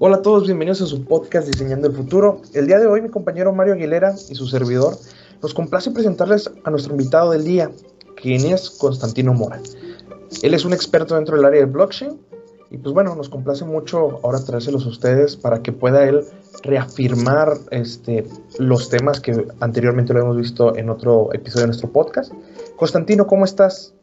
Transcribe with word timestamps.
Hola 0.00 0.18
a 0.18 0.22
todos, 0.22 0.44
bienvenidos 0.44 0.80
a 0.80 0.86
su 0.86 1.04
podcast 1.04 1.48
Diseñando 1.48 1.88
el 1.88 1.92
Futuro. 1.92 2.40
El 2.54 2.68
día 2.68 2.78
de 2.78 2.86
hoy 2.86 3.02
mi 3.02 3.08
compañero 3.08 3.52
Mario 3.52 3.74
Aguilera 3.74 4.14
y 4.30 4.36
su 4.36 4.46
servidor 4.46 4.96
nos 5.42 5.54
complace 5.54 5.90
presentarles 5.90 6.48
a 6.62 6.70
nuestro 6.70 6.92
invitado 6.92 7.32
del 7.32 7.42
día, 7.42 7.72
quien 8.14 8.46
es 8.46 8.70
Constantino 8.70 9.34
Mora. 9.34 9.60
Él 10.40 10.54
es 10.54 10.64
un 10.64 10.72
experto 10.72 11.16
dentro 11.16 11.34
del 11.34 11.44
área 11.44 11.58
de 11.58 11.66
blockchain 11.66 12.16
y 12.70 12.78
pues 12.78 12.94
bueno, 12.94 13.16
nos 13.16 13.28
complace 13.28 13.64
mucho 13.64 14.20
ahora 14.22 14.38
traérselos 14.38 14.86
a 14.86 14.90
ustedes 14.90 15.36
para 15.36 15.62
que 15.64 15.72
pueda 15.72 16.08
él 16.08 16.24
reafirmar 16.62 17.54
este, 17.72 18.24
los 18.60 18.90
temas 18.90 19.18
que 19.18 19.48
anteriormente 19.58 20.14
lo 20.14 20.20
hemos 20.20 20.36
visto 20.36 20.76
en 20.76 20.90
otro 20.90 21.32
episodio 21.32 21.62
de 21.62 21.68
nuestro 21.68 21.90
podcast. 21.90 22.32
Constantino, 22.76 23.26
¿cómo 23.26 23.44
estás? 23.44 23.96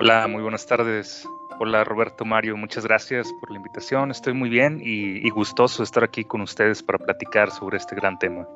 Hola, 0.00 0.26
muy 0.28 0.40
buenas 0.40 0.64
tardes. 0.64 1.28
Hola 1.64 1.84
Roberto 1.84 2.24
Mario, 2.24 2.56
muchas 2.56 2.84
gracias 2.84 3.32
por 3.38 3.52
la 3.52 3.58
invitación. 3.58 4.10
Estoy 4.10 4.32
muy 4.32 4.48
bien 4.48 4.80
y, 4.82 5.30
gustoso 5.30 5.84
estar 5.84 6.02
aquí 6.02 6.24
con 6.24 6.40
ustedes 6.40 6.82
para 6.82 6.98
platicar 6.98 7.52
sobre 7.52 7.76
este 7.76 7.94
gran 7.94 8.18
tema. 8.18 8.48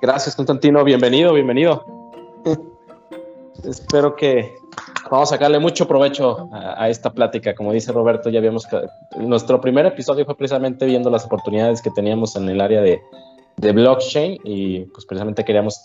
Gracias 0.00 0.36
Constantino, 0.36 0.84
bienvenido, 0.84 1.34
bienvenido. 1.34 1.84
Espero 3.64 4.14
que 4.14 4.54
vamos 5.10 5.32
a 5.32 5.34
sacarle 5.34 5.58
mucho 5.58 5.88
provecho 5.88 6.48
a, 6.52 6.84
a, 6.84 6.88
esta 6.88 7.12
plática. 7.12 7.52
Como 7.56 7.72
dice 7.72 7.90
Roberto, 7.90 8.30
ya 8.30 8.38
habíamos. 8.38 8.68
Nuestro 9.18 9.60
primer 9.60 9.86
episodio 9.86 10.24
fue 10.24 10.36
precisamente 10.36 10.86
viendo 10.86 11.10
las 11.10 11.24
oportunidades 11.24 11.82
que 11.82 11.90
teníamos 11.90 12.36
en 12.36 12.48
el 12.48 12.60
área 12.60 12.80
de, 12.80 13.02
de 13.56 13.72
blockchain 13.72 14.38
y 14.44 14.84
pues 14.84 15.04
precisamente 15.04 15.44
queríamos 15.44 15.84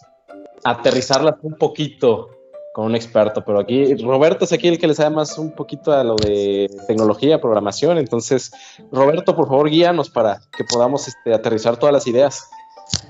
aterrizarlas 0.63 1.37
un 1.41 1.55
poquito 1.55 2.34
con 2.75 2.88
un 2.88 2.95
experto, 2.95 3.45
pero 3.45 3.61
aquí 3.61 3.95
Roberto 3.95 4.43
es 4.43 4.52
aquí 4.52 4.67
el 4.67 4.77
que 4.77 4.85
le 4.85 4.93
sabe 4.93 5.15
más 5.15 5.38
un 5.38 5.55
poquito 5.55 5.93
a 5.93 6.03
lo 6.03 6.17
de 6.17 6.70
tecnología, 6.88 7.40
programación, 7.40 7.98
entonces 7.98 8.51
Roberto, 8.91 9.34
por 9.34 9.48
favor, 9.48 9.70
guíanos 9.70 10.09
para 10.09 10.41
que 10.57 10.65
podamos 10.65 11.07
este, 11.07 11.34
aterrizar 11.34 11.77
todas 11.77 11.93
las 11.93 12.05
ideas. 12.05 12.49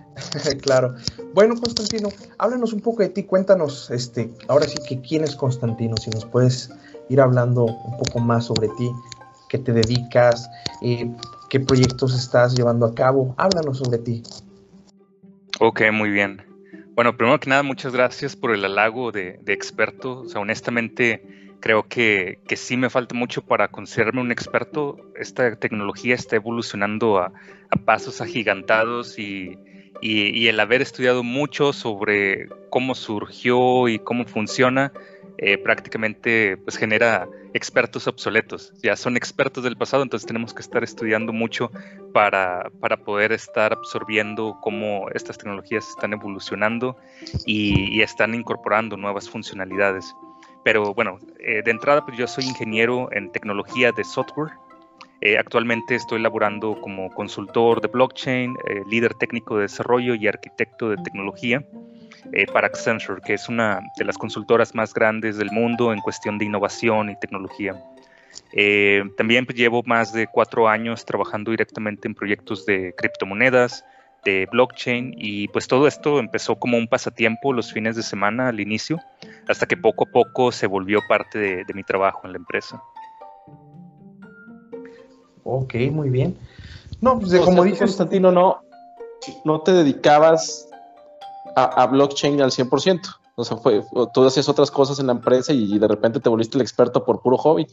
claro. 0.62 0.94
Bueno, 1.34 1.56
Constantino, 1.56 2.10
háblanos 2.38 2.74
un 2.74 2.82
poco 2.82 3.02
de 3.02 3.10
ti, 3.10 3.24
cuéntanos, 3.24 3.90
este, 3.90 4.32
ahora 4.50 4.68
sí 4.68 4.78
que 4.88 5.02
quién 5.02 5.24
es 5.24 5.36
Constantino, 5.36 5.98
si 5.98 6.12
nos 6.12 6.26
puedes 6.26 6.70
ir 7.10 7.20
hablando 7.20 7.64
un 7.66 7.98
poco 7.98 8.20
más 8.20 8.46
sobre 8.46 8.68
ti, 8.78 8.92
qué 9.50 9.58
te 9.58 9.74
dedicas, 9.74 10.48
eh, 10.84 11.10
qué 11.50 11.60
proyectos 11.60 12.14
estás 12.14 12.54
llevando 12.54 12.86
a 12.86 12.94
cabo, 12.94 13.34
háblanos 13.40 13.80
sobre 13.80 13.98
ti. 13.98 14.22
Ok, 15.60 15.82
muy 15.92 16.12
bien. 16.12 16.55
Bueno, 16.96 17.18
primero 17.18 17.42
que 17.42 17.50
nada, 17.50 17.62
muchas 17.62 17.92
gracias 17.92 18.38
por 18.38 18.54
el 18.54 18.64
halago 18.64 19.12
de, 19.12 19.42
experto. 19.48 20.22
O 20.22 20.30
sea, 20.30 20.40
honestamente, 20.40 21.22
creo 21.60 21.84
que, 21.90 22.40
que, 22.48 22.56
sí 22.56 22.78
me 22.78 22.90
falta 22.90 23.14
mucho 23.14 23.42
para 23.42 23.68
considerarme 23.68 24.22
un 24.22 24.32
experto. 24.32 24.96
Esta 25.14 25.58
tecnología 25.58 26.16
está 26.16 26.38
evolucionando 26.38 27.18
a, 27.20 27.34
pasos 27.84 28.22
agigantados 28.22 29.20
y, 29.20 29.60
y, 30.02 30.48
el 30.48 30.58
haber 30.58 30.82
estudiado 30.82 31.22
mucho 31.22 31.74
sobre 31.74 32.48
cómo 32.70 32.96
surgió 32.96 33.90
y 33.90 34.00
cómo 34.00 34.24
funciona, 34.24 34.94
eh, 35.38 35.58
prácticamente 35.58 36.56
pues 36.58 36.78
genera 36.78 37.28
expertos 37.54 38.08
obsoletos. 38.08 38.74
Ya 38.82 38.96
son 38.96 39.18
expertos 39.18 39.64
del 39.64 39.76
pasado, 39.76 40.04
entonces 40.04 40.26
tenemos 40.26 40.54
que 40.54 40.62
estar 40.62 40.84
estudiando 40.84 41.34
mucho 41.34 41.72
para, 42.14 42.70
para 42.80 42.96
poder 42.96 43.34
estar 43.34 43.74
absorbiendo 43.74 44.58
cómo 44.62 45.10
estas 45.14 45.38
tecnologías 45.38 45.88
están 45.90 46.14
evolucionando 46.14 46.96
y, 47.46 48.02
están 48.02 48.36
incorporando 48.36 48.96
nuevas 48.96 49.30
funcionalidades. 49.30 50.14
Pero 50.64 50.94
bueno, 50.94 51.20
eh, 51.40 51.62
de 51.64 51.72
entrada 51.72 52.06
pues 52.06 52.18
yo 52.18 52.28
soy 52.28 52.46
ingeniero 52.46 53.10
en 53.12 53.32
tecnología 53.32 53.92
de 53.92 54.04
software. 54.04 54.54
Eh, 55.22 55.38
actualmente 55.38 55.96
estoy 55.96 56.22
laborando 56.22 56.80
como 56.82 57.10
consultor 57.10 57.82
de 57.82 57.88
blockchain, 57.88 58.56
líder 58.88 59.16
técnico 59.16 59.56
de 59.56 59.64
desarrollo 59.64 60.14
y 60.14 60.28
arquitecto 60.28 60.90
de 60.90 60.98
tecnología 60.98 61.66
eh, 62.32 62.46
para 62.52 62.68
Accenture, 62.68 63.22
que 63.22 63.34
es 63.34 63.50
una 63.50 63.82
de 63.98 64.06
las 64.06 64.18
consultoras 64.18 64.74
más 64.76 64.94
grandes 64.94 65.38
del 65.38 65.52
mundo 65.52 65.94
en 65.94 66.00
cuestión 66.02 66.38
de 66.38 66.46
innovación 66.46 67.10
y 67.10 67.20
tecnología. 67.20 67.76
Eh, 68.54 69.04
también 69.18 69.46
pues, 69.46 69.58
llevo 69.58 69.84
más 69.86 70.14
de 70.14 70.28
cuatro 70.28 70.68
años 70.68 71.06
trabajando 71.06 71.52
directamente 71.52 72.08
en 72.08 72.16
proyectos 72.16 72.66
de 72.66 72.94
criptomonedas, 72.98 73.86
de 74.24 74.48
blockchain 74.52 75.14
y 75.18 75.48
pues 75.50 75.68
todo 75.68 75.88
esto 75.88 76.20
empezó 76.20 76.56
como 76.56 76.78
un 76.78 76.88
pasatiempo 76.88 77.54
los 77.54 77.72
fines 77.72 77.96
de 77.96 78.02
semana 78.02 78.48
al 78.50 78.60
inicio, 78.60 79.00
hasta 79.48 79.68
que 79.68 79.78
poco 79.78 80.06
a 80.06 80.12
poco 80.12 80.52
se 80.52 80.68
volvió 80.68 81.02
parte 81.08 81.38
de, 81.38 81.64
de 81.64 81.74
mi 81.74 81.84
trabajo 81.84 82.22
en 82.26 82.32
la 82.32 82.38
empresa. 82.38 82.82
Ok, 85.44 85.76
muy 85.92 86.10
bien. 86.10 86.36
No, 87.02 87.20
pues, 87.20 87.40
como 87.42 87.64
dice 87.64 87.80
Constantino, 87.80 88.32
no, 88.32 88.62
no 89.44 89.62
te 89.62 89.74
dedicabas 89.74 90.68
a, 91.56 91.88
blockchain 91.88 92.42
al 92.42 92.52
100%. 92.52 93.02
O 93.36 93.44
sea, 93.44 93.58
fue, 93.58 93.82
tú 94.14 94.26
hacías 94.26 94.48
otras 94.48 94.72
cosas 94.72 95.00
en 95.00 95.08
la 95.08 95.14
empresa 95.14 95.54
y, 95.54 95.78
de 95.78 95.88
repente 95.88 96.20
te 96.20 96.30
volviste 96.30 96.58
el 96.58 96.62
experto 96.62 97.04
por 97.04 97.22
puro 97.22 97.38
hobby. 97.38 97.68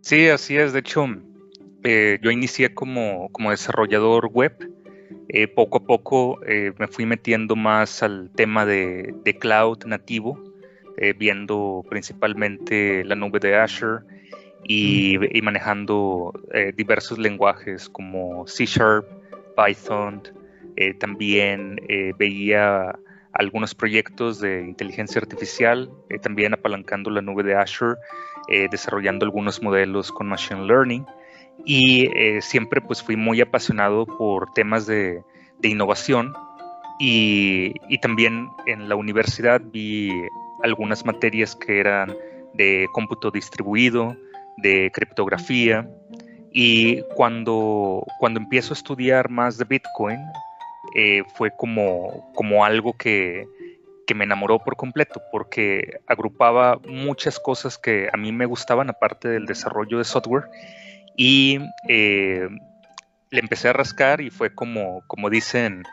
Sí, 0.00 0.28
así 0.28 0.56
es. 0.56 0.72
De 0.72 0.80
hecho, 0.80 1.06
eh, 1.84 2.18
yo 2.22 2.30
inicié 2.30 2.74
como, 2.74 3.28
como 3.32 3.50
desarrollador 3.50 4.26
web. 4.32 4.52
Eh, 5.30 5.46
poco 5.46 5.78
a 5.78 5.80
poco 5.84 6.38
eh, 6.46 6.72
me 6.78 6.88
fui 6.88 7.04
metiendo 7.04 7.54
más 7.54 8.02
al 8.02 8.30
tema 8.34 8.64
de, 8.64 9.14
de 9.24 9.38
cloud 9.38 9.84
nativo, 9.84 10.38
viendo 11.16 11.84
principalmente 11.88 13.04
la 13.04 13.14
nube 13.14 13.38
de 13.38 13.54
Azure 13.54 14.02
y, 14.64 15.14
y 15.38 15.42
manejando 15.42 16.32
diversos 16.76 17.18
lenguajes 17.18 17.88
como 17.88 18.44
C 18.48 18.66
Sharp, 18.66 19.06
Python. 19.54 20.20
También 20.98 21.76
veía 22.18 22.98
algunos 23.32 23.74
proyectos 23.74 24.40
de 24.40 24.64
inteligencia 24.66 25.20
artificial, 25.20 25.90
también 26.22 26.54
apalancando 26.54 27.10
la 27.10 27.22
nube 27.22 27.42
de 27.42 27.54
Azure, 27.54 27.96
desarrollando 28.70 29.24
algunos 29.24 29.62
modelos 29.62 30.10
con 30.12 30.28
Machine 30.28 30.66
Learning. 30.66 31.06
Y 31.64 32.08
eh, 32.16 32.40
siempre 32.40 32.80
pues 32.80 33.02
fui 33.02 33.16
muy 33.16 33.40
apasionado 33.40 34.06
por 34.06 34.52
temas 34.52 34.86
de, 34.86 35.22
de 35.58 35.68
innovación. 35.68 36.32
Y, 37.00 37.74
y, 37.88 37.98
también 37.98 38.48
en 38.66 38.88
la 38.88 38.96
universidad 38.96 39.60
vi 39.60 40.10
algunas 40.64 41.04
materias 41.04 41.54
que 41.54 41.78
eran 41.78 42.12
de 42.54 42.88
cómputo 42.92 43.30
distribuido, 43.30 44.16
de 44.56 44.90
criptografía. 44.92 45.88
Y 46.52 47.02
cuando, 47.14 48.04
cuando 48.18 48.40
empiezo 48.40 48.72
a 48.72 48.76
estudiar 48.76 49.28
más 49.30 49.58
de 49.58 49.64
Bitcoin 49.64 50.18
eh, 50.94 51.22
fue 51.34 51.50
como, 51.56 52.32
como 52.34 52.64
algo 52.64 52.94
que, 52.96 53.46
que 54.06 54.14
me 54.14 54.24
enamoró 54.24 54.58
por 54.58 54.76
completo 54.76 55.22
porque 55.30 56.00
agrupaba 56.06 56.80
muchas 56.86 57.38
cosas 57.38 57.78
que 57.78 58.08
a 58.12 58.16
mí 58.16 58.32
me 58.32 58.46
gustaban 58.46 58.90
aparte 58.90 59.28
del 59.28 59.46
desarrollo 59.46 59.98
de 59.98 60.04
software 60.04 60.44
y 61.16 61.58
eh, 61.88 62.48
le 63.30 63.40
empecé 63.40 63.68
a 63.68 63.72
rascar 63.72 64.20
y 64.20 64.30
fue 64.30 64.54
como, 64.54 65.02
como 65.06 65.30
dicen 65.30 65.84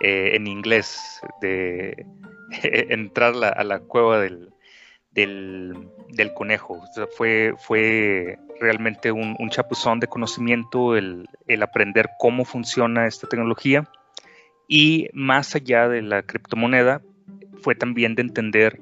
eh, 0.00 0.32
en 0.34 0.46
inglés, 0.46 1.20
de 1.40 2.06
entrar 2.62 3.36
la, 3.36 3.48
a 3.48 3.62
la 3.62 3.78
cueva 3.78 4.18
del, 4.18 4.52
del, 5.12 5.88
del 6.08 6.34
conejo. 6.34 6.74
O 6.74 6.86
sea, 6.92 7.06
fue, 7.06 7.54
fue 7.58 8.38
realmente 8.60 9.12
un, 9.12 9.36
un, 9.38 9.50
chapuzón 9.50 10.00
de 10.00 10.08
conocimiento 10.08 10.96
el, 10.96 11.28
el 11.46 11.62
aprender 11.62 12.10
cómo 12.18 12.44
funciona 12.44 13.06
esta 13.06 13.28
tecnología. 13.28 13.88
Y 14.74 15.10
más 15.12 15.54
allá 15.54 15.86
de 15.86 16.00
la 16.00 16.22
criptomoneda, 16.22 17.02
fue 17.60 17.74
también 17.74 18.14
de 18.14 18.22
entender 18.22 18.80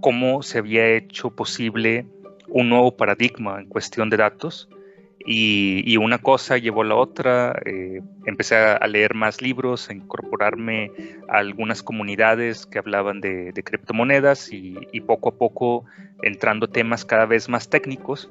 cómo 0.00 0.44
se 0.44 0.58
había 0.58 0.88
hecho 0.90 1.30
posible 1.30 2.06
un 2.46 2.68
nuevo 2.68 2.96
paradigma 2.96 3.60
en 3.60 3.66
cuestión 3.66 4.08
de 4.08 4.18
datos. 4.18 4.68
Y, 5.26 5.96
una 5.96 6.18
cosa 6.18 6.58
llevó 6.58 6.82
a 6.82 6.84
la 6.84 6.94
otra, 6.94 7.60
eh, 7.64 8.02
empecé 8.24 8.54
a, 8.54 8.86
leer 8.86 9.14
más 9.14 9.42
libros, 9.42 9.90
a 9.90 9.94
incorporarme 9.94 10.92
a 11.28 11.38
algunas 11.38 11.82
comunidades 11.82 12.64
que 12.64 12.78
hablaban 12.78 13.20
de, 13.20 13.52
criptomonedas 13.64 14.52
y, 14.52 15.00
poco 15.08 15.30
a 15.30 15.34
poco 15.38 15.84
entrando 16.22 16.68
temas 16.68 17.04
cada 17.04 17.26
vez 17.26 17.48
más 17.48 17.68
técnicos, 17.68 18.30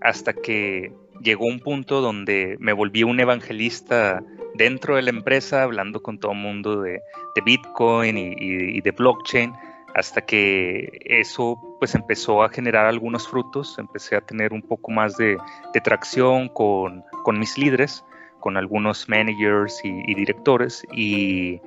hasta 0.00 0.32
que 0.32 0.92
llegó 1.22 1.46
un 1.46 1.60
punto 1.60 2.00
donde 2.00 2.56
me 2.60 2.72
volví 2.72 3.02
un 3.02 3.20
evangelista 3.20 4.22
dentro 4.54 4.96
de 4.96 5.02
la 5.02 5.10
empresa, 5.10 5.62
hablando 5.62 6.02
con 6.02 6.18
todo 6.18 6.32
el 6.32 6.38
mundo 6.38 6.80
de, 6.82 7.00
de 7.34 7.40
Bitcoin 7.44 8.16
y, 8.16 8.34
y 8.38 8.80
de 8.80 8.90
blockchain, 8.90 9.52
hasta 9.94 10.20
que 10.20 11.00
eso 11.04 11.58
pues 11.78 11.94
empezó 11.94 12.42
a 12.42 12.48
generar 12.48 12.86
algunos 12.86 13.26
frutos, 13.26 13.78
empecé 13.78 14.16
a 14.16 14.20
tener 14.20 14.52
un 14.52 14.62
poco 14.62 14.90
más 14.90 15.16
de, 15.16 15.36
de 15.74 15.80
tracción 15.80 16.48
con, 16.48 17.02
con, 17.24 17.38
mis 17.38 17.56
líderes, 17.56 18.04
con 18.40 18.56
algunos 18.56 19.08
managers 19.08 19.80
y, 19.84 20.02
y 20.06 20.14
directores 20.14 20.84
y, 20.92 21.60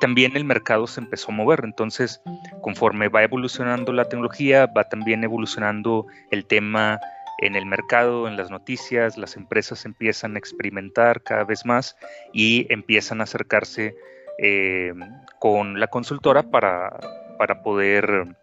también 0.00 0.36
el 0.36 0.44
mercado 0.44 0.88
se 0.88 1.00
empezó 1.00 1.30
a 1.30 1.34
mover. 1.36 1.60
Entonces, 1.62 2.20
conforme 2.60 3.08
va 3.08 3.22
evolucionando 3.22 3.92
la 3.92 4.08
tecnología, 4.08 4.66
va 4.66 4.82
también 4.88 5.22
evolucionando 5.22 6.06
el 6.32 6.44
tema 6.44 6.98
en 7.38 7.54
el 7.54 7.66
mercado, 7.66 8.28
en 8.28 8.36
las 8.36 8.50
noticias, 8.50 9.18
las 9.18 9.36
empresas 9.36 9.84
empiezan 9.84 10.36
a 10.36 10.38
experimentar 10.38 11.22
cada 11.22 11.44
vez 11.44 11.66
más 11.66 11.96
y 12.32 12.66
empiezan 12.72 13.20
a 13.20 13.24
acercarse 13.24 13.94
eh, 14.38 14.92
con 15.38 15.78
la 15.78 15.88
consultora 15.88 16.44
para, 16.44 16.98
para 17.38 17.62
poder 17.62 18.36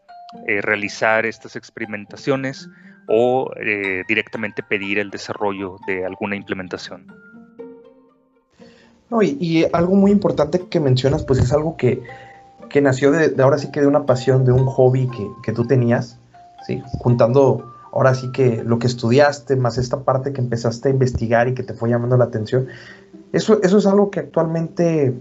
eh, 0.47 0.61
realizar 0.61 1.25
estas 1.25 1.55
experimentaciones 1.55 2.69
o 3.07 3.51
eh, 3.59 4.03
directamente 4.07 4.63
pedir 4.63 4.99
el 4.99 5.09
desarrollo 5.09 5.77
de 5.87 6.05
alguna 6.05 6.35
implementación. 6.35 7.07
No, 9.09 9.21
y, 9.21 9.65
algo 9.73 9.95
muy 9.95 10.11
importante 10.11 10.67
que 10.69 10.79
mencionas, 10.79 11.23
pues 11.23 11.39
es 11.39 11.51
algo 11.51 11.77
que, 11.77 12.01
que 12.69 12.81
nació 12.81 13.11
de, 13.11 13.41
ahora 13.43 13.57
sí 13.57 13.71
que 13.71 13.81
de 13.81 13.87
una 13.87 14.05
pasión, 14.05 14.45
de 14.45 14.51
un 14.51 14.65
hobby 14.65 15.07
que, 15.07 15.27
que 15.43 15.51
tú 15.51 15.65
tenías, 15.65 16.19
¿sí? 16.65 16.81
juntando 16.99 17.72
ahora 17.93 18.15
sí 18.15 18.31
que 18.31 18.63
lo 18.63 18.79
que 18.79 18.87
estudiaste, 18.87 19.55
más 19.55 19.77
esta 19.77 20.01
parte 20.01 20.33
que 20.33 20.41
empezaste 20.41 20.89
a 20.89 20.91
investigar 20.91 21.47
y 21.47 21.53
que 21.53 21.63
te 21.63 21.73
fue 21.73 21.89
llamando 21.89 22.17
la 22.17 22.25
atención, 22.25 22.67
eso, 23.31 23.61
eso 23.61 23.77
es 23.77 23.85
algo 23.85 24.09
que 24.09 24.19
actualmente 24.19 25.13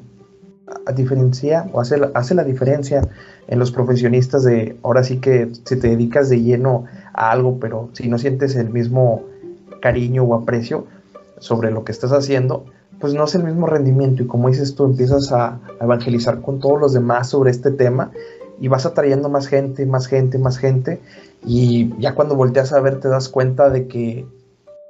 diferencia 0.95 1.69
o 1.73 1.81
hace 1.81 1.99
la, 1.99 2.11
hace 2.15 2.35
la 2.35 2.45
diferencia 2.45 3.07
en 3.49 3.59
los 3.59 3.73
profesionistas 3.73 4.45
de 4.45 4.77
ahora 4.83 5.05
sí 5.05 5.19
que 5.19 5.51
si 5.65 5.77
te 5.77 5.89
dedicas 5.89 6.29
de 6.29 6.41
lleno 6.41 6.85
a 7.13 7.31
algo, 7.31 7.59
pero 7.61 7.91
si 7.93 8.09
no 8.09 8.19
sientes 8.19 8.57
el 8.57 8.71
mismo 8.71 9.23
cariño 9.81 10.23
o 10.23 10.35
aprecio 10.35 10.87
sobre 11.39 11.71
lo 11.71 11.85
que 11.85 11.93
estás 11.93 12.13
haciendo, 12.13 12.65
pues 13.01 13.15
no 13.15 13.25
es 13.25 13.35
el 13.35 13.45
mismo 13.45 13.67
rendimiento. 13.67 14.23
Y 14.23 14.27
como 14.27 14.49
dices 14.49 14.75
tú 14.75 14.85
empiezas 14.85 15.33
a, 15.33 15.61
evangelizar 15.81 16.41
con 16.41 16.61
todos 16.61 16.81
los 16.81 16.93
demás 16.93 17.29
sobre 17.29 17.51
este 17.51 17.71
tema 17.71 18.13
y 18.61 18.69
vas 18.69 18.87
atrayendo 18.87 19.29
más 19.29 19.49
gente, 19.49 19.85
más 19.85 20.07
gente, 20.07 20.39
más 20.39 20.57
gente 20.57 21.01
y 21.45 21.95
ya 21.99 22.15
cuando 22.15 22.37
volteas 22.37 22.73
a 22.73 22.81
ver 22.81 23.01
te 23.01 23.09
das 23.09 23.29
cuenta 23.29 23.71
de 23.71 23.89
que 23.89 24.27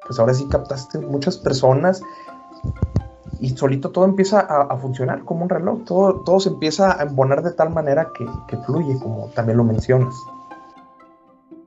pues 0.07 0.19
ahora 0.19 0.35
sí 0.35 0.47
captaste 0.51 0.99
muchas 0.99 1.39
personas 1.39 2.03
y 3.41 3.51
solito 3.51 3.91
todo 3.91 4.05
empieza 4.05 4.41
a, 4.41 4.77
funcionar 4.77 5.25
como 5.25 5.43
un 5.43 5.49
reloj, 5.49 5.85
todo, 5.85 6.23
todo 6.25 6.39
se 6.39 6.49
empieza 6.49 7.01
a 7.01 7.03
embonar 7.03 7.43
de 7.43 7.53
tal 7.53 7.71
manera 7.71 8.09
que, 8.17 8.57
fluye, 8.59 8.97
como 9.01 9.31
también 9.31 9.59
lo 9.59 9.65
mencionas. 9.65 10.15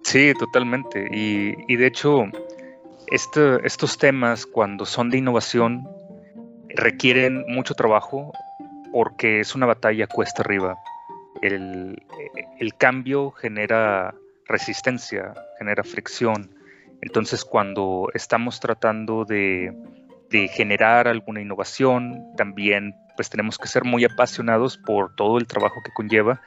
Sí, 0.04 0.34
totalmente. 0.40 1.10
Y, 1.12 1.76
de 1.76 1.86
hecho, 1.86 2.24
este, 3.08 3.66
estos 3.68 3.98
temas, 3.98 4.46
cuando 4.46 4.86
son 4.86 5.10
de 5.10 5.18
innovación, 5.18 5.86
requieren 6.70 7.44
mucho 7.50 7.74
trabajo 7.74 8.32
porque 8.94 9.42
es 9.42 9.54
una 9.54 9.66
batalla 9.66 10.08
cuesta 10.08 10.44
arriba. 10.44 10.78
El, 11.42 12.02
el, 12.58 12.74
cambio 12.76 13.32
genera 13.32 14.16
resistencia, 14.48 15.34
genera 15.58 15.84
fricción. 15.84 16.56
Entonces 17.02 17.44
cuando 17.44 18.10
estamos 18.14 18.60
tratando 18.60 19.26
de 19.26 19.74
de 20.30 20.48
generar 20.48 21.08
alguna 21.08 21.42
innovación, 21.42 22.34
también 22.36 22.96
pues 23.16 23.30
tenemos 23.30 23.58
que 23.58 23.68
ser 23.68 23.84
muy 23.84 24.04
apasionados 24.04 24.78
por 24.78 25.16
todo 25.16 25.38
el 25.38 25.48
trabajo 25.48 25.82
que 25.84 25.92
conlleva 25.94 26.42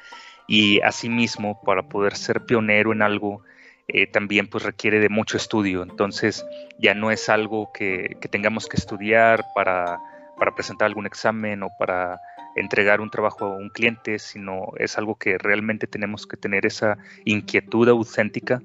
y 0.47 0.81
asimismo 0.81 1.61
para 1.63 1.83
poder 1.89 2.17
ser 2.17 2.45
pionero 2.45 2.93
en 2.93 3.03
algo 3.03 3.43
eh, 3.87 4.07
también 4.07 4.49
pues 4.49 4.65
requiere 4.65 5.01
de 5.01 5.09
mucho 5.09 5.39
estudio, 5.39 5.83
entonces 5.83 6.45
ya 6.79 6.93
no 6.93 7.11
es 7.11 7.31
algo 7.31 7.73
que, 7.73 8.19
tengamos 8.31 8.67
que 8.67 8.77
estudiar 8.77 9.47
para, 9.55 9.99
para, 10.37 10.55
presentar 10.55 10.87
algún 10.87 11.07
examen 11.07 11.63
o 11.63 11.71
para 11.79 12.21
entregar 12.61 13.01
un 13.01 13.11
trabajo 13.11 13.47
a 13.47 13.57
un 13.57 13.71
cliente, 13.71 14.19
sino 14.19 14.73
es 14.79 14.99
algo 14.99 15.17
que 15.17 15.39
realmente 15.39 15.87
tenemos 15.87 16.27
que 16.27 16.37
tener 16.37 16.67
esa 16.67 16.99
inquietud 17.25 17.89
auténtica 17.89 18.63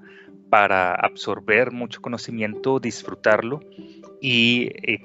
para 0.50 0.94
absorber 0.94 1.72
mucho 1.72 2.02
conocimiento, 2.02 2.80
disfrutarlo 2.80 3.62
y 4.22 4.70
eh, 4.84 5.00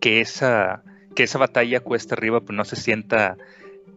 que, 0.00 0.20
esa, 0.20 0.82
que 1.16 1.24
esa 1.24 1.38
batalla 1.38 1.80
cuesta 1.80 2.14
arriba 2.14 2.40
pues 2.40 2.56
no 2.56 2.64
se 2.64 2.76
sienta 2.76 3.36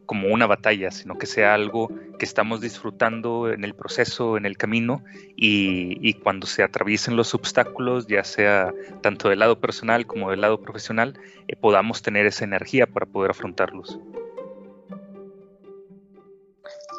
como 0.05 0.29
una 0.29 0.47
batalla, 0.47 0.91
sino 0.91 1.17
que 1.17 1.25
sea 1.25 1.53
algo 1.53 1.89
que 2.17 2.25
estamos 2.25 2.61
disfrutando 2.61 3.49
en 3.49 3.63
el 3.63 3.73
proceso, 3.73 4.37
en 4.37 4.45
el 4.45 4.57
camino, 4.57 5.03
y, 5.35 6.13
cuando 6.15 6.47
se 6.47 6.63
atraviesen 6.63 7.15
los 7.15 7.33
obstáculos, 7.33 8.07
ya 8.07 8.23
sea 8.23 8.73
tanto 9.01 9.29
del 9.29 9.39
lado 9.39 9.59
personal 9.59 10.05
como 10.05 10.31
del 10.31 10.41
lado 10.41 10.61
profesional, 10.61 11.19
eh, 11.47 11.55
podamos 11.55 12.01
tener 12.01 12.25
esa 12.25 12.45
energía 12.45 12.87
para 12.87 13.05
poder 13.05 13.31
afrontarlos. 13.31 13.99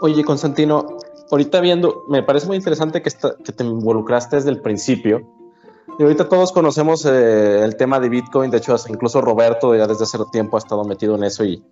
Oye, 0.03 0.25
Constantino, 0.25 0.99
ahorita 1.31 1.61
viendo, 1.61 2.05
me 2.09 2.23
parece 2.23 2.47
muy 2.47 2.57
interesante 2.57 3.03
que, 3.03 3.11
que 3.45 3.53
te 3.53 3.65
involucraste 3.65 4.37
desde 4.37 4.51
el 4.51 4.61
principio. 4.61 5.27
Y 5.99 6.03
ahorita 6.03 6.29
todos 6.29 6.53
conocemos 6.53 7.07
eh, 7.07 7.65
el 7.65 7.77
tema 7.77 7.99
de 8.01 8.11
Bitcoin, 8.11 8.51
de 8.51 8.59
hecho 8.59 8.77
incluso 8.89 9.23
Roberto 9.23 9.75
ya 9.75 9.87
desde 9.87 10.05
hace 10.05 10.19
tiempo 10.31 10.57
ha 10.57 10.59
estado 10.59 10.85
metido 10.85 11.17
en 11.17 11.25
eso 11.25 11.45
y 11.45 11.63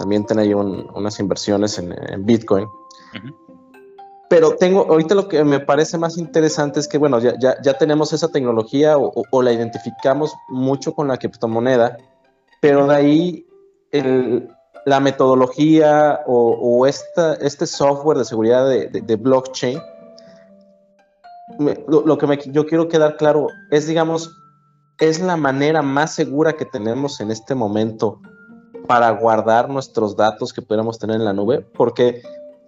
también 0.00 0.24
tiene 0.24 0.42
ahí 0.42 0.54
unas 0.54 1.20
inversiones 1.20 1.78
en, 1.78 2.24
Bitcoin. 2.24 2.66
Pero 4.30 4.56
tengo, 4.56 4.86
ahorita 4.88 5.14
lo 5.14 5.28
que 5.28 5.44
me 5.44 5.60
parece 5.60 5.98
más 5.98 6.16
interesante 6.16 6.80
es 6.80 6.88
que, 6.88 6.96
bueno, 6.96 7.18
ya, 7.18 7.34
ya, 7.38 7.74
tenemos 7.74 8.14
esa 8.14 8.28
tecnología 8.28 8.96
o, 8.96 9.42
la 9.42 9.52
identificamos 9.52 10.34
mucho 10.48 10.94
con 10.94 11.06
la 11.06 11.18
criptomoneda, 11.18 11.98
pero 12.62 12.86
de 12.86 12.94
ahí 12.94 13.46
el, 13.92 14.48
la 14.86 15.00
metodología 15.00 16.20
o, 16.26 16.86
esta, 16.86 17.34
este 17.34 17.66
software 17.66 18.16
de 18.16 18.24
seguridad 18.24 18.66
de, 18.66 19.16
blockchain, 19.16 19.78
lo, 21.58 22.16
que 22.16 22.50
yo 22.50 22.64
quiero 22.64 22.88
quedar 22.88 23.18
claro 23.18 23.48
es, 23.70 23.86
digamos, 23.86 24.34
es 24.98 25.20
la 25.20 25.36
manera 25.36 25.82
más 25.82 26.14
segura 26.14 26.54
que 26.54 26.64
tenemos 26.64 27.20
en 27.20 27.30
este 27.30 27.54
momento 27.54 28.22
para 28.86 29.10
guardar 29.10 29.68
nuestros 29.68 30.16
datos 30.16 30.52
que 30.52 30.62
podamos 30.62 30.98
tener 30.98 31.16
en 31.16 31.24
la 31.24 31.32
nube, 31.32 31.60
porque 31.60 32.22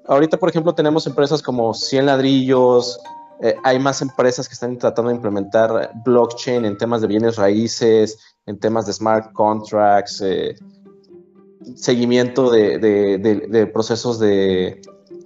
ahorita, 0.06 0.37
por 0.37 0.49
ejemplo, 0.49 0.75
tenemos 0.75 1.06
empresas 1.06 1.43
como 1.43 1.75
100 1.75 2.06
ladrillos, 2.06 3.00
eh, 3.41 3.56
hay 3.64 3.79
más 3.79 4.03
empresas 4.03 4.49
que 4.49 4.55
están 4.55 4.79
tratando 4.79 5.11
de 5.11 5.17
implementar 5.17 5.91
blockchain 6.05 6.64
en 6.64 6.76
temas 6.76 7.00
de 7.00 7.09
bienes 7.09 7.37
raíces, 7.37 8.19
en 8.47 8.59
temas 8.59 8.87
de 8.87 8.93
smart 8.93 9.32
contracts, 9.32 10.20
eh, 10.20 10.55
seguimiento 11.75 12.50
de, 12.50 13.70
procesos 13.73 14.19
de, 14.19 14.81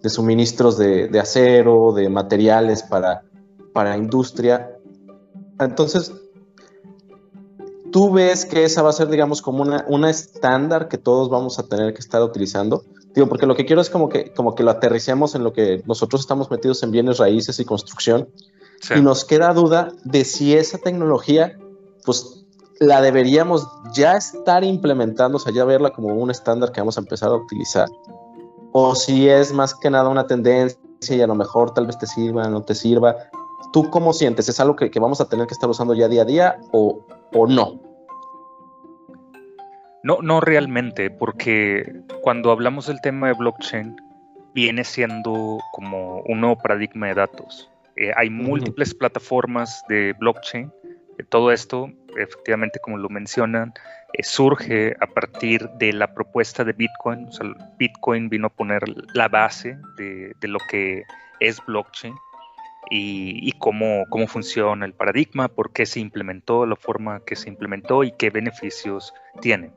suministros 0.06 0.78
de, 0.78 1.18
acero, 1.20 1.92
de 1.92 2.08
materiales 2.08 2.82
para 2.82 3.96
industria. 3.96 4.72
Entonces, 5.58 6.12
tú 7.90 8.12
ves 8.12 8.44
que 8.44 8.64
esa 8.64 8.82
va 8.82 8.90
a 8.90 8.92
ser, 8.92 9.08
digamos, 9.08 9.42
como 9.42 9.62
una, 9.62 9.84
una 9.88 10.10
estándar 10.10 10.88
que 10.88 10.98
todos 10.98 11.28
vamos 11.28 11.58
a 11.58 11.64
tener 11.64 11.94
que 11.94 12.00
estar 12.00 12.22
utilizando. 12.22 12.84
Digo, 13.14 13.28
porque 13.28 13.46
lo 13.46 13.54
que 13.54 13.64
quiero 13.64 13.80
es 13.80 13.90
como 13.90 14.08
que, 14.08 14.32
como 14.34 14.54
que 14.54 14.62
lo 14.62 14.70
aterricemos 14.70 15.34
en 15.34 15.42
lo 15.42 15.52
que 15.52 15.82
nosotros 15.86 16.20
estamos 16.20 16.50
metidos 16.50 16.82
en 16.82 16.90
bienes 16.90 17.18
raíces 17.18 17.58
y 17.60 17.64
construcción. 17.64 18.28
Y 18.94 19.00
nos 19.00 19.24
queda 19.24 19.54
duda 19.54 19.88
de 20.04 20.24
si 20.24 20.54
esa 20.54 20.78
tecnología, 20.78 21.58
pues 22.04 22.44
la 22.78 23.00
deberíamos 23.00 23.66
ya 23.94 24.16
estar 24.16 24.64
implementando, 24.64 25.36
o 25.36 25.40
sea, 25.40 25.52
ya 25.52 25.64
verla 25.64 25.90
como 25.90 26.08
un 26.08 26.30
estándar 26.30 26.72
que 26.72 26.80
vamos 26.80 26.98
a 26.98 27.00
empezar 27.00 27.30
a 27.30 27.36
utilizar. 27.36 27.88
O 28.72 28.94
si 28.94 29.28
es 29.28 29.52
más 29.52 29.74
que 29.74 29.88
nada 29.88 30.10
una 30.10 30.26
tendencia 30.26 30.78
y 31.08 31.20
a 31.20 31.26
lo 31.26 31.34
mejor 31.34 31.72
tal 31.72 31.86
vez 31.86 31.98
te 31.98 32.06
sirva, 32.06 32.48
no 32.48 32.62
te 32.62 32.74
sirva. 32.74 33.16
¿Tú 33.72 33.90
cómo 33.90 34.12
sientes? 34.12 34.48
¿Es 34.48 34.60
algo 34.60 34.76
que, 34.76 34.90
vamos 34.98 35.20
a 35.20 35.28
tener 35.28 35.46
que 35.46 35.54
estar 35.54 35.68
usando 35.68 35.94
ya 35.94 36.08
día 36.08 36.22
a 36.22 36.24
día 36.24 36.56
o, 36.72 37.04
o 37.32 37.46
no? 37.46 37.80
No, 40.02 40.18
no 40.22 40.40
realmente, 40.40 41.10
porque 41.10 42.02
cuando 42.22 42.52
hablamos 42.52 42.86
del 42.86 43.00
tema 43.00 43.28
de 43.28 43.34
blockchain, 43.34 43.96
viene 44.54 44.84
siendo 44.84 45.58
como 45.72 46.20
un 46.22 46.40
nuevo 46.40 46.56
paradigma 46.56 47.08
de 47.08 47.14
datos. 47.14 47.70
Eh, 47.96 48.12
hay 48.16 48.30
múltiples 48.30 48.94
plataformas 48.94 49.82
de 49.88 50.14
blockchain. 50.18 50.72
todo 51.28 51.50
esto 51.50 51.90
efectivamente, 52.16 52.78
como 52.80 52.98
lo 52.98 53.08
mencionan, 53.08 53.72
eh, 54.12 54.22
surge 54.22 54.94
a 55.00 55.06
partir 55.06 55.68
de 55.78 55.92
la 55.92 56.12
propuesta 56.12 56.64
de 56.64 56.72
Bitcoin. 56.72 57.26
O 57.28 57.32
sea, 57.32 57.46
Bitcoin 57.78 58.28
vino 58.28 58.46
a 58.46 58.50
poner 58.50 58.82
la 59.14 59.28
base 59.28 59.78
de, 59.96 60.34
lo 60.42 60.58
que 60.70 61.04
es 61.40 61.64
blockchain 61.66 62.14
y, 62.90 63.52
cómo, 63.58 64.04
cómo, 64.10 64.26
funciona 64.26 64.86
el 64.86 64.94
paradigma, 64.94 65.48
por 65.48 65.72
qué 65.72 65.86
se 65.86 66.00
implementó, 66.00 66.66
la 66.66 66.76
forma 66.76 67.20
que 67.24 67.36
se 67.36 67.48
implementó 67.48 68.04
y 68.04 68.12
qué 68.12 68.30
beneficios 68.30 69.12
tiene. 69.40 69.72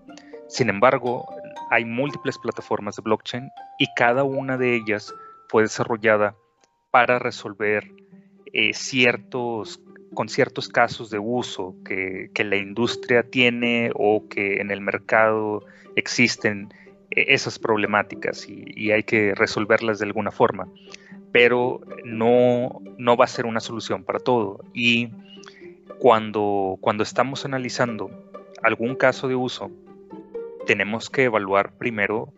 Sin 0.47 0.69
embargo, 0.69 1.27
hay 1.69 1.85
múltiples 1.85 2.37
plataformas 2.37 2.95
de 2.95 3.03
blockchain 3.03 3.49
y 3.77 3.87
cada 3.95 4.23
una 4.23 4.57
de 4.57 4.75
ellas 4.75 5.13
fue 5.47 5.63
desarrollada 5.63 6.35
para 6.91 7.19
resolver 7.19 7.91
eh, 8.53 8.73
ciertos 8.73 9.79
con 10.13 10.29
ciertos 10.29 10.69
casos 10.69 11.09
de 11.09 11.19
uso 11.19 11.75
que, 11.85 12.31
la 12.43 12.55
industria 12.55 13.23
tiene 13.23 13.91
o 13.93 14.27
que 14.27 14.55
en 14.59 14.71
el 14.71 14.81
mercado 14.81 15.63
existen 15.95 16.69
eh, 17.11 17.25
esas 17.27 17.59
problemáticas 17.59 18.47
y, 18.47 18.91
hay 18.91 19.03
que 19.03 19.35
resolverlas 19.35 19.99
de 19.99 20.05
alguna 20.05 20.31
forma. 20.31 20.67
Pero 21.31 21.81
no, 22.03 22.81
no 22.98 23.17
va 23.17 23.25
a 23.25 23.27
ser 23.27 23.45
una 23.45 23.59
solución 23.59 24.03
para 24.03 24.19
todo. 24.19 24.63
Y 24.74 25.09
cuando, 26.00 26.77
cuando 26.81 27.03
estamos 27.03 27.45
analizando 27.45 28.09
algún 28.63 28.95
caso 28.95 29.27
de 29.27 29.36
uso, 29.36 29.71
tenemos 30.65 31.09
que 31.09 31.25
evaluar 31.25 31.74
primero 31.77 32.33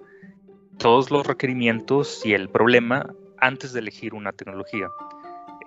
todos 0.78 1.12
los 1.12 1.26
requerimientos 1.28 2.26
y 2.26 2.34
el 2.34 2.50
problema 2.50 3.14
antes 3.38 3.74
de 3.74 3.80
elegir 3.80 4.14
una 4.14 4.32
tecnología. 4.32 4.90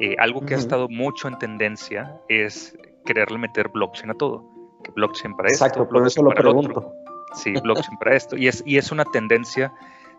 Eh, 0.00 0.16
algo 0.18 0.44
que 0.44 0.54
ha 0.54 0.58
estado 0.58 0.88
mucho 0.88 1.28
en 1.28 1.38
tendencia 1.38 2.20
es 2.28 2.76
quererle 3.04 3.38
meter 3.38 3.68
blockchain 3.68 4.10
a 4.10 4.14
todo. 4.14 4.44
Que 4.82 4.90
blockchain 4.90 5.36
para 5.36 5.50
esto, 5.50 5.64
Exacto, 5.64 5.88
por 5.88 6.06
eso 6.06 6.22
lo 6.22 6.30
pregunto. 6.30 6.92
Sí, 7.34 7.52
blockchain 7.52 7.98
para 7.98 8.16
esto. 8.16 8.36
Y 8.36 8.48
es, 8.48 8.62
y 8.66 8.76
es 8.76 8.90
una 8.90 9.04
tendencia 9.04 9.72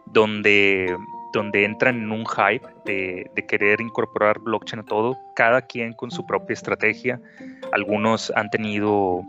donde, 0.05 0.95
donde 1.35 1.65
entran 1.65 1.95
en 1.97 2.11
un 2.11 2.25
hype 2.25 2.67
de, 2.85 3.29
querer 3.47 3.81
incorporar 3.81 4.39
blockchain 4.39 4.79
a 4.79 4.85
todo, 4.85 5.17
cada 5.35 5.61
quien 5.61 5.93
con 5.93 6.09
su 6.09 6.25
propia 6.25 6.53
estrategia. 6.53 7.21
Algunos 7.71 8.31
han 8.35 8.49
tenido 8.49 9.21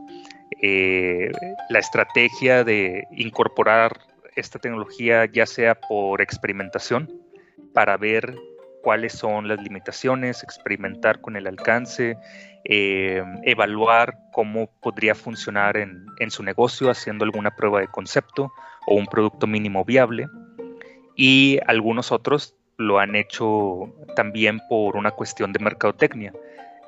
eh, 0.62 1.30
la 1.68 1.78
estrategia 1.78 2.64
de 2.64 3.06
incorporar 3.10 4.00
esta 4.36 4.58
tecnología 4.58 5.26
ya 5.26 5.46
sea 5.46 5.74
por 5.74 6.20
experimentación, 6.22 7.10
para 7.74 7.96
ver 7.96 8.34
cuáles 8.82 9.12
son 9.14 9.48
las 9.48 9.60
limitaciones, 9.60 10.42
experimentar 10.42 11.20
con 11.20 11.36
el 11.36 11.46
alcance, 11.46 12.16
eh, 12.64 13.22
evaluar 13.42 14.16
cómo 14.32 14.70
podría 14.80 15.14
funcionar 15.14 15.76
en, 15.76 16.30
su 16.30 16.42
negocio 16.42 16.90
haciendo 16.90 17.24
alguna 17.24 17.54
prueba 17.54 17.80
de 17.80 17.88
concepto 17.88 18.52
o 18.86 18.94
un 18.94 19.06
producto 19.06 19.46
mínimo 19.46 19.84
viable. 19.84 20.26
Y 21.16 21.58
algunos 21.66 22.12
otros 22.12 22.54
lo 22.76 22.98
han 22.98 23.16
hecho 23.16 23.92
también 24.14 24.60
por 24.68 24.96
una 24.96 25.10
cuestión 25.10 25.52
de 25.52 25.58
mercadotecnia. 25.60 26.32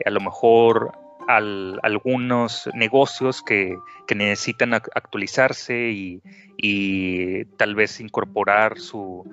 A 0.04 0.10
lo 0.10 0.20
mejor 0.20 0.92
algunos 1.28 2.68
negocios 2.74 3.42
que, 3.42 3.76
necesitan 4.14 4.72
actualizarse 4.72 5.90
y, 5.90 7.44
tal 7.56 7.74
vez 7.74 8.00
incorporar 8.00 8.78
su, 8.78 9.30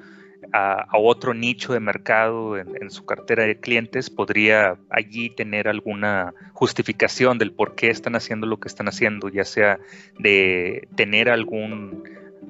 a, 0.52 0.86
otro 0.94 1.34
nicho 1.34 1.72
de 1.72 1.80
mercado 1.80 2.58
en, 2.58 2.90
su 2.90 3.06
cartera 3.06 3.44
de 3.46 3.60
clientes, 3.60 4.10
podría 4.10 4.78
allí 4.90 5.30
tener 5.30 5.70
alguna 5.70 6.34
justificación 6.54 7.38
del 7.38 7.54
por 7.54 7.76
qué 7.76 7.90
están 7.90 8.16
haciendo 8.16 8.48
lo 8.48 8.60
que 8.60 8.68
están 8.68 8.90
haciendo, 8.90 9.30
ya 9.30 9.46
sea 9.46 9.80
de 10.20 10.88
tener 10.96 11.30
algún 11.30 12.04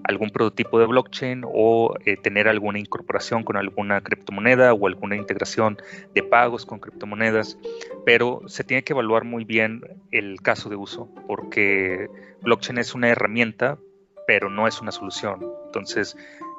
algún 0.07 0.29
prototipo 0.29 0.79
de 0.79 0.85
blockchain 0.85 1.43
o 1.45 1.95
eh, 2.05 2.15
tener 2.17 2.47
alguna 2.47 2.79
incorporación 2.79 3.43
con 3.43 3.57
alguna 3.57 4.01
criptomoneda 4.01 4.74
o 4.74 4.88
alguna 4.88 5.15
integración 5.15 5.77
de 6.13 6.24
pagos 6.24 6.65
con 6.65 6.79
criptomonedas, 6.79 7.57
pero 8.05 8.41
se 8.47 8.63
tiene 8.63 8.83
que 8.83 8.93
evaluar 8.93 9.24
muy 9.24 9.43
bien 9.45 9.81
el 10.12 10.41
caso 10.41 10.69
de 10.69 10.75
uso, 10.75 11.09
porque 11.27 12.07
blockchain 12.41 12.77
es 12.77 12.93
una 12.93 13.09
herramienta, 13.09 13.79
pero 14.27 14.50
no 14.50 14.67
es 14.67 14.79
una 14.79 14.91
solución. 14.91 15.43
Entonces, 15.65 16.15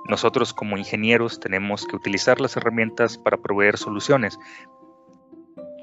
nosotros 0.09 0.53
como 0.53 0.77
ingenieros 0.77 1.41
tenemos 1.41 1.87
que 1.87 1.97
utilizar 1.97 2.41
las 2.41 2.57
herramientas 2.57 3.19
para 3.19 3.37
proveer 3.37 3.77
soluciones, 3.77 4.39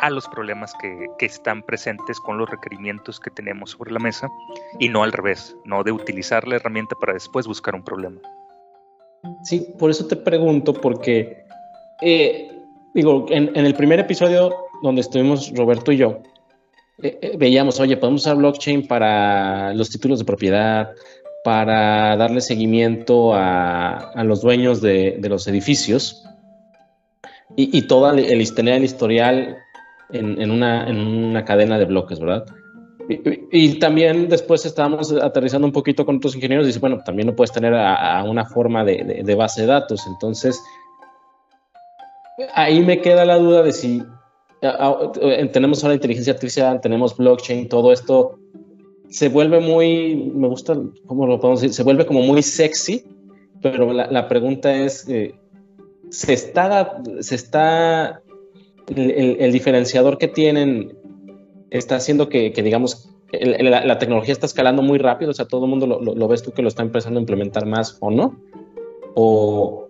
a 0.03 0.09
los 0.09 0.27
problemas 0.27 0.73
que, 0.73 1.07
están 1.25 1.63
presentes 1.63 2.19
con 2.19 2.37
los 2.37 2.49
requerimientos 2.49 3.21
que 3.21 3.31
tenemos 3.31 3.71
sobre 3.71 3.93
la 3.93 3.99
mesa 3.99 4.27
y 4.77 4.89
no 4.89 5.01
al 5.01 5.13
revés, 5.13 5.55
no 5.63 5.81
de 5.81 5.93
utilizar 5.93 6.45
la 6.45 6.57
herramienta 6.57 6.93
para 6.99 7.13
después 7.13 7.47
buscar 7.47 7.73
un 7.73 7.85
problema. 7.85 8.19
Sí, 9.43 9.65
por 9.79 9.89
eso 9.89 10.05
te 10.05 10.17
pregunto, 10.17 10.73
porque 10.73 11.45
eh, 12.01 12.51
digo, 12.93 13.27
en, 13.29 13.55
el 13.55 13.73
primer 13.75 14.01
episodio 14.01 14.53
donde 14.81 14.99
estuvimos 14.99 15.53
Roberto 15.55 15.93
y 15.93 15.97
yo, 15.97 16.19
eh, 17.01 17.17
eh, 17.21 17.35
veíamos, 17.37 17.79
oye, 17.79 17.95
podemos 17.95 18.23
usar 18.23 18.35
blockchain 18.35 18.85
para 18.85 19.73
los 19.73 19.89
títulos 19.89 20.19
de 20.19 20.25
propiedad, 20.25 20.91
para 21.45 22.17
darle 22.17 22.41
seguimiento 22.41 23.33
a, 23.33 24.21
los 24.25 24.41
dueños 24.41 24.81
de, 24.81 25.17
los 25.29 25.47
edificios 25.47 26.27
y, 27.55 27.77
y 27.77 27.87
toda 27.87 28.11
el, 28.11 28.19
el 28.19 28.41
historial 28.41 29.63
en, 30.13 30.51
una, 30.51 30.87
en 30.87 30.97
una 30.97 31.43
cadena 31.43 31.77
de 31.77 31.85
bloques, 31.85 32.19
¿verdad? 32.19 32.45
Y, 33.51 33.79
también 33.79 34.29
después 34.29 34.65
estábamos 34.65 35.11
aterrizando 35.11 35.67
un 35.67 35.73
poquito 35.73 36.05
con 36.05 36.17
otros 36.17 36.35
ingenieros 36.35 36.65
y 36.65 36.67
dice, 36.67 36.79
bueno, 36.79 36.99
también 37.03 37.27
lo 37.27 37.35
puedes 37.35 37.51
tener 37.51 37.73
a, 37.73 38.23
una 38.23 38.45
forma 38.45 38.85
de, 38.85 39.23
de, 39.23 39.35
base 39.35 39.61
de 39.61 39.67
datos. 39.67 40.07
Entonces, 40.07 40.61
ahí 42.53 42.81
me 42.81 43.01
queda 43.01 43.25
la 43.25 43.37
duda 43.37 43.61
de 43.61 43.73
si 43.73 44.01
tenemos 45.51 45.83
ahora 45.83 45.95
inteligencia 45.95 46.33
artificial, 46.33 46.79
tenemos 46.79 47.17
blockchain, 47.17 47.67
todo 47.67 47.91
esto 47.91 48.39
se 49.09 49.27
vuelve 49.27 49.59
muy, 49.59 50.31
me 50.33 50.47
gusta, 50.47 50.75
¿cómo 51.05 51.27
lo 51.27 51.39
podemos 51.39 51.61
decir? 51.61 51.75
Se 51.75 51.83
vuelve 51.83 52.05
como 52.05 52.21
muy 52.21 52.41
sexy, 52.41 53.03
pero 53.61 53.91
la, 53.91 54.07
la 54.07 54.27
pregunta 54.29 54.73
es, 54.73 55.07
eh, 55.09 55.35
¿se, 56.09 56.33
está, 56.33 57.01
¿se 57.19 57.35
está 57.35 58.22
el, 58.87 59.51
diferenciador 59.51 60.17
que 60.17 60.27
tienen 60.27 60.97
está 61.69 61.95
haciendo 61.95 62.29
que, 62.29 62.51
digamos, 62.51 63.09
la, 63.31 63.97
tecnología 63.97 64.33
está 64.33 64.45
escalando 64.45 64.81
muy 64.81 64.99
rápido, 64.99 65.31
o 65.31 65.33
sea, 65.33 65.45
todo 65.45 65.65
el 65.65 65.69
mundo 65.69 65.87
lo, 65.87 66.27
ves 66.27 66.43
tú 66.43 66.51
que 66.51 66.61
lo 66.61 66.67
está 66.67 66.83
empezando 66.83 67.19
a 67.19 67.21
implementar 67.21 67.65
más 67.65 67.97
o 67.99 68.11
no, 68.11 68.39
o, 69.15 69.87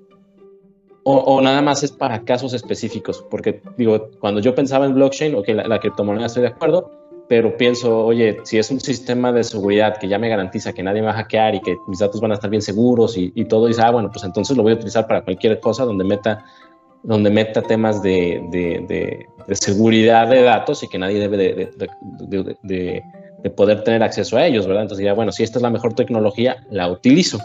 o, 1.03 1.41
nada 1.41 1.61
más 1.61 1.83
es 1.83 1.91
para 1.91 2.23
casos 2.23 2.53
específicos, 2.53 3.25
porque 3.29 3.61
digo, 3.77 4.09
cuando 4.19 4.39
yo 4.39 4.55
pensaba 4.55 4.85
en 4.85 4.95
blockchain, 4.95 5.35
o 5.35 5.43
que 5.43 5.53
la, 5.53 5.79
criptomoneda 5.79 6.27
estoy 6.27 6.43
de 6.43 6.49
acuerdo, 6.49 6.91
pero 7.27 7.57
pienso, 7.57 8.05
oye, 8.05 8.37
si 8.43 8.57
es 8.57 8.69
un 8.69 8.79
sistema 8.79 9.31
de 9.31 9.43
seguridad 9.43 9.97
que 9.97 10.07
ya 10.07 10.19
me 10.19 10.29
garantiza 10.29 10.73
que 10.73 10.83
nadie 10.83 11.01
va 11.01 11.11
a 11.11 11.15
hackear 11.15 11.55
y 11.55 11.61
que 11.61 11.77
mis 11.87 11.99
datos 11.99 12.21
van 12.21 12.31
a 12.31 12.35
estar 12.35 12.49
bien 12.49 12.61
seguros 12.61 13.17
y, 13.17 13.31
y 13.33 13.45
todo, 13.45 13.67
dice, 13.67 13.81
ah, 13.81 13.91
bueno, 13.91 14.09
pues 14.11 14.23
entonces 14.23 14.55
lo 14.55 14.63
voy 14.63 14.73
a 14.73 14.75
utilizar 14.75 15.07
para 15.07 15.23
cualquier 15.23 15.59
cosa 15.59 15.85
donde 15.85 16.03
meta 16.03 16.45
donde 17.03 17.29
meta 17.29 17.61
temas 17.61 18.01
de, 18.01 18.41
de, 18.49 19.55
seguridad 19.55 20.29
de 20.29 20.41
datos 20.41 20.83
y 20.83 20.87
que 20.87 20.97
nadie 20.97 21.19
debe 21.19 21.37
de, 22.63 23.03
poder 23.55 23.83
tener 23.83 24.01
acceso 24.01 24.37
a 24.37 24.45
ellos, 24.45 24.65
¿verdad? 24.65 24.83
Entonces 24.83 24.99
diría, 24.99 25.13
bueno, 25.13 25.31
si 25.31 25.43
esta 25.43 25.59
es 25.59 25.63
la 25.63 25.69
mejor 25.69 25.93
tecnología, 25.93 26.65
la 26.71 26.89
utilizo, 26.89 27.39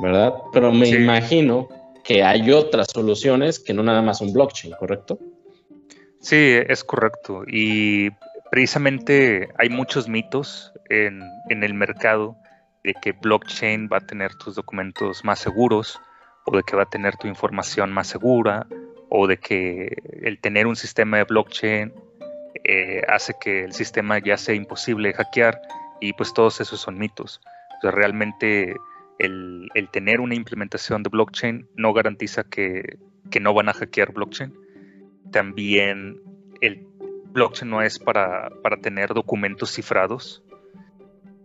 ¿verdad? 0.00 0.32
Pero 0.52 0.72
me 0.72 0.88
imagino 0.88 1.68
que 2.04 2.22
hay 2.22 2.50
otras 2.52 2.88
soluciones 2.92 3.58
que 3.58 3.74
no 3.74 3.82
nada 3.82 4.00
más 4.00 4.20
un 4.20 4.32
blockchain, 4.32 4.74
¿correcto? 4.78 5.18
Sí, 6.20 6.36
es 6.36 6.84
correcto. 6.84 7.42
Y 7.46 8.10
precisamente 8.50 9.48
hay 9.58 9.70
muchos 9.70 10.08
mitos 10.08 10.72
en, 10.88 11.20
en 11.48 11.64
el 11.64 11.74
mercado 11.74 12.36
de 12.84 12.94
que 13.02 13.12
blockchain 13.12 13.88
va 13.92 13.98
a 13.98 14.06
tener 14.06 14.34
tus 14.36 14.54
documentos 14.54 15.24
más 15.24 15.40
seguros 15.40 15.98
o 16.46 16.56
de 16.56 16.62
que 16.62 16.76
va 16.76 16.84
a 16.84 16.90
tener 16.90 17.16
tu 17.16 17.26
información 17.26 17.92
más 17.92 18.06
segura 18.06 18.66
o 19.10 19.26
de 19.26 19.38
que 19.38 19.96
el 20.22 20.38
tener 20.38 20.66
un 20.66 20.76
sistema 20.76 21.18
de 21.18 21.24
blockchain 21.24 21.92
eh, 22.64 23.02
hace 23.08 23.34
que 23.40 23.64
el 23.64 23.72
sistema 23.72 24.18
ya 24.18 24.36
sea 24.36 24.54
imposible 24.54 25.12
hackear 25.12 25.60
y 26.00 26.12
pues 26.12 26.32
todos 26.32 26.60
esos 26.60 26.80
son 26.80 26.96
mitos. 26.96 27.40
O 27.78 27.80
sea, 27.82 27.90
realmente 27.90 28.76
el, 29.18 29.68
tener 29.90 30.20
una 30.20 30.36
implementación 30.36 31.02
de 31.02 31.10
blockchain 31.10 31.68
no 31.74 31.92
garantiza 31.92 32.44
que, 32.44 32.98
no 33.40 33.52
van 33.52 33.68
a 33.68 33.72
hackear 33.72 34.12
blockchain. 34.12 34.54
También 35.32 36.20
el 36.60 36.86
blockchain 37.32 37.70
no 37.70 37.82
es 37.82 37.98
para, 37.98 38.50
tener 38.80 39.12
documentos 39.12 39.72
cifrados 39.72 40.44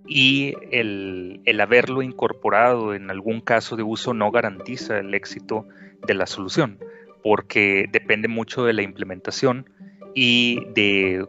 y 0.07 0.53
el, 0.71 1.41
el, 1.45 1.61
haberlo 1.61 2.03
incorporado 2.03 2.93
en 2.93 3.09
algún 3.09 3.41
caso 3.41 3.75
de 3.75 3.81
uso 3.81 4.13
no 4.13 4.29
garantiza 4.29 4.99
el 4.99 5.15
éxito 5.15 5.67
de 6.05 6.13
la 6.13 6.27
solución 6.27 6.77
porque 7.25 7.89
depende 7.91 8.27
mucho 8.27 8.65
de 8.65 8.73
la 8.73 8.83
implementación 8.83 9.67
y 10.13 10.63
de 10.75 11.27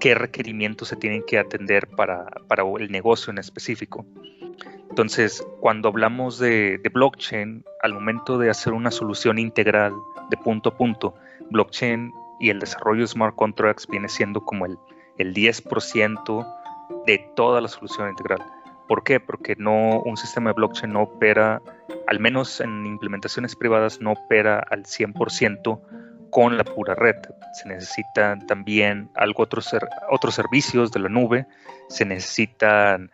qué 0.00 0.14
requerimientos 0.14 0.88
se 0.88 0.96
tienen 0.96 1.22
que 1.26 1.38
atender 1.38 1.88
para, 1.88 2.26
el 2.78 2.90
negocio 2.90 3.30
en 3.32 3.36
específico. 3.36 4.06
Entonces, 4.88 5.46
cuando 5.60 5.90
hablamos 5.90 6.38
de, 6.38 6.80
blockchain, 6.90 7.62
al 7.82 7.92
momento 7.92 8.38
de 8.38 8.48
hacer 8.48 8.72
una 8.72 8.90
solución 8.90 9.38
integral 9.38 9.92
de 10.30 10.38
punto 10.38 10.70
a 10.70 10.78
punto, 10.78 11.14
blockchain 11.50 12.14
y 12.40 12.48
el 12.48 12.58
desarrollo 12.58 13.02
de 13.02 13.08
smart 13.08 13.36
contracts 13.36 13.86
viene 13.86 14.08
siendo 14.08 14.40
como 14.40 14.64
el, 14.64 14.78
el 15.18 15.34
10% 15.34 16.46
de 17.04 17.18
toda 17.36 17.60
la 17.60 17.68
solución 17.68 18.08
integral. 18.08 18.40
¿Por 18.88 19.04
qué? 19.04 19.20
Porque 19.20 19.56
no, 19.56 20.00
un 20.00 20.16
sistema 20.16 20.50
de 20.50 20.54
blockchain 20.54 20.92
no 20.92 21.02
opera, 21.02 21.60
al 22.06 22.20
menos 22.20 22.60
en 22.60 22.86
implementaciones 22.86 23.56
privadas, 23.56 24.00
no 24.00 24.12
opera 24.12 24.58
al 24.70 24.84
100% 24.84 25.80
con 26.30 26.56
la 26.56 26.64
pura 26.64 26.94
red. 26.94 27.16
Se 27.54 27.68
necesitan 27.68 28.46
también 28.46 29.10
algo 29.14 29.42
otros, 29.42 29.74
otros 30.10 30.34
servicios 30.34 30.92
de 30.92 31.00
la 31.00 31.08
nube, 31.08 31.46
se 31.88 32.04
necesitan 32.04 33.10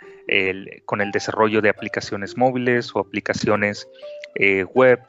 con 0.87 1.01
el 1.01 1.11
desarrollo 1.11 1.61
de 1.61 1.69
aplicaciones 1.69 2.37
móviles 2.37 2.95
o 2.95 3.01
aplicaciones 3.01 3.89
eh, 4.35 4.65
web, 4.65 5.01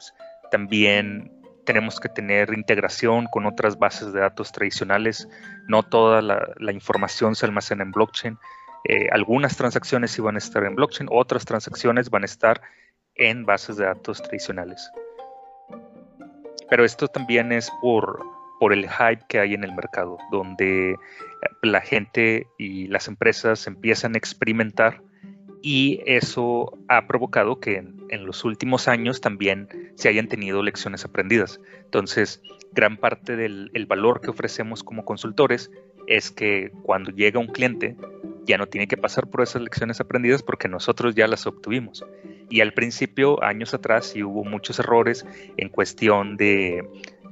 también 0.50 1.32
tenemos 1.64 1.98
que 1.98 2.08
tener 2.08 2.52
integración 2.52 3.26
con 3.26 3.46
otras 3.46 3.78
bases 3.78 4.12
de 4.12 4.20
datos 4.20 4.52
tradicionales. 4.52 5.28
No 5.66 5.82
toda 5.82 6.22
la, 6.22 6.72
información 6.72 7.34
se 7.34 7.46
almacena 7.46 7.82
en 7.82 7.90
blockchain. 7.90 8.38
Eh, 8.86 9.08
algunas 9.12 9.56
transacciones 9.56 10.18
van 10.18 10.34
a 10.34 10.38
estar 10.38 10.64
en 10.64 10.74
blockchain, 10.74 11.08
otras 11.10 11.44
transacciones 11.44 12.10
van 12.10 12.22
a 12.22 12.26
estar 12.26 12.60
en 13.14 13.46
bases 13.46 13.76
de 13.76 13.84
datos 13.84 14.22
tradicionales. 14.22 14.90
Pero 16.68 16.84
esto 16.84 17.08
también 17.08 17.52
es 17.52 17.70
por, 17.80 18.24
por 18.60 18.72
el 18.72 18.88
hype 18.88 19.24
que 19.28 19.38
hay 19.38 19.54
en 19.54 19.64
el 19.64 19.72
mercado, 19.72 20.18
donde 20.30 20.96
la 21.62 21.80
gente 21.80 22.46
y 22.58 22.88
las 22.88 23.08
empresas 23.08 23.66
empiezan 23.66 24.14
a 24.14 24.18
experimentar 24.18 25.00
y 25.62 26.02
eso 26.04 26.76
ha 26.88 27.06
provocado 27.06 27.58
que 27.58 27.76
en, 27.76 28.26
los 28.26 28.44
últimos 28.44 28.86
años 28.86 29.22
también 29.22 29.92
se 29.96 30.10
hayan 30.10 30.28
tenido 30.28 30.62
lecciones 30.62 31.06
aprendidas. 31.06 31.58
Entonces, 31.84 32.42
gran 32.72 32.98
parte 32.98 33.34
del 33.34 33.86
valor 33.86 34.20
que 34.20 34.28
ofrecemos 34.28 34.84
como 34.84 35.06
consultores 35.06 35.70
es 36.06 36.30
que 36.30 36.70
cuando 36.82 37.10
llega 37.10 37.40
un 37.40 37.48
cliente 37.48 37.96
ya 38.44 38.58
no 38.58 38.66
tiene 38.66 38.86
que 38.86 38.96
pasar 38.96 39.28
por 39.28 39.42
esas 39.42 39.62
lecciones 39.62 40.00
aprendidas 40.00 40.42
porque 40.42 40.68
nosotros 40.68 41.14
ya 41.14 41.26
las 41.26 41.46
obtuvimos. 41.46 42.04
Y 42.50 42.60
al 42.60 42.74
principio, 42.74 43.42
años 43.42 43.72
atrás, 43.74 44.06
sí 44.06 44.22
hubo 44.22 44.44
muchos 44.44 44.78
errores 44.78 45.26
en 45.56 45.68
cuestión 45.70 46.36
de, 46.36 46.86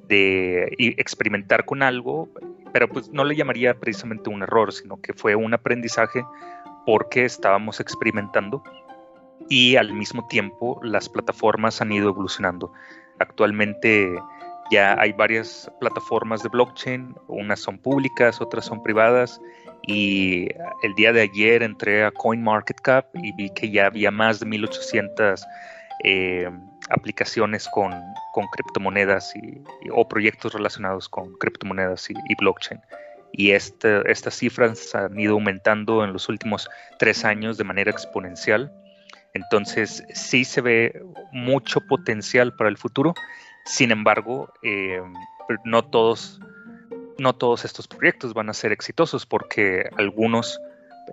de 0.08 0.74
experimentar 0.78 1.64
con 1.64 1.82
algo, 1.82 2.30
pero 2.72 2.88
pues 2.88 3.10
no 3.10 3.24
le 3.24 3.36
llamaría 3.36 3.78
precisamente 3.78 4.30
un 4.30 4.42
error, 4.42 4.72
sino 4.72 5.00
que 5.00 5.12
fue 5.12 5.34
un 5.36 5.52
aprendizaje 5.52 6.24
porque 6.86 7.24
estábamos 7.24 7.78
experimentando 7.80 8.62
y 9.48 9.76
al 9.76 9.92
mismo 9.92 10.26
tiempo 10.28 10.80
las 10.82 11.08
plataformas 11.08 11.80
han 11.80 11.92
ido 11.92 12.08
evolucionando. 12.08 12.72
Actualmente 13.18 14.18
ya 14.72 14.96
hay 14.98 15.12
varias 15.12 15.70
plataformas 15.78 16.42
de 16.42 16.48
blockchain, 16.48 17.14
unas 17.28 17.60
son 17.60 17.78
públicas, 17.78 18.40
otras 18.40 18.64
son 18.64 18.82
privadas 18.82 19.40
y 19.86 20.48
el 20.82 20.94
día 20.96 21.12
de 21.12 21.20
ayer 21.20 21.62
entré 21.62 22.04
a 22.04 22.10
CoinMarketCap 22.10 23.06
y 23.14 23.32
vi 23.32 23.50
que 23.50 23.70
ya 23.70 23.86
había 23.86 24.10
más 24.10 24.40
de 24.40 24.46
1800 24.46 25.44
eh, 26.04 26.50
aplicaciones 26.90 27.68
con, 27.68 27.92
criptomonedas 28.52 29.36
y, 29.36 29.62
o 29.92 30.08
proyectos 30.08 30.54
relacionados 30.54 31.08
con 31.08 31.34
criptomonedas 31.34 32.10
y 32.10 32.34
blockchain 32.36 32.80
y 33.32 33.52
este, 33.52 34.10
estas 34.10 34.34
cifras 34.34 34.94
han 34.94 35.18
ido 35.18 35.34
aumentando 35.34 36.04
en 36.04 36.12
los 36.12 36.28
últimos 36.28 36.68
tres 36.98 37.24
años 37.24 37.56
de 37.56 37.64
manera 37.64 37.90
exponencial. 37.90 38.70
Entonces 39.32 40.04
sí 40.12 40.44
se 40.44 40.60
ve 40.60 41.02
mucho 41.32 41.80
potencial 41.80 42.54
para 42.54 42.68
el 42.68 42.76
futuro. 42.76 43.14
Sin 43.64 43.90
embargo, 43.90 44.52
eh, 44.62 45.00
no, 45.64 45.84
todos, 45.84 46.40
no 47.18 47.34
todos 47.34 47.64
estos 47.64 47.88
proyectos 47.88 48.34
van 48.34 48.50
a 48.50 48.54
ser 48.54 48.72
exitosos 48.72 49.26
porque 49.26 49.88
algunos 49.96 50.60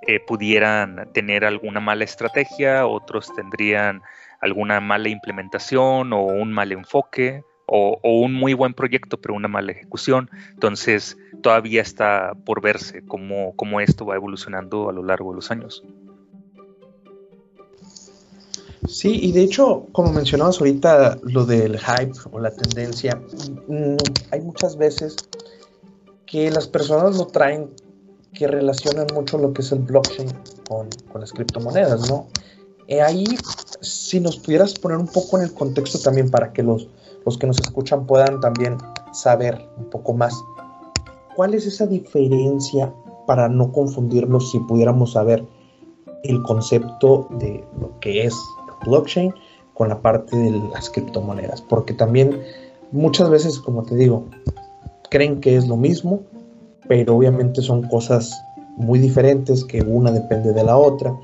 eh, 0.08 0.20
pudieran 0.20 1.10
tener 1.14 1.46
alguna 1.46 1.80
mala 1.80 2.04
estrategia, 2.04 2.86
otros 2.86 3.34
tendrían 3.36 4.02
alguna 4.40 4.80
mala 4.80 5.10
implementación 5.10 6.14
o 6.14 6.24
un 6.24 6.54
mal 6.54 6.72
enfoque 6.72 7.44
o, 7.66 8.00
un 8.04 8.34
muy 8.34 8.54
buen 8.54 8.74
proyecto 8.74 9.20
pero 9.20 9.36
una 9.36 9.48
mala 9.48 9.72
ejecución. 9.72 10.30
Entonces 10.52 11.18
todavía 11.42 11.82
está 11.82 12.34
por 12.46 12.62
verse 12.62 13.04
cómo, 13.06 13.56
cómo 13.56 13.80
esto 13.82 14.06
va 14.06 14.16
evolucionando 14.16 14.90
a 14.90 14.94
lo 14.94 15.04
largo 15.04 15.32
de 15.32 15.36
los 15.36 15.52
años. 15.52 15.84
Sí, 18.88 19.20
y 19.22 19.32
de 19.32 19.44
hecho, 19.44 19.88
como 19.92 20.12
mencionabas 20.12 20.60
ahorita, 20.60 21.20
lo 21.24 21.46
del 21.46 21.78
hype 21.78 22.14
o 22.32 22.40
la 22.40 22.52
tendencia, 22.52 23.22
mm, 23.68 23.98
hay 24.32 24.42
muchas 24.42 24.78
veces 24.78 25.16
que 26.26 26.50
las 26.50 26.68
personas 26.68 27.18
lo 27.18 27.28
traen, 27.28 27.70
que 28.34 28.48
relacionan 28.48 29.08
mucho 29.14 29.38
lo 29.38 29.54
que 29.54 29.62
es 29.62 29.72
el 29.72 29.80
blockchain 29.80 30.30
con, 30.68 30.88
con 31.12 31.22
las 31.22 31.34
criptomonedas, 31.34 32.10
¿no? 32.10 32.28
Eh, 32.88 33.02
ahí, 33.02 33.26
si 33.82 34.20
nos 34.20 34.38
pudieras 34.38 34.74
poner 34.74 34.98
un 34.98 35.08
poco 35.08 35.38
en 35.38 35.44
el 35.44 35.54
contexto 35.54 36.00
también 36.00 36.32
para 36.32 36.52
que 36.54 36.64
los, 36.64 36.88
los 37.24 37.38
que 37.38 37.46
nos 37.46 37.60
escuchan 37.60 38.08
puedan 38.08 38.40
también 38.40 38.78
saber 39.14 39.70
un 39.78 39.86
poco 39.92 40.14
más. 40.14 40.34
¿Cuál 41.36 41.54
es 41.54 41.68
esa 41.68 41.86
diferencia 41.86 42.92
para 43.28 43.48
no 43.48 43.72
confundirnos 43.72 44.50
si 44.52 44.60
pudiéramos 44.62 45.14
saber 45.14 45.46
el 46.24 46.42
concepto 46.42 47.28
de 47.40 47.64
lo 47.80 48.00
que 48.00 48.26
es 48.26 48.36
blockchain 48.86 49.34
con 49.74 49.90
la 49.90 50.02
parte 50.02 50.36
de 50.36 50.52
las 50.74 50.90
criptomonedas? 50.90 51.62
Porque 51.62 51.94
también 51.94 52.42
muchas 52.92 53.30
veces, 53.30 53.60
como 53.60 53.84
te 53.84 53.96
digo, 53.96 54.26
creen 55.10 55.42
que 55.42 55.56
es 55.56 55.68
lo 55.68 55.78
mismo, 55.78 56.22
pero 56.88 57.16
obviamente 57.16 57.62
son 57.62 57.84
cosas 57.88 58.34
muy 58.78 59.00
diferentes, 59.00 59.64
que 59.64 59.82
una 59.82 60.12
depende 60.12 60.54
de 60.54 60.64
la 60.64 60.78
otra. 60.78 61.16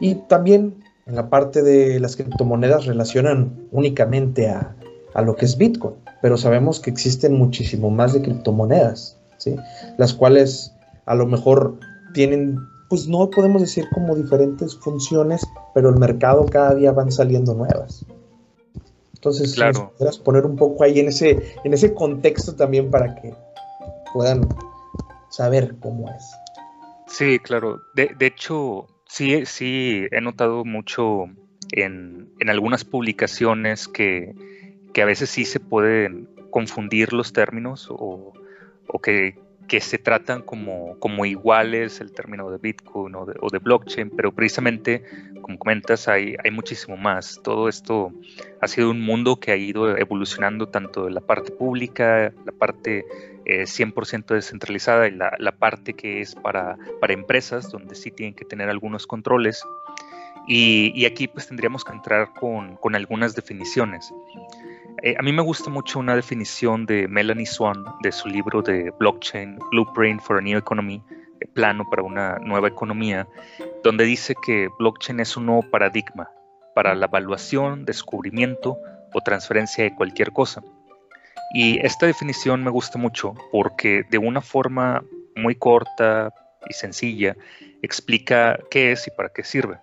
Y 0.00 0.14
también 0.14 0.82
en 1.06 1.16
la 1.16 1.28
parte 1.28 1.62
de 1.62 2.00
las 2.00 2.16
criptomonedas 2.16 2.86
relacionan 2.86 3.68
únicamente 3.72 4.48
a, 4.48 4.74
a 5.14 5.22
lo 5.22 5.36
que 5.36 5.44
es 5.44 5.56
Bitcoin, 5.56 5.94
pero 6.20 6.36
sabemos 6.36 6.80
que 6.80 6.90
existen 6.90 7.34
muchísimo 7.34 7.90
más 7.90 8.12
de 8.12 8.22
criptomonedas, 8.22 9.16
¿sí? 9.38 9.56
las 9.96 10.12
cuales 10.12 10.74
a 11.06 11.14
lo 11.14 11.26
mejor 11.26 11.78
tienen, 12.12 12.58
pues 12.88 13.08
no 13.08 13.30
podemos 13.30 13.62
decir 13.62 13.86
como 13.92 14.14
diferentes 14.14 14.76
funciones, 14.76 15.46
pero 15.74 15.90
el 15.90 15.96
mercado 15.96 16.46
cada 16.46 16.74
día 16.74 16.92
van 16.92 17.10
saliendo 17.10 17.54
nuevas. 17.54 18.04
Entonces, 19.14 19.54
claro. 19.54 19.92
si 19.98 20.20
poner 20.20 20.44
un 20.44 20.56
poco 20.56 20.84
ahí 20.84 21.00
en 21.00 21.08
ese, 21.08 21.54
en 21.64 21.72
ese 21.72 21.94
contexto 21.94 22.54
también 22.54 22.90
para 22.90 23.14
que 23.14 23.34
puedan 24.12 24.46
saber 25.30 25.74
cómo 25.80 26.10
es. 26.10 26.36
Sí, 27.06 27.38
claro. 27.38 27.80
De, 27.94 28.10
de 28.18 28.26
hecho, 28.26 28.86
sí, 29.06 29.46
sí, 29.46 30.06
he 30.10 30.20
notado 30.20 30.64
mucho 30.64 31.24
en, 31.72 32.28
en 32.38 32.50
algunas 32.50 32.84
publicaciones 32.84 33.88
que, 33.88 34.34
que 34.92 35.02
a 35.02 35.06
veces 35.06 35.30
sí 35.30 35.44
se 35.44 35.60
pueden 35.60 36.28
confundir 36.50 37.12
los 37.12 37.32
términos 37.32 37.88
o, 37.90 38.32
que, 39.02 39.36
se 39.80 39.98
tratan 39.98 40.42
como, 40.42 40.98
como, 40.98 41.24
iguales 41.24 42.00
el 42.00 42.12
término 42.12 42.50
de 42.50 42.58
Bitcoin 42.58 43.14
o 43.14 43.26
de, 43.26 43.58
blockchain, 43.58 44.10
pero 44.10 44.32
precisamente, 44.32 45.02
como 45.42 45.58
comentas, 45.58 46.08
hay, 46.08 46.36
hay 46.42 46.50
muchísimo 46.50 46.96
más. 46.96 47.40
Todo 47.42 47.68
esto 47.68 48.12
ha 48.60 48.68
sido 48.68 48.90
un 48.90 49.00
mundo 49.00 49.36
que 49.36 49.52
ha 49.52 49.56
ido 49.56 49.96
evolucionando 49.96 50.68
tanto 50.68 51.06
de 51.06 51.10
la 51.10 51.20
parte 51.20 51.50
pública, 51.50 52.32
la 52.44 52.52
parte 52.52 53.04
100% 53.44 54.30
eh, 54.30 54.34
descentralizada 54.34 55.08
y 55.08 55.12
la, 55.12 55.52
parte 55.58 55.94
que 55.94 56.20
es 56.20 56.34
para, 56.34 56.76
para 57.00 57.12
empresas, 57.12 57.70
donde 57.70 57.94
sí 57.94 58.10
tienen 58.10 58.34
que 58.34 58.44
tener 58.44 58.68
algunos 58.68 59.06
controles. 59.06 59.64
Y, 60.46 61.04
aquí 61.06 61.26
pues 61.26 61.48
tendríamos 61.48 61.84
que 61.84 61.92
entrar 61.92 62.32
con, 62.34 62.76
con 62.76 62.94
algunas 62.94 63.34
definiciones. 63.34 64.12
Eh, 65.02 65.14
a 65.18 65.22
mí 65.22 65.32
me 65.32 65.42
gusta 65.42 65.70
mucho 65.70 65.98
una 65.98 66.14
definición 66.14 66.86
de 66.86 67.08
Melanie 67.08 67.46
Swan 67.46 67.84
de 68.02 68.12
su 68.12 68.28
libro 68.28 68.62
de 68.62 68.90
Blockchain, 68.98 69.58
Blueprint 69.70 70.20
for 70.20 70.38
a 70.38 70.40
New 70.40 70.56
Economy, 70.56 71.02
eh, 71.40 71.46
plano 71.52 71.84
para 71.90 72.02
una 72.02 72.38
nueva 72.38 72.68
economía, 72.68 73.26
donde 73.82 74.04
dice 74.04 74.34
que 74.46 74.68
blockchain 74.78 75.20
es 75.20 75.36
un 75.36 75.46
nuevo 75.46 75.62
paradigma 75.70 76.30
para 76.74 76.94
la 76.94 77.06
evaluación, 77.06 77.84
descubrimiento 77.84 78.78
o 79.12 79.20
transferencia 79.20 79.84
de 79.84 79.94
cualquier 79.94 80.32
cosa. 80.32 80.62
Y 81.52 81.78
esta 81.84 82.06
definición 82.06 82.64
me 82.64 82.70
gusta 82.70 82.98
mucho 82.98 83.34
porque 83.52 84.04
de 84.10 84.18
una 84.18 84.40
forma 84.40 85.04
muy 85.36 85.54
corta 85.54 86.32
y 86.68 86.72
sencilla 86.72 87.36
explica 87.82 88.58
qué 88.70 88.92
es 88.92 89.06
y 89.06 89.10
para 89.10 89.28
qué 89.28 89.44
sirve. 89.44 89.78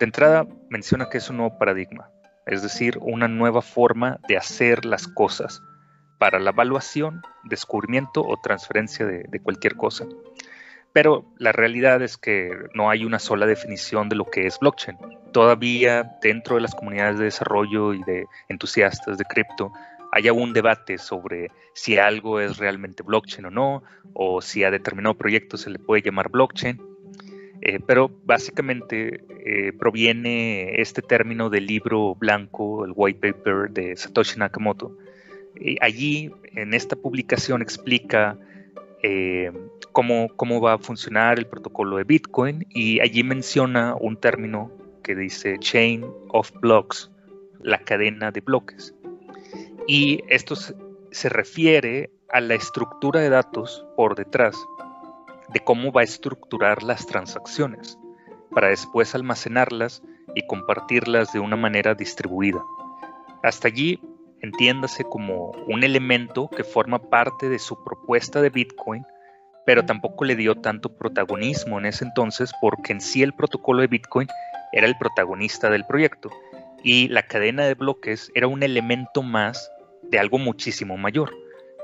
De 0.00 0.06
entrada 0.06 0.46
menciona 0.68 1.08
que 1.08 1.18
es 1.18 1.30
un 1.30 1.36
nuevo 1.36 1.56
paradigma, 1.58 2.10
es 2.46 2.62
decir, 2.62 2.98
una 3.00 3.28
nueva 3.28 3.62
forma 3.62 4.18
de 4.28 4.36
hacer 4.36 4.84
las 4.84 5.06
cosas 5.08 5.62
para 6.18 6.38
la 6.38 6.50
evaluación, 6.50 7.22
descubrimiento 7.44 8.22
o 8.24 8.36
transferencia 8.40 9.06
de, 9.06 9.40
cualquier 9.40 9.76
cosa. 9.76 10.06
Pero 10.92 11.24
la 11.38 11.52
realidad 11.52 12.02
es 12.02 12.16
que 12.16 12.50
no 12.74 12.90
hay 12.90 13.04
una 13.04 13.18
sola 13.18 13.46
definición 13.46 14.08
de 14.08 14.16
lo 14.16 14.26
que 14.26 14.46
es 14.46 14.58
blockchain. 14.58 14.98
Todavía 15.32 16.18
dentro 16.22 16.56
de 16.56 16.62
las 16.62 16.74
comunidades 16.74 17.18
de 17.18 17.24
desarrollo 17.24 17.94
y 17.94 18.02
de 18.04 18.26
entusiastas 18.48 19.18
de 19.18 19.24
cripto 19.24 19.72
hay 20.12 20.28
un 20.28 20.52
debate 20.52 20.98
sobre 20.98 21.50
si 21.72 21.96
algo 21.96 22.38
es 22.38 22.58
realmente 22.58 23.02
blockchain 23.02 23.46
o 23.46 23.50
no, 23.50 23.82
o 24.12 24.42
si 24.42 24.62
a 24.62 24.70
determinado 24.70 25.16
proyecto 25.16 25.56
se 25.56 25.70
le 25.70 25.78
puede 25.78 26.02
llamar 26.02 26.28
blockchain. 26.28 26.80
Eh, 27.64 27.78
pero 27.78 28.10
básicamente 28.24 29.22
eh, 29.28 29.72
proviene 29.72 30.80
este 30.80 31.00
término 31.00 31.48
del 31.48 31.66
libro 31.66 32.16
blanco, 32.16 32.84
el 32.84 32.92
white 32.94 33.32
paper 33.32 33.70
de 33.70 33.96
Satoshi 33.96 34.36
Nakamoto. 34.36 34.98
allí, 35.80 36.32
en 36.56 36.74
esta 36.74 36.96
publicación, 36.96 37.62
explica 37.62 38.36
eh, 39.04 39.52
cómo, 39.92 40.28
cómo 40.34 40.60
va 40.60 40.72
a 40.72 40.78
funcionar 40.78 41.38
el 41.38 41.46
protocolo 41.46 41.98
de 41.98 42.04
Bitcoin 42.04 42.66
y 42.70 42.98
allí 42.98 43.22
menciona 43.22 43.94
un 43.94 44.16
término 44.16 44.72
que 45.04 45.14
dice 45.14 45.56
chain 45.60 46.04
of 46.30 46.50
blocks, 46.60 47.12
la 47.60 47.78
cadena 47.78 48.32
de 48.32 48.40
bloques. 48.40 48.92
Y 49.86 50.20
esto 50.28 50.56
se 50.56 51.28
refiere 51.28 52.10
a 52.32 52.40
la 52.40 52.54
estructura 52.54 53.20
de 53.20 53.28
datos 53.28 53.86
por 53.96 54.16
detrás 54.16 54.56
de 55.52 55.60
cómo 55.60 55.92
va 55.92 56.02
a 56.02 56.04
estructurar 56.04 56.82
las 56.82 57.06
transacciones 57.06 57.98
para 58.50 58.68
después 58.68 59.14
almacenarlas 59.14 60.02
y 60.34 60.46
compartirlas 60.46 61.32
de 61.32 61.40
una 61.40 61.56
manera 61.56 61.94
distribuida. 61.94 62.62
Hasta 63.42 63.68
allí 63.68 64.00
entiéndase 64.40 65.04
como 65.04 65.52
un 65.68 65.84
elemento 65.84 66.48
que 66.48 66.64
forma 66.64 66.98
parte 66.98 67.48
de 67.48 67.58
su 67.58 67.82
propuesta 67.84 68.42
de 68.42 68.50
Bitcoin, 68.50 69.04
pero 69.64 69.84
tampoco 69.84 70.24
le 70.24 70.34
dio 70.34 70.56
tanto 70.56 70.96
protagonismo 70.96 71.78
en 71.78 71.86
ese 71.86 72.04
entonces 72.04 72.52
porque 72.60 72.92
en 72.92 73.00
sí 73.00 73.22
el 73.22 73.32
protocolo 73.32 73.80
de 73.80 73.86
Bitcoin 73.86 74.28
era 74.72 74.86
el 74.86 74.98
protagonista 74.98 75.70
del 75.70 75.86
proyecto 75.86 76.30
y 76.82 77.08
la 77.08 77.22
cadena 77.22 77.64
de 77.64 77.74
bloques 77.74 78.32
era 78.34 78.48
un 78.48 78.62
elemento 78.62 79.22
más 79.22 79.70
de 80.02 80.18
algo 80.18 80.38
muchísimo 80.38 80.96
mayor, 80.96 81.32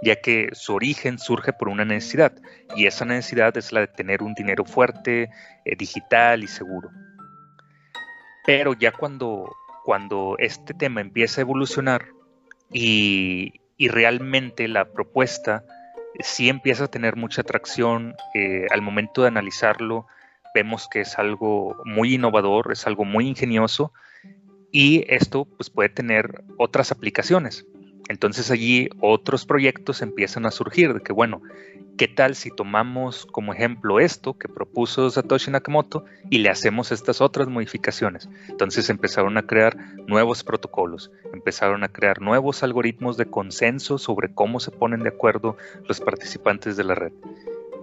ya 0.03 0.17
que 0.17 0.51
su 0.53 0.75
origen 0.75 1.19
surge 1.19 1.53
por 1.53 1.69
una 1.69 1.85
necesidad 1.85 2.33
y 2.77 2.87
esa 2.87 3.05
necesidad 3.05 3.57
es 3.57 3.73
la 3.73 3.81
de 3.81 3.87
tener 3.89 4.23
un 4.23 4.35
dinero 4.35 4.65
fuerte, 4.65 5.31
eh, 5.65 5.77
digital 5.77 6.45
y 6.45 6.49
seguro. 6.49 6.91
Pero 8.47 8.75
ya 8.75 8.93
cuando, 8.93 9.55
cuando 9.85 10.37
este 10.39 10.75
tema 10.75 11.01
empieza 11.01 11.41
a 11.41 11.43
evolucionar 11.43 12.07
y, 12.73 13.55
realmente 13.79 14.67
la 14.67 14.87
propuesta 14.87 15.65
sí 16.19 16.49
empieza 16.49 16.85
a 16.85 16.89
tener 16.89 17.15
mucha 17.15 17.43
atracción, 17.43 18.17
eh, 18.35 18.67
al 18.71 18.83
momento 18.83 19.23
de 19.23 19.29
analizarlo 19.29 20.07
vemos 20.55 20.89
que 20.89 21.03
es 21.03 21.19
algo 21.19 21.77
muy 21.85 22.15
innovador, 22.15 22.73
es 22.73 22.87
algo 22.87 23.05
muy 23.05 23.29
ingenioso 23.29 23.93
y 24.73 25.05
esto 25.09 25.45
pues, 25.45 25.71
puede 25.71 25.89
tener 25.89 26.43
otras 26.57 26.91
aplicaciones. 26.91 27.67
Entonces 28.09 28.51
allí 28.51 28.88
otros 29.01 29.44
proyectos 29.47 30.03
empiezan 30.03 30.47
a 30.47 30.51
surgir 30.51 30.94
de 30.94 31.01
que, 31.01 31.12
bueno, 31.12 31.42
¿qué 31.99 32.09
tal 32.09 32.35
si 32.35 32.51
tomamos 32.51 33.27
como 33.27 33.53
ejemplo 33.53 34.01
esto 34.01 34.38
que 34.38 34.49
propuso 34.49 35.11
Satoshi 35.11 35.51
Nakamoto 35.51 36.05
y 36.31 36.38
le 36.38 36.49
hacemos 36.49 36.90
estas 36.90 37.21
otras 37.21 37.49
modificaciones? 37.49 38.29
Entonces 38.49 38.88
empezaron 38.88 39.37
a 39.37 39.47
crear 39.47 39.77
nuevos 40.07 40.42
protocolos, 40.42 41.11
empezaron 41.35 41.85
a 41.85 41.88
crear 41.88 42.23
nuevos 42.23 42.62
algoritmos 42.62 43.16
de 43.16 43.27
consenso 43.27 43.99
sobre 43.99 44.33
cómo 44.33 44.59
se 44.59 44.71
ponen 44.71 45.03
de 45.03 45.11
acuerdo 45.11 45.57
los 45.87 46.01
participantes 46.01 46.77
de 46.77 46.85
la 46.85 46.94
red. 46.94 47.12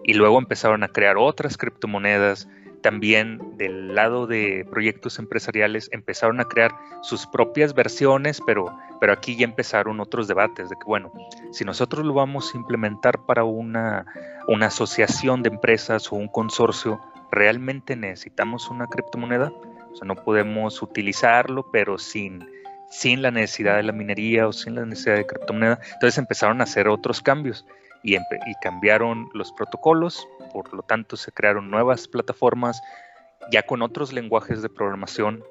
Y 0.03 0.13
luego 0.13 0.39
empezaron 0.39 0.83
a 0.83 0.87
crear 0.87 1.17
otras 1.17 1.57
criptomonedas, 1.57 2.47
también 2.85 3.39
del 3.57 3.95
lado 3.95 4.27
de 4.27 4.63
proyectos 4.69 5.17
empresariales 5.17 5.89
empezaron 5.91 6.39
a 6.39 6.45
crear 6.45 6.71
sus 7.01 7.25
propias 7.25 7.73
versiones, 7.73 8.39
pero, 8.45 8.77
pero 8.99 9.11
aquí 9.11 9.35
ya 9.35 9.45
empezaron 9.45 9.99
otros 9.99 10.27
debates 10.27 10.69
de 10.69 10.75
que, 10.75 10.85
bueno, 10.85 11.11
si 11.51 11.65
nosotros 11.65 12.05
lo 12.05 12.13
vamos 12.13 12.53
a 12.53 12.57
implementar 12.59 13.25
para 13.25 13.43
una, 13.43 14.05
una 14.47 14.67
asociación 14.67 15.41
de 15.41 15.49
empresas 15.49 16.11
o 16.11 16.15
un 16.15 16.27
consorcio, 16.27 17.01
¿realmente 17.31 17.95
necesitamos 17.95 18.69
una 18.69 18.85
criptomoneda? 18.85 19.51
O 19.91 19.95
sea, 19.95 20.07
no 20.07 20.13
podemos 20.13 20.79
utilizarlo, 20.83 21.65
pero 21.71 21.97
sin, 21.97 22.47
sin 22.91 23.23
la 23.23 23.31
necesidad 23.31 23.77
de 23.77 23.83
la 23.83 23.93
minería 23.93 24.47
o 24.47 24.53
sin 24.53 24.75
la 24.75 24.85
necesidad 24.85 25.15
de 25.15 25.25
criptomoneda. 25.25 25.79
Entonces 25.93 26.19
empezaron 26.19 26.61
a 26.61 26.65
hacer 26.65 26.87
otros 26.87 27.19
cambios 27.19 27.65
y, 28.03 28.15
y 28.15 28.55
cambiaron 28.61 29.27
los 29.33 29.51
protocolos, 29.53 30.27
por 30.63 30.73
lo 30.73 30.83
tanto 30.83 31.17
se 31.17 31.33
crearon 31.33 31.69
nuevas 31.69 32.07
plataformas 32.07 32.81
ya 33.51 33.63
con 33.63 33.81
otros 33.81 34.13
lenguajes 34.13 34.61
de 34.61 34.69
programación 34.69 35.43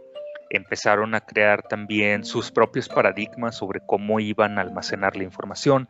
empezaron 0.50 1.14
a 1.14 1.20
crear 1.20 1.62
también 1.62 2.24
sus 2.24 2.50
propios 2.50 2.88
paradigmas 2.88 3.56
sobre 3.56 3.80
cómo 3.80 4.20
iban 4.20 4.58
a 4.58 4.62
almacenar 4.62 5.16
la 5.16 5.24
información, 5.24 5.88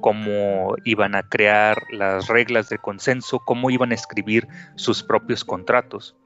cómo 0.00 0.76
iban 0.84 1.14
a 1.14 1.22
crear 1.22 1.82
las 1.90 2.28
reglas 2.28 2.68
de 2.68 2.78
consenso, 2.78 3.40
cómo 3.40 3.70
iban 3.70 3.90
a 3.90 3.94
escribir 3.94 4.48
sus 4.76 5.02
propios 5.02 5.44
contratos. 5.44 6.16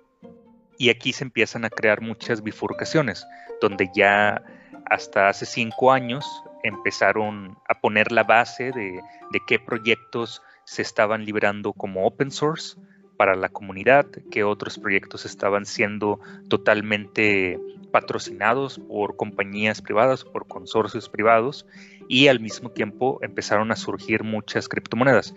Y 0.79 0.90
aquí 0.90 1.12
se 1.12 1.25
empiezan 1.25 1.64
a 1.64 1.70
crear 1.70 2.01
muchas 2.01 2.42
bifurcaciones, 2.42 3.27
donde 3.61 3.88
ya 3.94 4.42
hasta 4.90 5.29
hace 5.29 5.46
cinco 5.46 5.92
años 5.92 6.25
empezaron 6.62 7.57
a 7.68 7.81
poner 7.81 8.12
la 8.12 8.25
base 8.25 8.72
de, 8.72 9.01
de 9.33 9.40
qué 9.46 9.59
proyectos 9.59 10.42
se 10.66 10.83
estaban 10.83 11.24
liberando 11.24 11.72
como 11.72 12.07
open 12.07 12.33
source 12.33 12.76
para 13.16 13.37
la 13.37 13.48
comunidad, 13.48 14.07
que 14.31 14.44
otros 14.44 14.79
proyectos 14.79 15.24
estaban 15.24 15.64
siendo 15.64 16.20
totalmente 16.48 17.59
patrocinados 17.92 18.81
por 18.81 19.16
compañías 19.16 19.81
privadas, 19.81 20.24
por 20.24 20.46
consorcios 20.48 21.09
privados, 21.09 21.66
y 22.09 22.26
al 22.26 22.40
mismo 22.40 22.70
tiempo 22.70 23.20
empezaron 23.22 23.70
a 23.70 23.76
surgir 23.76 24.24
muchas 24.24 24.68
criptomonedas, 24.68 25.35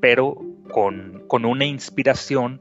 pero 0.00 0.42
con, 0.72 1.22
una 1.30 1.66
inspiración 1.66 2.60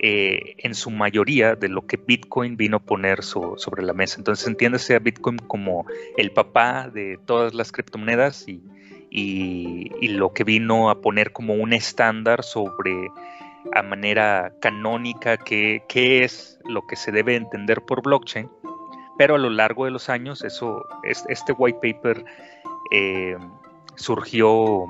eh, 0.00 0.54
en 0.58 0.74
su 0.74 0.90
mayoría 0.90 1.56
de 1.56 1.70
lo 1.70 1.86
que 1.86 1.96
Bitcoin 1.96 2.58
vino 2.58 2.76
a 2.76 2.80
poner 2.80 3.22
sobre 3.22 3.82
la 3.82 3.94
mesa. 3.94 4.18
Entonces 4.18 4.46
entiéndase 4.46 4.94
a 4.94 4.98
Bitcoin 4.98 5.38
como 5.38 5.86
el 6.18 6.30
papá 6.32 6.90
de 6.90 7.18
todas 7.24 7.54
las 7.54 7.72
criptomonedas 7.72 8.46
y, 8.46 8.62
y, 9.10 10.08
lo 10.08 10.32
que 10.32 10.44
vino 10.44 10.90
a 10.90 11.00
poner 11.00 11.32
como 11.32 11.54
un 11.54 11.72
estándar 11.72 12.42
sobre 12.42 13.10
a 13.72 13.82
manera 13.82 14.52
canónica 14.60 15.36
qué, 15.36 15.82
es 15.88 16.58
lo 16.64 16.86
que 16.86 16.96
se 16.96 17.12
debe 17.12 17.36
entender 17.36 17.82
por 17.82 18.02
blockchain, 18.02 18.48
pero 19.18 19.34
a 19.34 19.38
lo 19.38 19.50
largo 19.50 19.84
de 19.84 19.90
los 19.90 20.08
años 20.08 20.44
eso, 20.44 20.84
este 21.02 21.52
white 21.52 21.78
paper 21.82 22.24
eh, 22.92 23.36
surgió, 23.96 24.86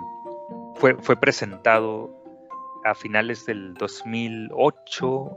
fue, 0.76 0.94
fue 0.96 1.16
presentado 1.16 2.10
a 2.84 2.94
finales 2.94 3.46
del 3.46 3.74
2008 3.74 5.36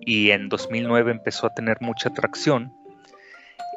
y 0.00 0.30
en 0.30 0.48
2009 0.48 1.12
empezó 1.12 1.46
a 1.46 1.54
tener 1.54 1.78
mucha 1.80 2.10
atracción 2.10 2.72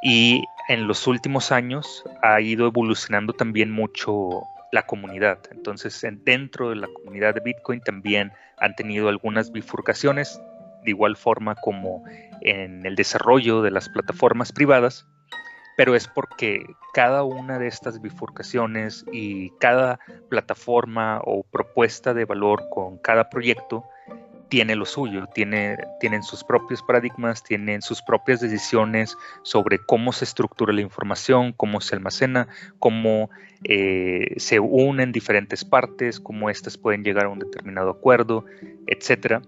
y 0.01 0.43
en 0.67 0.87
los 0.87 1.07
últimos 1.07 1.51
años 1.51 2.03
ha 2.21 2.41
ido 2.41 2.67
evolucionando 2.67 3.33
también 3.33 3.71
mucho 3.71 4.43
la 4.71 4.85
comunidad. 4.85 5.39
Entonces, 5.51 6.05
dentro 6.23 6.69
de 6.69 6.75
la 6.75 6.87
comunidad 6.87 7.33
de 7.35 7.41
Bitcoin 7.41 7.81
también 7.81 8.31
han 8.57 8.75
tenido 8.75 9.09
algunas 9.09 9.51
bifurcaciones, 9.51 10.41
de 10.83 10.91
igual 10.91 11.15
forma 11.15 11.55
como 11.55 12.03
en 12.41 12.85
el 12.85 12.95
desarrollo 12.95 13.61
de 13.61 13.71
las 13.71 13.89
plataformas 13.89 14.51
privadas, 14.51 15.05
pero 15.77 15.95
es 15.95 16.07
porque 16.07 16.65
cada 16.93 17.23
una 17.23 17.59
de 17.59 17.67
estas 17.67 18.01
bifurcaciones 18.01 19.05
y 19.11 19.51
cada 19.59 19.99
plataforma 20.29 21.21
o 21.23 21.43
propuesta 21.43 22.13
de 22.13 22.25
valor 22.25 22.67
con 22.69 22.97
cada 22.97 23.29
proyecto 23.29 23.83
tiene 24.49 24.75
lo 24.75 24.85
suyo, 24.85 25.27
tiene, 25.33 25.77
tienen 25.99 26.23
sus 26.23 26.43
propios 26.43 26.81
paradigmas, 26.81 27.43
tienen 27.43 27.81
sus 27.81 28.01
propias 28.01 28.39
decisiones 28.39 29.17
sobre 29.43 29.79
cómo 29.79 30.13
se 30.13 30.25
estructura 30.25 30.73
la 30.73 30.81
información, 30.81 31.53
cómo 31.53 31.81
se 31.81 31.95
almacena, 31.95 32.47
cómo 32.79 33.29
eh, 33.63 34.35
se 34.37 34.59
unen 34.59 35.11
diferentes 35.11 35.65
partes, 35.65 36.19
cómo 36.19 36.49
éstas 36.49 36.77
pueden 36.77 37.03
llegar 37.03 37.25
a 37.25 37.29
un 37.29 37.39
determinado 37.39 37.89
acuerdo, 37.89 38.45
etc. 38.87 39.41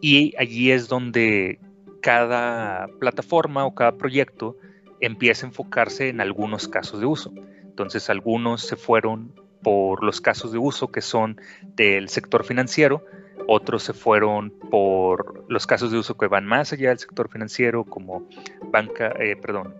Y 0.00 0.34
allí 0.38 0.70
es 0.70 0.88
donde 0.88 1.58
cada 2.00 2.88
plataforma 3.00 3.66
o 3.66 3.74
cada 3.74 3.96
proyecto 3.96 4.56
empieza 5.00 5.46
a 5.46 5.48
enfocarse 5.48 6.08
en 6.08 6.20
algunos 6.20 6.68
casos 6.68 7.00
de 7.00 7.06
uso. 7.06 7.32
Entonces 7.62 8.08
algunos 8.10 8.62
se 8.62 8.76
fueron 8.76 9.32
por 9.62 10.02
los 10.04 10.20
casos 10.20 10.52
de 10.52 10.58
uso 10.58 10.90
que 10.90 11.00
son 11.00 11.40
del 11.76 12.08
sector 12.08 12.44
financiero, 12.44 13.04
otros 13.46 13.82
se 13.82 13.92
fueron 13.92 14.50
por 14.50 15.44
los 15.48 15.66
casos 15.66 15.90
de 15.90 15.98
uso 15.98 16.16
que 16.16 16.26
van 16.26 16.46
más 16.46 16.72
allá 16.72 16.90
del 16.90 16.98
sector 16.98 17.28
financiero, 17.30 17.84
como 17.84 18.26
banca, 18.70 19.12
eh, 19.18 19.36
perdón, 19.36 19.74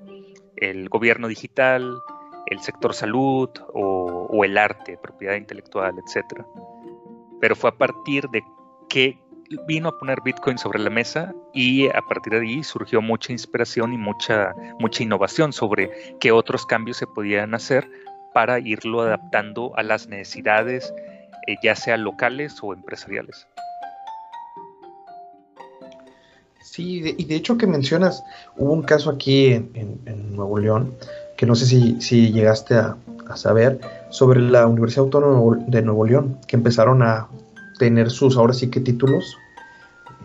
el 0.56 0.88
gobierno 0.88 1.28
digital, 1.28 2.00
el 2.46 2.60
sector 2.60 2.94
salud 2.94 3.50
o, 3.74 4.44
el 4.44 4.56
arte, 4.56 4.98
propiedad 5.02 5.34
intelectual, 5.34 5.94
etc. 5.98 6.44
Pero 7.40 7.56
fue 7.56 7.70
a 7.70 7.76
partir 7.76 8.28
de 8.30 8.42
que 8.88 9.18
vino 9.66 9.88
a 9.88 9.98
poner 9.98 10.20
Bitcoin 10.22 10.58
sobre 10.58 10.78
la 10.78 10.90
mesa 10.90 11.34
y 11.52 11.88
a 11.88 12.02
partir 12.08 12.34
de 12.34 12.40
ahí 12.40 12.64
surgió 12.64 13.00
mucha 13.00 13.32
inspiración 13.32 13.92
y 13.92 13.98
mucha, 13.98 14.54
mucha 14.78 15.02
innovación 15.02 15.52
sobre 15.52 15.90
qué 16.20 16.32
otros 16.32 16.66
cambios 16.66 16.98
se 16.98 17.06
podían 17.06 17.54
hacer 17.54 17.88
para 18.34 18.60
irlo 18.60 19.00
adaptando 19.00 19.72
a 19.76 19.82
las 19.82 20.08
necesidades 20.08 20.92
eh, 21.48 21.56
ya 21.62 21.74
sea 21.74 21.96
locales 21.96 22.58
o 22.62 22.74
empresariales. 22.74 23.46
Sí, 26.60 27.14
y 27.16 27.24
de 27.24 27.36
hecho 27.36 27.56
que 27.56 27.66
mencionas, 27.66 28.22
hubo 28.58 28.74
un 28.74 28.82
caso 28.82 29.08
aquí 29.08 29.52
en, 29.54 30.36
Nuevo 30.36 30.58
León, 30.58 30.92
que 31.38 31.46
no 31.46 31.54
sé 31.54 31.64
si, 31.64 32.32
llegaste 32.32 32.74
a, 32.74 32.98
saber, 33.34 33.80
sobre 34.10 34.40
la 34.40 34.66
Universidad 34.66 35.04
Autónoma 35.04 35.64
de 35.66 35.80
Nuevo 35.80 36.04
León, 36.04 36.38
que 36.46 36.56
empezaron 36.56 37.00
a 37.02 37.28
tener 37.78 38.10
sus, 38.10 38.36
ahora 38.36 38.52
sí 38.52 38.68
que 38.68 38.80
títulos 38.80 39.38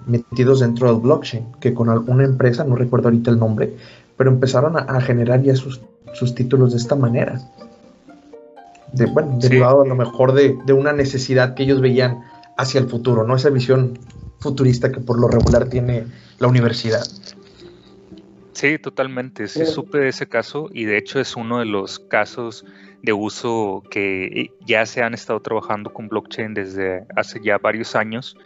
metidos 0.05 0.59
dentro 0.59 0.91
del 0.91 1.01
blockchain, 1.01 1.53
que 1.61 1.73
con 1.73 1.89
alguna 1.89 2.25
empresa, 2.25 2.65
no 2.65 2.75
recuerdo 2.75 3.07
ahorita 3.07 3.31
el 3.31 3.39
nombre, 3.39 3.77
pero 4.17 4.29
empezaron 4.29 4.75
a, 4.77 4.99
generar 4.99 5.41
ya 5.41 5.55
sus, 5.55 5.79
sus 6.13 6.35
títulos 6.35 6.71
de 6.71 6.79
esta 6.79 6.95
manera. 6.95 7.39
De, 8.93 9.05
bueno, 9.07 9.37
derivado 9.39 9.81
a 9.81 9.85
lo 9.85 9.95
mejor 9.95 10.33
de, 10.33 10.57
de, 10.65 10.73
una 10.73 10.93
necesidad 10.93 11.55
que 11.55 11.63
ellos 11.63 11.81
veían 11.81 12.23
hacia 12.57 12.79
el 12.79 12.87
futuro, 12.87 13.25
¿no? 13.25 13.35
Esa 13.35 13.49
visión 13.49 13.99
futurista 14.39 14.91
que 14.91 14.99
por 14.99 15.19
lo 15.19 15.27
regular 15.27 15.69
tiene 15.69 16.05
la 16.39 16.47
universidad. 16.47 17.03
Sí, 18.53 18.77
totalmente. 18.77 19.47
Sí, 19.47 19.65
supe 19.65 19.97
de 19.97 20.09
ese 20.09 20.27
caso 20.27 20.69
y 20.71 20.85
de 20.85 20.97
hecho 20.97 21.19
es 21.19 21.35
uno 21.35 21.59
de 21.59 21.65
los 21.65 21.99
casos 21.99 22.65
de 23.01 23.11
uso 23.11 23.83
que 23.89 24.51
ya 24.65 24.85
se 24.85 25.01
han 25.01 25.13
estado 25.13 25.41
trabajando 25.41 25.91
con 25.91 26.07
blockchain 26.07 26.53
desde 26.53 27.05
hace 27.15 27.41
ya 27.43 27.57
varios 27.57 27.95
años 27.95 28.37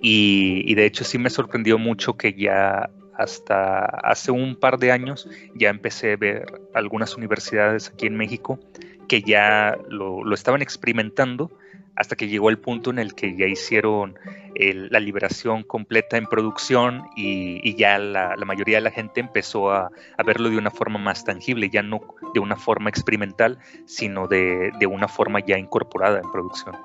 y, 0.00 0.62
y 0.64 0.74
de 0.74 0.86
hecho 0.86 1.04
sí 1.04 1.18
me 1.18 1.30
sorprendió 1.30 1.78
mucho 1.78 2.16
que 2.16 2.32
ya 2.32 2.88
hasta 3.18 3.84
hace 3.84 4.30
un 4.30 4.56
par 4.56 4.78
de 4.78 4.92
años 4.92 5.28
ya 5.54 5.70
empecé 5.70 6.12
a 6.12 6.16
ver 6.16 6.46
algunas 6.74 7.16
universidades 7.16 7.88
aquí 7.88 8.06
en 8.06 8.16
México 8.16 8.58
que 9.06 9.22
ya 9.22 9.78
lo, 9.88 10.24
lo 10.24 10.34
estaban 10.34 10.62
experimentando 10.62 11.50
hasta 11.96 12.14
que 12.14 12.28
llegó 12.28 12.50
el 12.50 12.58
punto 12.58 12.90
en 12.90 12.98
el 12.98 13.14
que 13.14 13.36
ya 13.36 13.46
hicieron 13.46 14.18
la 14.58 15.00
liberación 15.00 15.62
completa 15.62 16.16
en 16.16 16.26
producción 16.26 17.08
y, 17.16 17.74
ya 17.76 17.98
la, 17.98 18.36
mayoría 18.46 18.76
de 18.76 18.82
la 18.82 18.90
gente 18.90 19.20
empezó 19.20 19.70
a, 19.70 19.90
verlo 20.24 20.50
de 20.50 20.58
una 20.58 20.70
forma 20.70 20.98
más 20.98 21.24
tangible, 21.24 21.68
ya 21.70 21.82
no 21.82 22.00
de 22.32 22.40
una 22.40 22.56
forma 22.56 22.88
experimental, 22.88 23.58
sino 23.86 24.28
de, 24.28 24.72
una 24.90 25.08
forma 25.08 25.40
ya 25.44 25.58
incorporada 25.58 26.20
en 26.20 26.30
producción. 26.30 26.76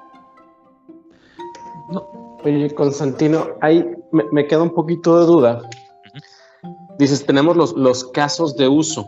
oye, 2.43 2.73
Constantino, 2.73 3.51
ahí 3.61 3.85
me, 4.11 4.47
queda 4.47 4.63
un 4.63 4.73
poquito 4.73 5.19
de 5.19 5.25
duda. 5.25 5.61
Dices, 6.97 7.25
tenemos 7.25 7.55
los, 7.55 7.73
los 7.73 8.05
casos 8.11 8.55
de 8.55 8.67
uso. 8.67 9.05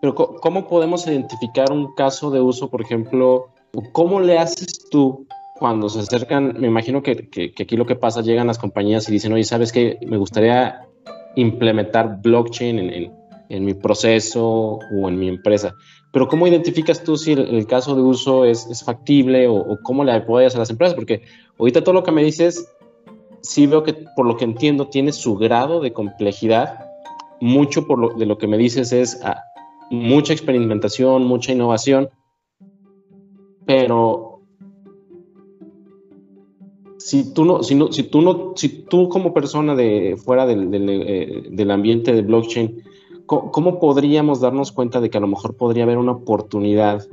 Pero 0.00 0.14
¿cómo 0.14 0.68
podemos 0.68 1.06
identificar 1.06 1.72
un 1.72 1.94
caso 1.94 2.30
de 2.30 2.40
uso, 2.40 2.70
por 2.70 2.82
ejemplo, 2.82 3.50
¿Cómo 3.92 4.20
le 4.20 4.38
haces 4.38 4.88
tú 4.90 5.26
cuando 5.58 5.88
se 5.88 6.00
acercan? 6.00 6.56
Me 6.58 6.68
imagino 6.68 7.02
que, 7.02 7.28
aquí 7.60 7.76
lo 7.76 7.86
que 7.86 7.96
pasa, 7.96 8.22
llegan 8.22 8.46
las 8.46 8.58
compañías 8.58 9.08
y 9.08 9.12
dicen, 9.12 9.32
oye, 9.32 9.44
¿sabes 9.44 9.72
qué? 9.72 9.98
Me 10.06 10.16
gustaría 10.16 10.86
implementar 11.36 12.20
blockchain 12.22 12.78
en, 13.50 13.64
mi 13.64 13.74
proceso 13.74 14.46
o 14.46 15.08
en 15.08 15.18
mi 15.18 15.28
empresa. 15.28 15.74
Pero 16.12 16.28
¿cómo 16.28 16.46
identificas 16.46 17.04
tú 17.04 17.16
si 17.16 17.32
el, 17.32 17.66
caso 17.66 17.94
de 17.94 18.02
uso 18.02 18.44
es, 18.44 18.82
factible 18.84 19.46
o, 19.48 19.78
cómo 19.82 20.04
le 20.04 20.12
apoyas 20.12 20.54
a 20.56 20.58
las 20.58 20.70
empresas? 20.70 20.94
Porque 20.94 21.22
ahorita 21.58 21.84
todo 21.84 21.94
lo 21.94 22.02
que 22.02 22.12
me 22.12 22.24
dices, 22.24 22.66
sí 23.42 23.66
veo 23.66 23.82
que 23.82 23.94
por 24.16 24.26
lo 24.26 24.36
que 24.36 24.44
entiendo 24.44 24.88
tiene 24.88 25.12
su 25.12 25.36
grado 25.36 25.80
de 25.80 25.92
complejidad. 25.92 26.86
Mucho 27.40 27.86
por 27.86 27.98
lo, 27.98 28.14
de 28.14 28.26
lo 28.26 28.36
que 28.36 28.48
me 28.48 28.58
dices 28.58 28.92
es 28.92 29.20
ah, 29.22 29.44
mucha 29.90 30.32
experimentación, 30.32 31.24
mucha 31.24 31.52
innovación 31.52 32.10
pero 33.68 34.40
si 36.96 37.34
tú 37.34 37.44
no, 37.44 37.62
si 37.62 37.74
no, 37.74 37.92
si 37.92 38.02
tú 38.04 38.22
no, 38.22 38.54
si 38.56 38.70
tú 38.84 39.10
como 39.10 39.34
persona 39.34 39.74
de 39.74 40.16
fuera 40.16 40.46
del, 40.46 40.70
del, 40.70 40.88
eh, 40.88 41.70
ambiente 41.70 42.14
de 42.14 42.22
blockchain, 42.22 42.82
¿cómo, 43.26 43.78
podríamos 43.78 44.40
darnos 44.40 44.72
cuenta 44.72 45.02
de 45.02 45.10
que 45.10 45.18
a 45.18 45.20
lo 45.20 45.26
mejor 45.26 45.54
podría 45.54 45.84
haber 45.84 45.98
una 45.98 46.12
oportunidad 46.12 47.06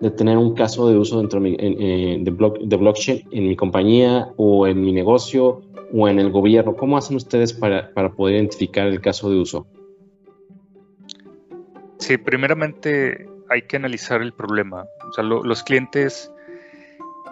de 0.00 0.10
tener 0.10 0.38
un 0.38 0.54
caso 0.54 0.88
de 0.88 0.96
uso 0.96 1.18
dentro 1.18 1.42
de, 1.42 1.56
eh, 1.58 2.18
de, 2.22 2.76
blockchain 2.78 3.24
en 3.30 3.46
mi 3.46 3.54
compañía 3.54 4.32
o 4.38 4.66
en 4.66 4.80
mi 4.80 4.92
negocio 4.92 5.60
o 5.92 6.08
en 6.08 6.20
el 6.20 6.30
gobierno? 6.30 6.74
¿Cómo 6.74 6.96
hacen 6.96 7.16
ustedes 7.16 7.52
para, 7.52 7.92
para 7.92 8.14
poder 8.14 8.36
identificar 8.36 8.86
el 8.86 9.02
caso 9.02 9.28
de 9.28 9.40
uso? 9.40 9.66
Sí, 11.98 12.16
primeramente 12.16 13.28
hay 13.48 13.62
que 13.62 13.76
analizar 13.76 14.22
el 14.22 14.32
problema. 14.32 14.86
O 15.08 15.12
sea, 15.12 15.24
los 15.24 15.62
clientes 15.62 16.32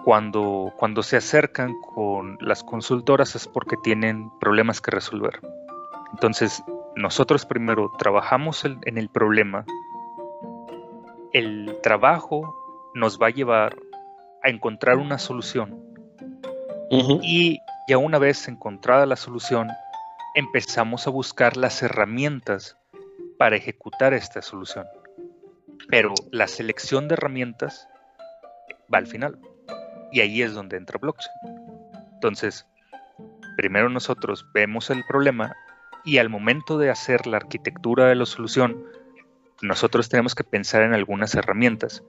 cuando, 0.04 0.72
cuando 0.76 1.02
se 1.02 1.16
acercan 1.16 1.74
con 1.80 2.38
las 2.40 2.62
consultoras 2.62 3.34
es 3.36 3.46
porque 3.46 3.76
tienen 3.82 4.30
problemas 4.40 4.80
que 4.80 4.90
resolver. 4.90 5.40
Entonces, 6.12 6.62
nosotros 6.96 7.44
primero 7.44 7.92
trabajamos 7.98 8.64
en 8.64 8.98
el 8.98 9.08
problema. 9.08 9.64
El 11.32 11.76
trabajo 11.82 12.54
nos 12.94 13.20
va 13.20 13.26
a 13.26 13.30
llevar 13.30 13.76
a 14.42 14.48
encontrar 14.48 14.96
una 14.96 15.18
solución. 15.18 15.86
Y 16.90 17.58
ya 17.88 17.98
una 17.98 18.18
vez 18.18 18.48
encontrada 18.48 19.06
la 19.06 19.16
solución, 19.16 19.68
empezamos 20.34 21.06
a 21.06 21.10
buscar 21.10 21.56
las 21.56 21.82
herramientas 21.82 22.76
para 23.38 23.56
ejecutar 23.56 24.14
esta 24.14 24.42
solución. 24.42 24.86
Pero 25.88 26.14
la 26.30 26.46
selección 26.46 27.08
de 27.08 27.14
herramientas 27.14 27.88
va 28.92 28.98
al 28.98 29.06
final. 29.06 29.38
Y 30.12 30.20
ahí 30.20 30.42
es 30.42 30.54
donde 30.54 30.76
entra 30.76 30.98
blockchain. 30.98 31.36
Entonces, 32.14 32.66
primero 33.56 33.88
nosotros 33.88 34.46
vemos 34.54 34.90
el 34.90 35.04
problema 35.04 35.54
y 36.04 36.18
al 36.18 36.28
momento 36.28 36.78
de 36.78 36.90
hacer 36.90 37.26
la 37.26 37.36
arquitectura 37.36 38.06
de 38.06 38.14
la 38.14 38.26
solución, 38.26 38.84
nosotros 39.62 40.08
tenemos 40.08 40.34
que 40.34 40.44
pensar 40.44 40.82
en 40.82 40.94
algunas 40.94 41.34
herramientas 41.34 42.02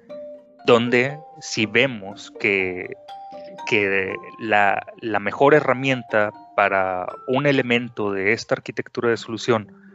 donde 0.65 1.17
si 1.39 1.65
vemos 1.65 2.31
que, 2.39 2.93
que 3.67 4.13
la, 4.39 4.85
la 5.01 5.19
mejor 5.19 5.53
herramienta 5.53 6.31
para 6.55 7.07
un 7.27 7.47
elemento 7.47 8.11
de 8.11 8.33
esta 8.33 8.55
arquitectura 8.55 9.09
de 9.09 9.17
solución 9.17 9.86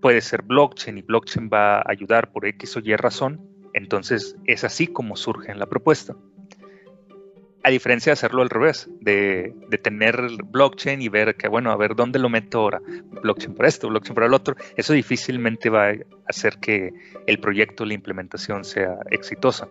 puede 0.00 0.20
ser 0.20 0.42
blockchain 0.42 0.98
y 0.98 1.02
blockchain 1.02 1.50
va 1.52 1.78
a 1.78 1.84
ayudar 1.86 2.32
por 2.32 2.46
X 2.46 2.76
o 2.76 2.80
Y 2.80 2.96
razón, 2.96 3.40
entonces 3.72 4.36
es 4.46 4.64
así 4.64 4.86
como 4.86 5.16
surge 5.16 5.52
en 5.52 5.58
la 5.58 5.66
propuesta. 5.66 6.16
A 7.62 7.68
diferencia 7.68 8.10
de 8.10 8.14
hacerlo 8.14 8.40
al 8.40 8.48
revés, 8.48 8.88
de, 9.00 9.54
tener 9.82 10.18
blockchain 10.46 11.02
y 11.02 11.10
ver 11.10 11.36
que, 11.36 11.46
bueno, 11.46 11.70
a 11.70 11.76
ver 11.76 11.94
dónde 11.94 12.18
lo 12.18 12.30
meto 12.30 12.60
ahora, 12.60 12.80
blockchain 13.22 13.54
para 13.54 13.68
esto, 13.68 13.88
blockchain 13.88 14.14
para 14.14 14.26
el 14.28 14.34
otro, 14.34 14.56
eso 14.76 14.94
difícilmente 14.94 15.68
va 15.68 15.90
a 15.90 15.94
hacer 16.26 16.56
que 16.58 16.90
el 17.26 17.38
proyecto, 17.38 17.84
la 17.84 17.92
implementación 17.92 18.64
sea 18.64 18.96
exitosa. 19.10 19.68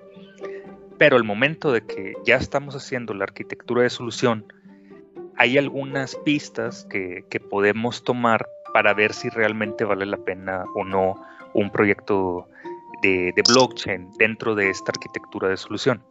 Pero 0.99 1.17
el 1.17 1.23
momento 1.23 1.71
de 1.71 1.81
que 1.81 2.13
ya 2.25 2.35
estamos 2.35 2.75
haciendo 2.75 3.15
la 3.15 3.23
arquitectura 3.23 3.81
de 3.81 3.89
solución, 3.89 4.45
hay 5.35 5.57
algunas 5.57 6.15
pistas 6.17 6.85
que 6.91 7.39
podemos 7.49 8.03
tomar 8.03 8.45
para 8.73 8.93
ver 8.93 9.13
si 9.13 9.29
realmente 9.29 9.83
vale 9.83 10.05
la 10.05 10.17
pena 10.17 10.65
o 10.75 10.83
no 10.83 11.15
un 11.53 11.71
proyecto 11.71 12.47
de, 13.01 13.33
blockchain 13.47 14.11
dentro 14.17 14.55
de 14.55 14.69
esta 14.69 14.91
arquitectura 14.91 15.49
de 15.49 15.57
solución. 15.57 16.03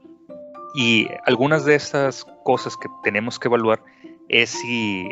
Y 0.74 1.08
algunas 1.24 1.64
de 1.64 1.74
estas 1.74 2.24
cosas 2.44 2.76
que 2.76 2.88
tenemos 3.02 3.38
que 3.38 3.48
evaluar 3.48 3.82
es 4.28 4.50
si 4.50 5.08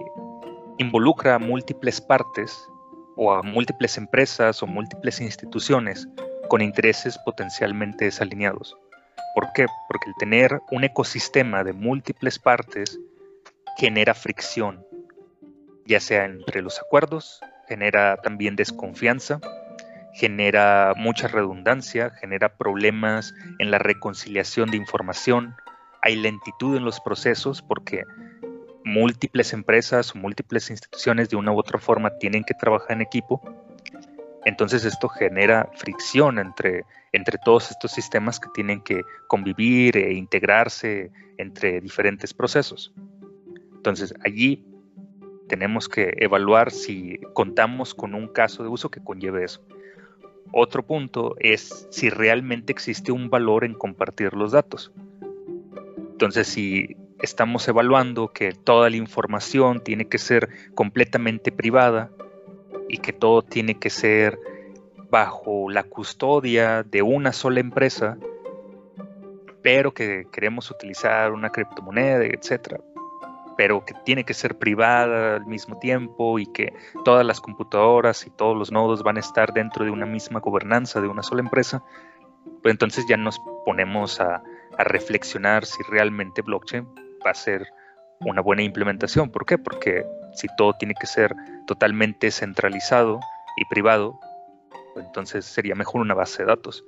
involucra 0.79 1.37
a 1.37 1.39
múltiples 1.39 2.01
partes 2.01 2.69
o 3.17 3.33
a 3.33 3.43
múltiples 3.43 3.97
empresas 3.97 4.63
o 4.63 4.67
múltiples 4.67 5.21
instituciones 5.21 6.07
con 6.49 6.61
intereses 6.61 7.19
potencialmente 7.25 8.05
desalineados. 8.05 8.77
¿Por 9.35 9.53
qué? 9.55 9.67
Porque 9.89 10.09
el 10.09 10.15
tener 10.19 10.61
un 10.71 10.85
ecosistema 10.85 11.65
de 11.65 11.73
múltiples 11.73 12.39
partes 12.39 12.99
genera 13.79 14.15
fricción 14.15 14.86
ya 15.87 16.01
sea 16.01 16.25
entre 16.25 16.63
los 16.63 16.79
acuerdos, 16.81 17.41
genera 17.69 18.17
también 18.19 18.57
desconfianza, 18.57 19.41
genera 20.15 20.95
mucha 20.97 21.29
redundancia, 21.29 22.11
genera 22.11 22.57
problemas 22.57 23.35
en 23.59 23.71
la 23.71 23.79
reconciliación 23.79 24.71
de 24.71 24.77
información, 24.79 25.55
hay 26.03 26.17
lentitud 26.17 26.77
en 26.77 26.85
los 26.85 27.01
procesos 27.01 27.63
porque 27.63 28.05
múltiples 28.85 29.53
empresas 29.53 30.15
o 30.15 30.19
múltiples 30.19 30.71
instituciones 30.71 31.29
de 31.29 31.37
una 31.37 31.53
u 31.53 31.59
otra 31.59 31.79
forma 31.79 32.17
tienen 32.19 32.45
que 32.45 32.55
trabajar 32.55 32.93
en 32.93 33.03
equipo. 33.03 33.43
Entonces 34.45 34.85
esto 34.85 35.09
genera 35.09 35.69
fricción 35.75 36.39
entre, 36.39 36.85
entre 37.13 37.37
todos 37.45 37.73
estos 37.73 37.91
sistemas 37.91 38.39
que 38.39 38.49
tienen 38.55 38.81
que 38.83 39.03
convivir 39.27 39.97
e 39.97 40.15
integrarse 40.15 41.11
entre 41.37 41.81
diferentes 41.81 42.33
procesos. 42.33 42.95
Entonces 43.75 44.15
allí 44.25 44.65
tenemos 45.49 45.89
que 45.89 46.15
evaluar 46.19 46.71
si 46.71 47.19
contamos 47.33 47.95
con 47.95 48.15
un 48.15 48.29
caso 48.29 48.63
de 48.63 48.69
uso 48.69 48.91
que 48.91 49.03
conlleve 49.03 49.45
eso. 49.45 49.63
Otro 50.53 50.83
punto 50.85 51.37
es 51.39 51.89
si 51.91 52.09
realmente 52.11 52.73
existe 52.73 53.13
un 53.13 53.31
valor 53.31 53.65
en 53.65 53.75
compartir 53.75 54.35
los 54.35 54.53
datos. 54.53 54.93
Entonces, 56.13 56.47
si 56.47 56.97
estamos 57.21 57.67
evaluando 57.69 58.33
que 58.33 58.53
toda 58.53 58.91
la 58.91 58.97
información 58.97 59.81
tiene 59.81 60.07
que 60.09 60.19
ser 60.19 60.49
completamente 60.75 61.53
privada 61.53 62.11
y 62.89 62.99
que 62.99 63.13
todo 63.13 63.43
tiene 63.43 63.79
que 63.79 63.91
ser 63.91 64.39
bajo 65.11 65.71
la 65.71 65.83
custodia 65.83 66.83
de 66.83 67.03
una 67.03 67.33
sola 67.33 67.61
empresa, 67.61 68.19
pero 69.63 69.93
que 69.93 70.27
queremos 70.33 70.71
utilizar 70.71 71.33
una 71.33 71.51
criptomoneda, 71.51 72.25
etcétera, 72.25 72.81
pero 73.57 73.85
que 73.85 73.95
tiene 74.05 74.25
que 74.25 74.35
ser 74.35 74.59
privada 74.59 75.37
al 75.37 75.47
mismo 75.47 75.79
tiempo 75.79 76.39
y 76.39 76.47
que 76.47 76.75
todas 77.05 77.25
las 77.25 77.41
computadoras 77.41 78.27
y 78.27 78.31
todos 78.31 78.57
los 78.57 78.71
nodos 78.71 79.03
van 79.03 79.17
a 79.17 79.21
estar 79.21 79.53
dentro 79.53 79.85
de 79.85 79.91
una 79.91 80.07
misma 80.07 80.41
gobernanza 80.41 81.01
de 81.01 81.09
una 81.09 81.23
sola 81.23 81.43
empresa, 81.43 81.83
Pues 82.63 82.73
entonces 82.73 83.07
ya 83.09 83.17
nos 83.17 83.41
ponemos 83.65 84.21
a, 84.21 84.43
a 84.79 84.85
reflexionar 84.85 85.65
si 85.65 85.83
realmente 85.91 86.43
blockchain 86.43 86.87
va 87.25 87.31
a 87.31 87.35
ser 87.35 87.67
una 88.21 88.41
buena 88.41 88.63
implementación. 88.63 89.31
¿Por 89.31 89.47
qué? 89.47 89.59
Porque 89.59 90.05
si 90.35 90.49
todo 90.57 90.75
tiene 90.75 90.95
que 90.95 91.07
ser 91.07 91.35
totalmente 91.67 92.31
centralizado 92.31 93.21
y 93.57 93.65
privado, 93.67 94.19
entonces 94.97 95.45
sería 95.45 95.75
mejor 95.75 96.01
una 96.01 96.15
base 96.15 96.43
de 96.43 96.49
datos. 96.49 96.85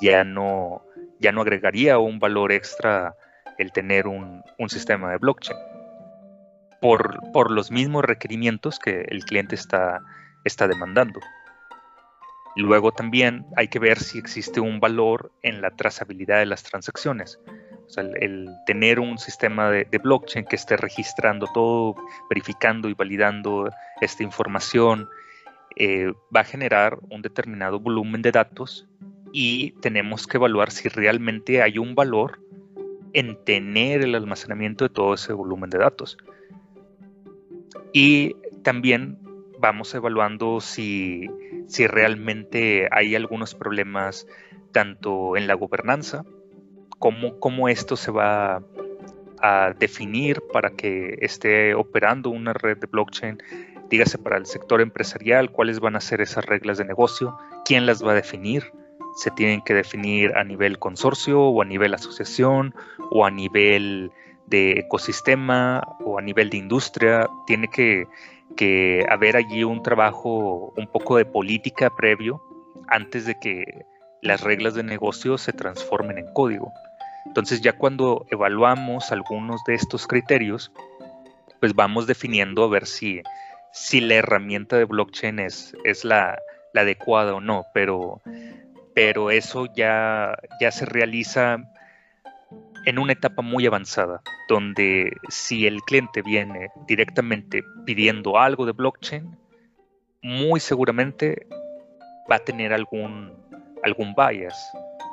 Ya 0.00 0.24
no, 0.24 0.82
ya 1.18 1.32
no 1.32 1.42
agregaría 1.42 1.98
un 1.98 2.18
valor 2.18 2.52
extra 2.52 3.14
el 3.58 3.72
tener 3.72 4.06
un, 4.06 4.42
sistema 4.68 5.10
de 5.10 5.18
blockchain. 5.18 5.58
Por, 6.80 7.50
los 7.50 7.70
mismos 7.70 8.04
requerimientos 8.04 8.78
que 8.78 9.02
el 9.08 9.24
cliente 9.24 9.54
está, 9.54 10.00
demandando. 10.68 11.20
Luego 12.56 12.92
también 12.92 13.44
hay 13.56 13.68
que 13.68 13.78
ver 13.78 13.98
si 13.98 14.18
existe 14.18 14.60
un 14.60 14.80
valor 14.80 15.32
en 15.42 15.60
la 15.60 15.70
trazabilidad 15.70 16.38
de 16.38 16.46
las 16.46 16.62
transacciones. 16.62 17.38
O 17.86 17.90
sea, 17.90 18.04
el, 18.20 18.48
tener 18.66 18.98
un 18.98 19.18
sistema 19.18 19.70
de, 19.70 19.98
blockchain 19.98 20.46
que 20.46 20.56
esté 20.56 20.76
registrando 20.76 21.46
todo, 21.52 21.96
verificando 22.30 22.88
y 22.88 22.94
validando 22.94 23.70
esta 24.00 24.22
información, 24.22 25.08
eh, 25.76 26.12
va 26.34 26.40
a 26.40 26.44
generar 26.44 26.98
un 27.10 27.20
determinado 27.20 27.78
volumen 27.78 28.22
de 28.22 28.32
datos 28.32 28.88
y 29.32 29.72
tenemos 29.82 30.26
que 30.26 30.38
evaluar 30.38 30.70
si 30.70 30.88
realmente 30.88 31.62
hay 31.62 31.76
un 31.76 31.94
valor 31.94 32.40
en 33.12 33.36
tener 33.44 34.02
el 34.02 34.14
almacenamiento 34.14 34.84
de 34.84 34.94
todo 34.94 35.14
ese 35.14 35.32
volumen 35.32 35.70
de 35.70 35.78
datos. 35.78 36.16
Y 37.98 38.36
también 38.62 39.16
vamos 39.58 39.94
evaluando 39.94 40.60
si, 40.60 41.30
si 41.66 41.86
realmente 41.86 42.90
hay 42.90 43.14
algunos 43.14 43.54
problemas 43.54 44.26
tanto 44.70 45.34
en 45.34 45.46
la 45.46 45.54
gobernanza, 45.54 46.22
como 46.98 47.40
cómo 47.40 47.70
esto 47.70 47.96
se 47.96 48.10
va 48.10 48.62
a 49.40 49.72
definir 49.78 50.42
para 50.52 50.72
que 50.72 51.16
esté 51.22 51.74
operando 51.74 52.28
una 52.28 52.52
red 52.52 52.76
de 52.76 52.86
blockchain, 52.86 53.42
dígase 53.88 54.18
para 54.18 54.36
el 54.36 54.44
sector 54.44 54.82
empresarial, 54.82 55.50
cuáles 55.50 55.80
van 55.80 55.96
a 55.96 56.00
ser 56.02 56.20
esas 56.20 56.44
reglas 56.44 56.76
de 56.76 56.84
negocio, 56.84 57.38
quién 57.64 57.86
las 57.86 58.04
va 58.04 58.12
a 58.12 58.16
definir, 58.16 58.72
se 59.14 59.30
tienen 59.30 59.62
que 59.62 59.72
definir 59.72 60.36
a 60.36 60.44
nivel 60.44 60.78
consorcio 60.78 61.40
o 61.40 61.62
a 61.62 61.64
nivel 61.64 61.94
asociación 61.94 62.74
o 63.10 63.24
a 63.24 63.30
nivel 63.30 64.12
de 64.46 64.72
ecosistema 64.72 65.82
o 66.04 66.18
a 66.18 66.22
nivel 66.22 66.50
de 66.50 66.58
industria, 66.58 67.28
tiene 67.46 67.68
que, 67.68 68.06
que 68.56 69.04
haber 69.08 69.36
allí 69.36 69.64
un 69.64 69.82
trabajo 69.82 70.72
un 70.76 70.86
poco 70.86 71.16
de 71.16 71.24
política 71.24 71.90
previo 71.90 72.42
antes 72.88 73.26
de 73.26 73.38
que 73.38 73.64
las 74.22 74.40
reglas 74.42 74.74
de 74.74 74.82
negocio 74.82 75.38
se 75.38 75.52
transformen 75.52 76.18
en 76.18 76.32
código. 76.32 76.72
Entonces 77.26 77.60
ya 77.60 77.72
cuando 77.72 78.26
evaluamos 78.30 79.12
algunos 79.12 79.62
de 79.64 79.74
estos 79.74 80.06
criterios, 80.06 80.72
pues 81.60 81.74
vamos 81.74 82.06
definiendo 82.06 82.64
a 82.64 82.68
ver 82.68 82.86
si, 82.86 83.22
si 83.72 84.00
la 84.00 84.14
herramienta 84.14 84.76
de 84.76 84.84
blockchain 84.84 85.38
es, 85.40 85.76
es 85.84 86.04
la, 86.04 86.38
adecuada 86.74 87.34
o 87.34 87.40
no, 87.40 87.64
pero, 87.72 88.20
pero 88.94 89.30
eso 89.30 89.66
ya, 89.74 90.36
ya 90.60 90.70
se 90.70 90.84
realiza 90.84 91.58
en 92.86 92.98
una 92.98 93.12
etapa 93.12 93.42
muy 93.42 93.66
avanzada, 93.66 94.22
donde 94.48 95.12
si 95.28 95.66
el 95.66 95.82
cliente 95.82 96.22
viene 96.22 96.70
directamente 96.86 97.62
pidiendo 97.84 98.38
algo 98.38 98.64
de 98.64 98.72
blockchain, 98.72 99.36
muy 100.22 100.60
seguramente 100.60 101.46
va 102.30 102.36
a 102.36 102.38
tener 102.38 102.72
algún, 102.72 103.32
algún 103.82 104.14
bias, 104.14 104.56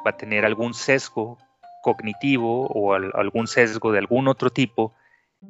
va 0.05 0.12
a 0.12 0.17
tener 0.17 0.45
algún 0.45 0.73
sesgo 0.73 1.38
cognitivo 1.81 2.67
o 2.67 2.93
algún 2.93 3.47
sesgo 3.47 3.91
de 3.91 3.99
algún 3.99 4.27
otro 4.27 4.51
tipo 4.51 4.93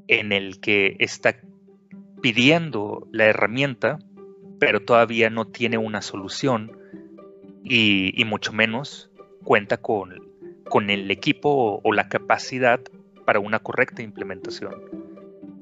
en 0.08 0.32
el 0.32 0.60
que 0.62 0.96
está 1.00 1.36
pidiendo 2.22 3.06
la 3.12 3.26
herramienta, 3.26 4.00
pero 4.60 4.82
todavía 4.82 5.30
no 5.30 5.46
tiene 5.46 5.78
una 5.78 6.02
solución 6.02 6.78
y, 7.64 8.24
mucho 8.26 8.54
menos 8.54 9.12
cuenta 9.44 9.78
con, 9.78 10.33
con 10.74 10.90
el 10.90 11.12
equipo 11.12 11.82
o, 11.84 11.94
la 11.94 12.10
capacidad 12.10 12.80
para 13.26 13.40
una 13.40 13.60
correcta 13.60 14.02
implementación. 14.02 14.74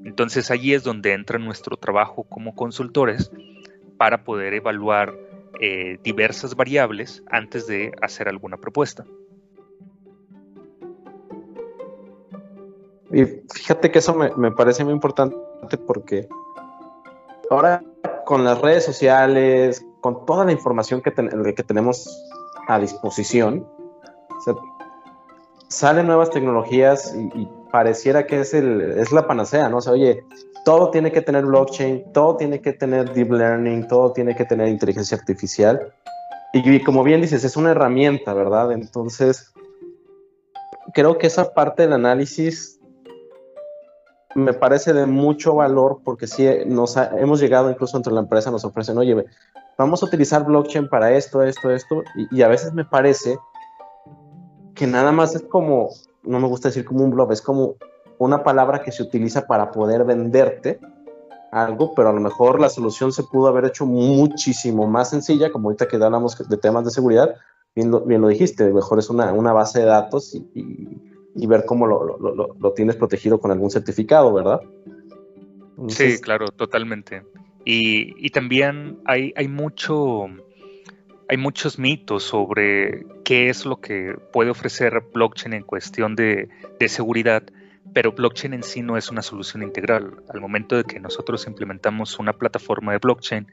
Entonces 0.06 0.50
allí 0.50 0.72
es 0.72 0.84
donde 0.84 1.12
entra 1.12 1.38
nuestro 1.38 1.76
trabajo 1.76 2.22
como 2.22 2.54
consultores 2.54 3.30
para 3.98 4.24
poder 4.24 4.54
evaluar 4.54 5.12
eh, 5.60 5.98
diversas 6.02 6.56
variables 6.56 7.22
antes 7.26 7.66
de 7.66 7.92
hacer 8.00 8.26
alguna 8.26 8.56
propuesta. 8.56 9.04
Y 13.12 13.26
fíjate 13.52 13.90
que 13.90 13.98
eso 13.98 14.14
me, 14.14 14.50
parece 14.52 14.82
muy 14.82 14.94
importante 14.94 15.36
porque 15.86 16.26
ahora 17.50 17.84
con 18.24 18.44
las 18.44 18.58
redes 18.62 18.86
sociales, 18.86 19.84
con 20.00 20.24
toda 20.24 20.46
la 20.46 20.52
información 20.52 21.02
que, 21.02 21.12
que 21.12 21.62
tenemos 21.62 22.08
a 22.66 22.78
disposición, 22.78 23.68
salen 25.72 26.06
nuevas 26.06 26.30
tecnologías 26.30 27.14
y, 27.34 27.48
pareciera 27.70 28.26
que 28.26 28.40
es, 28.40 28.52
el, 28.52 28.82
es 28.98 29.12
la 29.12 29.26
panacea, 29.26 29.70
¿no? 29.70 29.78
O 29.78 29.80
sea, 29.80 29.94
oye, 29.94 30.22
todo 30.62 30.90
tiene 30.90 31.10
que 31.10 31.22
tener 31.22 31.46
blockchain, 31.46 32.12
todo 32.12 32.36
tiene 32.36 32.60
que 32.60 32.74
tener 32.74 33.14
deep 33.14 33.32
learning, 33.32 33.88
todo 33.88 34.12
tiene 34.12 34.36
que 34.36 34.44
tener 34.44 34.68
inteligencia 34.68 35.16
artificial. 35.16 35.80
Y, 36.52 36.70
y 36.70 36.82
como 36.82 37.02
bien 37.02 37.22
dices, 37.22 37.44
es 37.44 37.56
una 37.56 37.70
herramienta, 37.70 38.34
¿verdad? 38.34 38.72
Entonces, 38.72 39.54
creo 40.92 41.16
que 41.16 41.28
esa 41.28 41.54
parte 41.54 41.84
del 41.84 41.94
análisis 41.94 42.78
me 44.34 44.52
parece 44.52 44.92
de 44.92 45.06
mucho 45.06 45.54
valor 45.54 46.00
porque 46.04 46.26
sí 46.26 46.46
nos 46.66 46.96
hemos 46.96 47.40
llegado 47.40 47.70
incluso 47.70 47.96
entre 47.96 48.12
la 48.12 48.20
empresa, 48.20 48.50
nos 48.50 48.64
ofrecen, 48.64 48.98
oye, 48.98 49.24
vamos 49.78 50.02
a 50.02 50.06
utilizar 50.06 50.44
blockchain 50.44 50.88
para 50.88 51.12
esto, 51.12 51.42
esto, 51.42 51.70
esto, 51.70 52.02
y, 52.30 52.42
a 52.42 52.48
veces 52.48 52.72
me 52.72 52.84
parece 52.84 53.38
que 54.74 54.86
nada 54.86 55.12
más 55.12 55.34
es 55.34 55.42
como, 55.42 55.90
no 56.22 56.40
me 56.40 56.48
gusta 56.48 56.68
decir 56.68 56.84
como 56.84 57.04
un 57.04 57.10
blog, 57.10 57.32
es 57.32 57.42
como 57.42 57.76
una 58.18 58.42
palabra 58.42 58.82
que 58.82 58.92
se 58.92 59.02
utiliza 59.02 59.46
para 59.46 59.70
poder 59.72 60.04
venderte 60.04 60.78
algo, 61.50 61.94
pero 61.94 62.08
a 62.08 62.12
lo 62.12 62.20
mejor 62.20 62.60
la 62.60 62.68
solución 62.68 63.12
se 63.12 63.24
pudo 63.24 63.48
haber 63.48 63.66
hecho 63.66 63.84
muchísimo 63.84 64.86
más 64.86 65.10
sencilla, 65.10 65.50
como 65.52 65.68
ahorita 65.68 65.88
que 65.88 65.96
hablamos 65.96 66.36
de 66.48 66.56
temas 66.56 66.84
de 66.84 66.90
seguridad, 66.90 67.34
bien 67.74 67.90
lo, 67.90 68.00
bien 68.00 68.20
lo 68.20 68.28
dijiste, 68.28 68.72
mejor 68.72 68.98
es 68.98 69.10
una, 69.10 69.32
una 69.32 69.52
base 69.52 69.80
de 69.80 69.86
datos 69.86 70.34
y 70.34 71.00
y 71.34 71.46
ver 71.46 71.64
cómo 71.66 71.86
lo, 71.86 72.72
tienes 72.74 72.96
protegido 72.96 73.40
con 73.40 73.50
algún 73.50 73.70
certificado, 73.70 74.32
¿verdad? 74.32 74.60
sí, 75.88 76.18
claro, 76.20 76.48
totalmente. 76.48 77.22
Y, 77.64 78.30
también 78.30 78.98
hay, 79.04 79.32
hay, 79.36 79.48
mucho, 79.48 80.26
hay 81.32 81.38
muchos 81.38 81.78
mitos 81.78 82.24
sobre 82.24 83.06
qué 83.24 83.48
es 83.48 83.64
lo 83.64 83.80
que 83.80 84.18
puede 84.34 84.50
ofrecer 84.50 85.02
blockchain 85.14 85.54
en 85.54 85.62
cuestión 85.62 86.14
de, 86.14 86.50
seguridad, 86.88 87.42
pero 87.94 88.12
blockchain 88.12 88.52
en 88.52 88.62
sí 88.62 88.82
no 88.82 88.98
es 88.98 89.10
una 89.10 89.22
solución 89.22 89.62
integral. 89.62 90.22
Al 90.28 90.42
momento 90.42 90.76
de 90.76 90.84
que 90.84 91.00
nosotros 91.00 91.46
implementamos 91.46 92.18
una 92.18 92.34
plataforma 92.34 92.92
de 92.92 92.98
blockchain, 92.98 93.46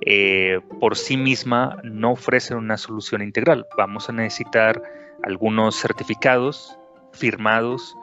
eh, 0.00 0.60
por 0.78 0.96
sí 0.96 1.16
misma 1.16 1.80
no 1.82 2.12
ofrece 2.12 2.54
una 2.54 2.76
solución 2.76 3.20
integral. 3.20 3.66
Vamos 3.76 4.08
a 4.08 4.12
necesitar 4.12 4.80
algunos 5.24 5.74
certificados 5.74 6.78
firmados. 7.10 7.96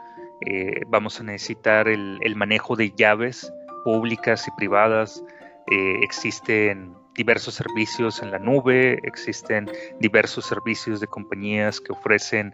Eh, 0.45 0.81
vamos 0.87 1.21
a 1.21 1.23
necesitar 1.23 1.87
el, 1.87 2.35
manejo 2.35 2.75
de 2.75 2.91
llaves 2.91 3.49
públicas 3.85 4.45
y 4.49 4.51
privadas. 4.57 5.23
Eh, 5.71 5.99
existen 6.03 7.04
diversos 7.15 7.55
servicios 7.55 8.21
en 8.21 8.31
la 8.31 8.39
nube, 8.39 8.99
existen 9.03 9.69
diversos 9.99 10.45
servicios 10.45 10.99
de 10.99 11.07
compañías 11.07 11.79
que 11.79 11.91
ofrecen 11.93 12.53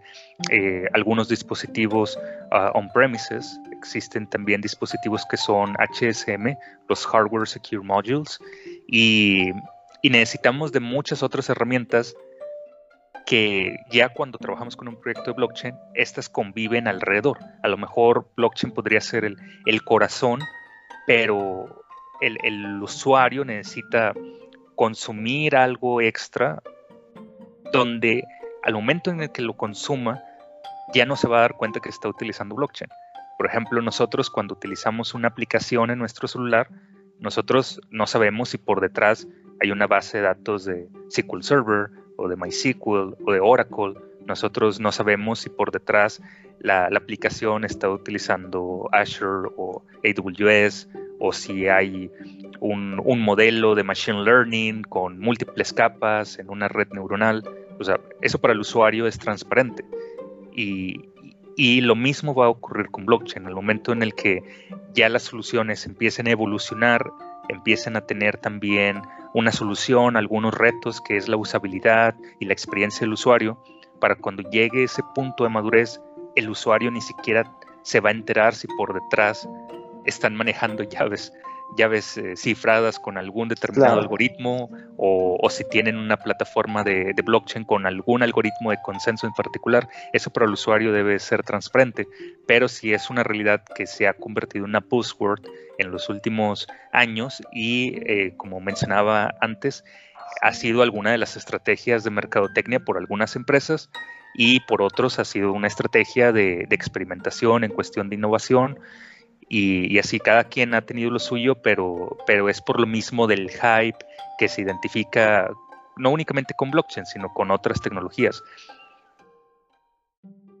eh, 0.50 0.86
algunos 0.92 1.28
dispositivos 1.28 2.18
ah, 2.50 2.70
on-premises, 2.74 3.58
existen 3.70 4.28
también 4.28 4.60
dispositivos 4.60 5.24
que 5.28 5.36
son 5.36 5.74
HSM, 5.74 6.56
los 6.88 7.06
Hardware 7.06 7.48
Secure 7.48 7.84
Modules, 7.84 8.38
y 8.86 9.52
necesitamos 10.02 10.72
de 10.72 10.80
muchas 10.80 11.22
otras 11.22 11.48
herramientas 11.50 12.14
que 13.24 13.76
ya 13.90 14.08
cuando 14.08 14.38
trabajamos 14.38 14.76
con 14.76 14.88
un 14.88 15.00
proyecto 15.00 15.30
de 15.30 15.36
blockchain, 15.36 15.74
estas 15.94 16.28
conviven 16.28 16.88
alrededor. 16.88 17.38
A 17.62 17.68
lo 17.68 17.76
mejor 17.76 18.28
blockchain 18.36 18.72
podría 18.72 19.00
ser 19.00 19.24
el, 19.24 19.84
corazón, 19.84 20.40
pero 21.06 21.84
el, 22.20 22.82
usuario 22.82 23.44
necesita 23.44 24.12
consumir 24.74 25.56
algo 25.56 26.00
extra 26.00 26.62
donde 27.72 28.24
al 28.62 28.74
momento 28.74 29.10
en 29.10 29.22
el 29.22 29.32
que 29.32 29.42
lo 29.42 29.56
consuma 29.56 30.22
ya 30.92 31.06
no 31.06 31.16
se 31.16 31.28
va 31.28 31.38
a 31.38 31.40
dar 31.42 31.56
cuenta 31.56 31.80
que 31.80 31.88
está 31.88 32.08
utilizando 32.08 32.54
blockchain. 32.54 32.90
Por 33.38 33.46
ejemplo, 33.46 33.80
nosotros 33.80 34.30
cuando 34.30 34.54
utilizamos 34.54 35.14
una 35.14 35.28
aplicación 35.28 35.90
en 35.90 35.98
nuestro 35.98 36.28
celular, 36.28 36.68
nosotros 37.18 37.80
no 37.90 38.06
sabemos 38.06 38.50
si 38.50 38.58
por 38.58 38.80
detrás 38.80 39.26
hay 39.60 39.70
una 39.70 39.86
base 39.86 40.18
de 40.18 40.24
datos 40.24 40.64
de 40.64 40.88
SQL 41.08 41.42
Server 41.42 41.90
o 42.16 42.28
de 42.28 42.36
MySQL 42.36 43.16
o 43.24 43.32
de 43.32 43.40
Oracle. 43.40 43.94
Nosotros 44.26 44.80
no 44.80 44.92
sabemos 44.92 45.40
si 45.40 45.48
por 45.48 45.70
detrás 45.72 46.20
la, 46.62 46.86
aplicación 46.86 47.64
está 47.64 47.90
utilizando 47.90 48.88
Azure 48.92 49.50
o 49.56 49.82
AWS 50.04 50.88
o 51.18 51.32
si 51.32 51.68
hay 51.68 52.10
un, 52.60 53.00
un, 53.04 53.20
modelo 53.20 53.74
de 53.74 53.82
Machine 53.82 54.22
Learning 54.22 54.82
con 54.82 55.18
múltiples 55.18 55.72
capas 55.72 56.38
en 56.38 56.50
una 56.50 56.68
red 56.68 56.88
neuronal. 56.92 57.42
O 57.80 57.84
sea, 57.84 58.00
eso 58.20 58.38
para 58.38 58.54
el 58.54 58.60
usuario 58.60 59.06
es 59.06 59.18
transparente. 59.18 59.84
Y, 60.54 61.08
y 61.56 61.80
lo 61.80 61.96
mismo 61.96 62.34
va 62.34 62.46
a 62.46 62.50
ocurrir 62.50 62.88
con 62.90 63.06
blockchain. 63.06 63.46
El 63.46 63.54
momento 63.54 63.92
en 63.92 64.02
el 64.02 64.14
que 64.14 64.42
ya 64.94 65.08
las 65.08 65.24
soluciones 65.24 65.84
empiecen 65.86 66.28
a 66.28 66.30
evolucionar, 66.30 67.10
empiecen 67.48 67.96
a 67.96 68.02
tener 68.02 68.36
también 68.36 69.02
una 69.34 69.50
solución, 69.50 70.16
algunos 70.16 70.54
retos 70.54 71.00
que 71.00 71.16
es 71.16 71.28
la 71.28 71.36
usabilidad 71.36 72.14
y 72.38 72.46
la 72.46 72.52
experiencia 72.52 73.00
del 73.00 73.14
usuario, 73.14 73.62
para 74.00 74.16
cuando 74.16 74.42
llegue 74.50 74.84
ese 74.84 75.02
punto 75.14 75.44
de 75.44 75.50
madurez, 75.50 76.00
el 76.36 76.48
usuario 76.48 76.90
ni 76.90 77.00
siquiera 77.00 77.50
se 77.82 78.00
va 78.00 78.10
a 78.10 78.12
enterar 78.12 78.54
si 78.54 78.66
por 78.76 78.94
detrás 78.94 79.48
están 80.04 80.34
manejando 80.34 80.82
llaves 80.82 81.32
llaves 81.76 82.16
eh, 82.18 82.36
cifradas 82.36 82.98
con 82.98 83.16
algún 83.18 83.48
determinado 83.48 83.98
algoritmo 83.98 84.70
o, 84.96 85.48
si 85.50 85.64
tienen 85.68 85.96
una 85.96 86.16
plataforma 86.16 86.84
de, 86.84 87.14
blockchain 87.24 87.64
con 87.64 87.86
algún 87.86 88.22
algoritmo 88.22 88.70
de 88.70 88.78
consenso 88.82 89.26
en 89.26 89.32
particular, 89.32 89.88
eso 90.12 90.30
para 90.30 90.46
el 90.46 90.52
usuario 90.52 90.92
debe 90.92 91.18
ser 91.18 91.42
transparente. 91.42 92.06
Pero 92.46 92.68
si 92.68 92.92
es 92.92 93.10
una 93.10 93.22
realidad 93.22 93.64
que 93.74 93.86
se 93.86 94.06
ha 94.06 94.14
convertido 94.14 94.64
en 94.64 94.70
una 94.70 94.80
buzzword 94.80 95.42
en 95.78 95.90
los 95.90 96.08
últimos 96.08 96.68
años 96.92 97.42
y, 97.52 97.96
eh, 98.06 98.34
como 98.36 98.60
mencionaba 98.60 99.34
antes, 99.40 99.84
ha 100.40 100.52
sido 100.52 100.82
alguna 100.82 101.10
de 101.10 101.18
las 101.18 101.36
estrategias 101.36 102.04
de 102.04 102.10
mercadotecnia 102.10 102.80
por 102.80 102.96
algunas 102.96 103.36
empresas 103.36 103.90
y 104.34 104.60
por 104.60 104.82
otros 104.82 105.18
ha 105.18 105.24
sido 105.24 105.52
una 105.52 105.66
estrategia 105.66 106.32
de 106.32 106.66
experimentación 106.70 107.64
en 107.64 107.72
cuestión 107.72 108.08
de 108.08 108.16
innovación 108.16 108.78
y, 109.54 109.98
así 109.98 110.18
cada 110.18 110.44
quien 110.44 110.72
ha 110.72 110.80
tenido 110.80 111.10
lo 111.10 111.18
suyo, 111.18 111.56
pero, 111.56 112.16
pero 112.26 112.48
es 112.48 112.62
por 112.62 112.80
lo 112.80 112.86
mismo 112.86 113.26
del 113.26 113.50
hype 113.50 113.98
que 114.38 114.48
se 114.48 114.62
identifica 114.62 115.50
no 115.98 116.10
únicamente 116.10 116.54
con 116.56 116.70
blockchain, 116.70 117.04
sino 117.04 117.32
con 117.34 117.50
otras 117.50 117.82
tecnologías. 117.82 118.42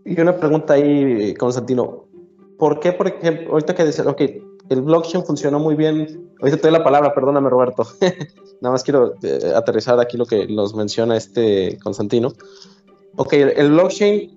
Y 0.04 0.20
una 0.20 0.36
pregunta 0.36 0.74
ahí, 0.74 1.32
Constantino. 1.34 2.04
¿Por 2.58 2.80
qué, 2.80 2.92
por 2.92 3.08
ejemplo, 3.08 3.52
ahorita 3.52 3.74
que 3.74 3.86
dice, 3.86 4.02
ok, 4.02 4.20
el 4.68 4.82
blockchain 4.82 5.24
funcionó 5.24 5.58
muy 5.58 5.74
bien, 5.74 6.30
ahorita 6.40 6.58
te 6.58 6.62
doy 6.64 6.72
la 6.72 6.84
palabra, 6.84 7.14
perdóname 7.14 7.48
Roberto, 7.48 7.86
nada 8.60 8.72
más 8.72 8.84
quiero 8.84 9.14
eh, 9.22 9.52
aterrizar 9.56 9.98
aquí 10.00 10.18
lo 10.18 10.26
que 10.26 10.46
nos 10.48 10.74
menciona 10.74 11.16
este 11.16 11.78
Constantino. 11.82 12.34
Ok, 13.16 13.32
el, 13.34 13.70
blockchain 13.70 14.36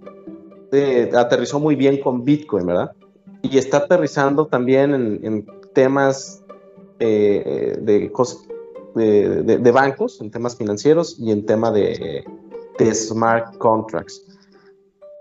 eh, 0.72 1.12
aterrizó 1.16 1.60
muy 1.60 1.76
bien 1.76 2.02
con 2.02 2.24
Bitcoin, 2.24 2.66
¿verdad? 2.66 2.92
y 3.52 3.58
está 3.58 3.78
aterrizando 3.78 4.48
también 4.48 4.94
en, 4.94 5.46
temas 5.74 6.44
eh, 7.00 7.78
de, 7.82 8.10
de, 9.60 9.72
bancos, 9.72 10.22
en 10.22 10.32
temas 10.32 10.56
financieros 10.56 11.18
y 11.20 11.32
en 11.32 11.46
tema 11.46 11.72
de, 11.72 12.24
smart 12.94 13.58
contracts. 13.58 14.24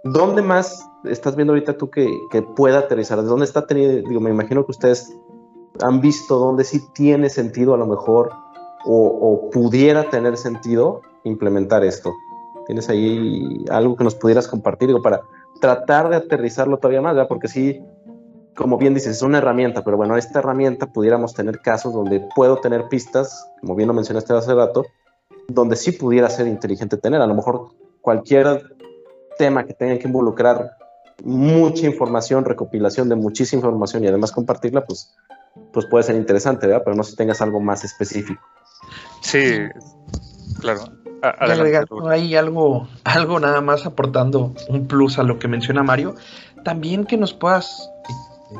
¿Dónde 0.04 0.42
más 0.42 0.86
estás 1.04 1.34
viendo 1.34 1.52
ahorita 1.52 1.76
tú 1.76 1.90
que, 1.90 2.08
que 2.30 2.42
pueda 2.42 2.80
aterrizar? 2.80 3.20
¿De 3.20 3.28
dónde 3.28 3.46
está 3.46 3.66
teniendo? 3.66 4.08
Digo, 4.08 4.20
me 4.20 4.30
imagino 4.30 4.64
que 4.64 4.72
ustedes 4.72 5.12
han 5.82 6.00
visto 6.00 6.38
dónde 6.38 6.64
sí 6.64 6.80
tiene 6.94 7.28
sentido 7.28 7.74
a 7.74 7.78
lo 7.78 7.86
mejor 7.86 8.30
o, 8.86 9.48
pudiera 9.50 10.10
tener 10.10 10.36
sentido 10.36 11.00
implementar 11.24 11.84
esto. 11.84 12.12
¿Tienes 12.66 12.88
ahí 12.88 13.64
algo 13.70 13.96
que 13.96 14.04
nos 14.04 14.14
pudieras 14.14 14.48
compartir? 14.48 14.88
Digo, 14.88 15.02
para 15.02 15.22
tratar 15.60 16.08
de 16.08 16.16
aterrizarlo 16.16 16.78
todavía 16.78 17.00
más, 17.00 17.14
¿verdad? 17.14 17.28
Porque 17.28 17.48
sí, 17.48 17.80
como 18.56 18.78
bien 18.78 18.94
dices, 18.94 19.16
es 19.16 19.22
una 19.22 19.38
herramienta, 19.38 19.84
pero 19.84 19.96
bueno, 19.96 20.16
esta 20.16 20.38
herramienta 20.38 20.86
pudiéramos 20.86 21.34
tener 21.34 21.60
casos 21.60 21.92
donde 21.92 22.26
puedo 22.34 22.58
tener 22.58 22.88
pistas, 22.88 23.48
como 23.60 23.74
bien 23.74 23.88
lo 23.88 23.94
mencionaste 23.94 24.32
hace 24.32 24.54
rato, 24.54 24.86
donde 25.48 25.76
sí 25.76 25.92
pudiera 25.92 26.30
ser 26.30 26.46
inteligente 26.46 26.96
tener. 26.96 27.20
A 27.20 27.26
lo 27.26 27.34
mejor 27.34 27.70
cualquier 28.00 28.76
tema 29.38 29.64
que 29.64 29.74
tenga 29.74 29.98
que 29.98 30.06
involucrar 30.06 30.76
mucha 31.22 31.86
información, 31.86 32.44
recopilación 32.44 33.08
de 33.08 33.16
muchísima 33.16 33.60
información 33.60 34.04
y 34.04 34.08
además 34.08 34.32
compartirla, 34.32 34.84
pues, 34.84 35.14
pues 35.72 35.86
puede 35.86 36.04
ser 36.04 36.16
interesante, 36.16 36.66
¿verdad? 36.66 36.82
Pero 36.84 36.96
no 36.96 37.04
si 37.04 37.16
tengas 37.16 37.40
algo 37.40 37.60
más 37.60 37.84
específico. 37.84 38.42
Sí, 39.20 39.58
claro. 40.60 41.03
Hay 42.10 42.36
algo, 42.36 42.88
algo 43.04 43.40
nada 43.40 43.60
más 43.60 43.86
aportando 43.86 44.52
un 44.68 44.86
plus 44.86 45.18
a 45.18 45.22
lo 45.22 45.38
que 45.38 45.48
menciona 45.48 45.82
Mario. 45.82 46.14
También 46.64 47.04
que 47.04 47.16
nos 47.16 47.32
puedas 47.34 47.90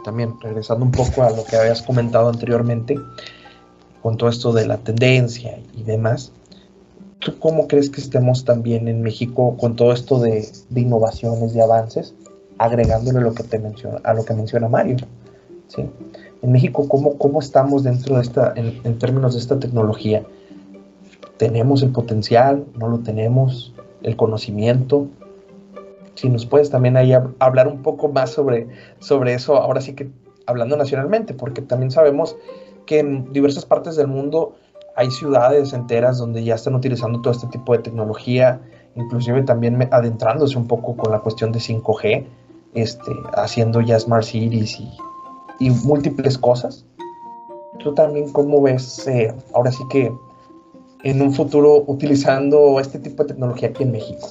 también 0.03 0.35
regresando 0.41 0.85
un 0.85 0.91
poco 0.91 1.23
a 1.23 1.31
lo 1.31 1.45
que 1.45 1.57
habías 1.57 1.83
comentado 1.83 2.29
anteriormente, 2.29 2.99
con 4.03 4.17
todo 4.17 4.29
esto 4.29 4.53
de 4.53 4.67
la 4.67 4.79
tendencia 4.79 5.59
y 5.75 5.83
demás, 5.83 6.33
¿tú 7.21 7.39
cómo 7.39 7.69
crees 7.69 7.91
que 7.91 8.01
estemos 8.01 8.45
también 8.45 8.89
en 8.89 9.03
México 9.03 9.57
con 9.57 9.77
todo 9.77 9.93
esto 9.93 10.19
de, 10.19 10.47
innovaciones 10.75 11.55
y 11.55 11.61
avances, 11.61 12.15
agregándole 12.59 13.21
lo 13.21 13.35
que 13.35 13.45
te 13.45 13.59
menciona, 13.59 14.01
a 14.05 14.15
lo 14.15 14.25
que 14.25 14.35
menciona 14.35 14.69
Mario? 14.69 14.97
¿sí? 15.69 15.89
En 16.43 16.53
México, 16.53 16.87
¿cómo, 16.89 17.17
cómo 17.17 17.41
estamos 17.41 17.83
dentro 17.85 18.17
de 18.17 18.23
esta, 18.23 18.53
en, 18.57 18.81
en 18.85 18.99
términos 18.99 19.35
de 19.35 19.41
esta 19.41 19.59
tecnología? 19.59 20.23
¿Tenemos 21.37 21.83
el 21.83 21.91
potencial? 21.91 22.65
¿No 22.79 22.89
lo 22.89 22.99
tenemos? 23.01 23.75
¿El 24.03 24.17
conocimiento? 24.17 25.09
si 26.15 26.29
nos 26.29 26.47
puedes 26.47 26.71
también 26.71 26.97
ahí 26.97 27.13
hablar 27.39 27.69
un 27.69 27.83
poco 27.83 28.09
más 28.09 28.31
sobre, 28.31 28.69
sobre 28.99 29.35
eso, 29.35 29.57
ahora 29.57 29.81
sí 29.81 29.95
que 29.95 30.11
hablando 30.47 30.77
nacionalmente, 30.77 31.35
porque 31.35 31.63
también 31.63 31.91
sabemos 31.91 32.37
que 32.87 33.01
en 33.01 33.33
diversas 33.33 33.67
partes 33.67 33.97
del 33.97 34.07
mundo 34.07 34.55
hay 34.97 35.11
ciudades 35.11 35.73
enteras 35.73 36.19
donde 36.19 36.45
ya 36.45 36.55
están 36.55 36.75
utilizando 36.75 37.21
todo 37.21 37.33
este 37.33 37.47
tipo 37.49 37.73
de 37.73 37.81
tecnología, 37.81 38.61
inclusive 38.95 39.43
también 39.43 39.89
adentrándose 39.91 40.57
un 40.57 40.69
poco 40.69 40.97
con 40.97 41.11
la 41.11 41.19
cuestión 41.19 41.51
de 41.51 41.59
5G, 41.59 42.25
este, 42.75 43.13
haciendo 43.35 43.81
ya 43.81 43.99
Smart 43.99 44.25
Cities 44.25 44.79
y, 44.79 44.93
y 45.59 45.71
múltiples 45.71 46.39
cosas. 46.39 46.85
¿Tú 47.81 47.93
también 47.93 48.31
cómo 48.33 48.63
ves 48.63 49.07
eh, 49.09 49.35
ahora 49.53 49.73
sí 49.73 49.83
que 49.91 50.13
en 51.05 51.21
un 51.21 51.33
futuro 51.35 51.85
utilizando 51.87 52.81
este 52.81 52.99
tipo 52.99 53.23
de 53.23 53.35
tecnología 53.35 53.69
aquí 53.69 53.83
en 53.83 53.93
México? 53.93 54.29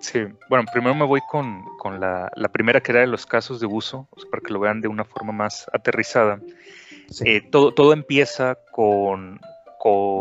Sí, 0.00 0.20
bueno, 0.48 0.64
primero 0.72 0.94
me 0.94 1.04
voy 1.04 1.20
con, 1.28 1.64
la, 2.00 2.30
primera 2.52 2.80
que 2.80 2.92
era 2.92 3.00
de 3.00 3.06
los 3.06 3.26
casos 3.26 3.60
de 3.60 3.66
uso, 3.66 4.08
para 4.30 4.42
que 4.42 4.52
lo 4.52 4.60
vean 4.60 4.80
de 4.80 4.88
una 4.88 5.04
forma 5.04 5.32
más 5.32 5.66
aterrizada. 5.72 6.40
Eh, 7.24 7.42
todo, 7.50 7.72
todo 7.72 7.92
empieza 7.92 8.56
con, 8.72 9.40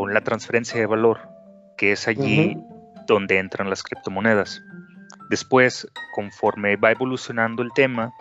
la 0.10 0.22
transferencia 0.22 0.80
de 0.80 0.86
valor, 0.86 1.20
que 1.78 1.92
es 1.94 2.08
allí 2.08 2.56
donde 3.08 3.40
entran 3.40 3.70
las 3.70 3.82
criptomonedas. 3.82 4.62
Después, 5.30 5.88
conforme 6.14 6.76
va 6.76 6.92
evolucionando 6.92 7.64
el 7.64 7.72
tema, 7.74 8.14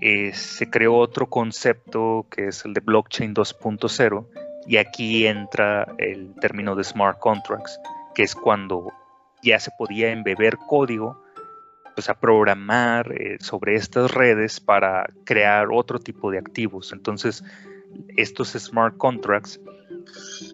eh, 0.00 0.32
se 0.32 0.70
creó 0.70 0.96
otro 0.96 1.28
concepto 1.28 2.26
que 2.30 2.48
es 2.48 2.64
el 2.64 2.72
de 2.72 2.80
blockchain 2.80 3.34
2.0 3.34 4.26
y 4.66 4.76
aquí 4.76 5.26
entra 5.26 5.86
el 5.98 6.34
término 6.40 6.74
de 6.76 6.84
smart 6.84 7.18
contracts, 7.18 7.78
que 8.14 8.22
es 8.22 8.34
cuando 8.34 8.92
ya 9.42 9.58
se 9.58 9.70
podía 9.76 10.12
embeber 10.12 10.56
código, 10.68 11.22
pues 11.94 12.08
a 12.08 12.14
programar 12.14 13.12
eh, 13.12 13.38
sobre 13.40 13.74
estas 13.74 14.10
redes 14.12 14.60
para 14.60 15.10
crear 15.24 15.68
otro 15.72 15.98
tipo 15.98 16.30
de 16.30 16.38
activos. 16.38 16.92
Entonces, 16.92 17.44
estos 18.16 18.50
smart 18.50 18.96
contracts 18.96 19.60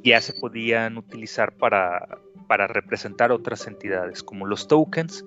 ya 0.02 0.20
se 0.20 0.32
podían 0.34 0.96
utilizar 0.98 1.56
para, 1.56 2.18
para 2.46 2.66
representar 2.66 3.32
otras 3.32 3.66
entidades, 3.66 4.22
como 4.22 4.46
los 4.46 4.68
tokens, 4.68 5.24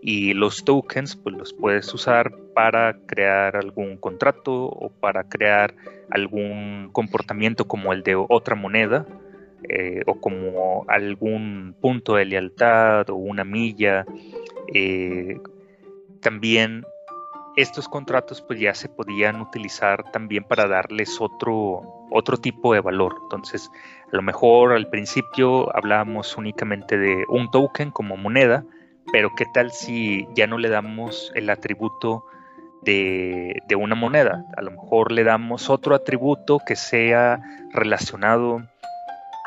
y 0.00 0.34
los 0.34 0.64
tokens 0.64 1.16
pues 1.16 1.36
los 1.36 1.52
puedes 1.52 1.92
usar 1.92 2.32
para 2.54 2.96
crear 3.06 3.56
algún 3.56 3.96
contrato 3.96 4.66
o 4.66 4.90
para 4.90 5.24
crear 5.24 5.74
algún 6.10 6.90
comportamiento 6.92 7.66
como 7.66 7.92
el 7.92 8.02
de 8.02 8.14
otra 8.14 8.54
moneda 8.54 9.06
eh, 9.68 10.02
o 10.06 10.20
como 10.20 10.84
algún 10.88 11.74
punto 11.80 12.14
de 12.14 12.24
lealtad 12.24 13.10
o 13.10 13.16
una 13.16 13.44
milla. 13.44 14.06
Eh, 14.72 15.40
también 16.20 16.84
estos 17.56 17.88
contratos 17.88 18.40
pues 18.40 18.60
ya 18.60 18.72
se 18.74 18.88
podían 18.88 19.40
utilizar 19.40 20.12
también 20.12 20.44
para 20.44 20.68
darles 20.68 21.20
otro, 21.20 21.82
otro 22.10 22.36
tipo 22.36 22.72
de 22.72 22.80
valor. 22.80 23.16
Entonces, 23.24 23.68
a 24.12 24.16
lo 24.16 24.22
mejor 24.22 24.72
al 24.72 24.88
principio 24.88 25.74
hablábamos 25.76 26.36
únicamente 26.36 26.96
de 26.96 27.24
un 27.28 27.50
token 27.50 27.90
como 27.90 28.16
moneda, 28.16 28.64
pero 29.12 29.30
¿qué 29.36 29.46
tal 29.46 29.72
si 29.72 30.26
ya 30.34 30.46
no 30.46 30.58
le 30.58 30.68
damos 30.68 31.32
el 31.34 31.50
atributo 31.50 32.24
de, 32.82 33.62
de 33.66 33.76
una 33.76 33.94
moneda? 33.94 34.44
A 34.56 34.62
lo 34.62 34.70
mejor 34.70 35.12
le 35.12 35.24
damos 35.24 35.70
otro 35.70 35.94
atributo 35.94 36.60
que 36.66 36.76
sea 36.76 37.40
relacionado 37.72 38.62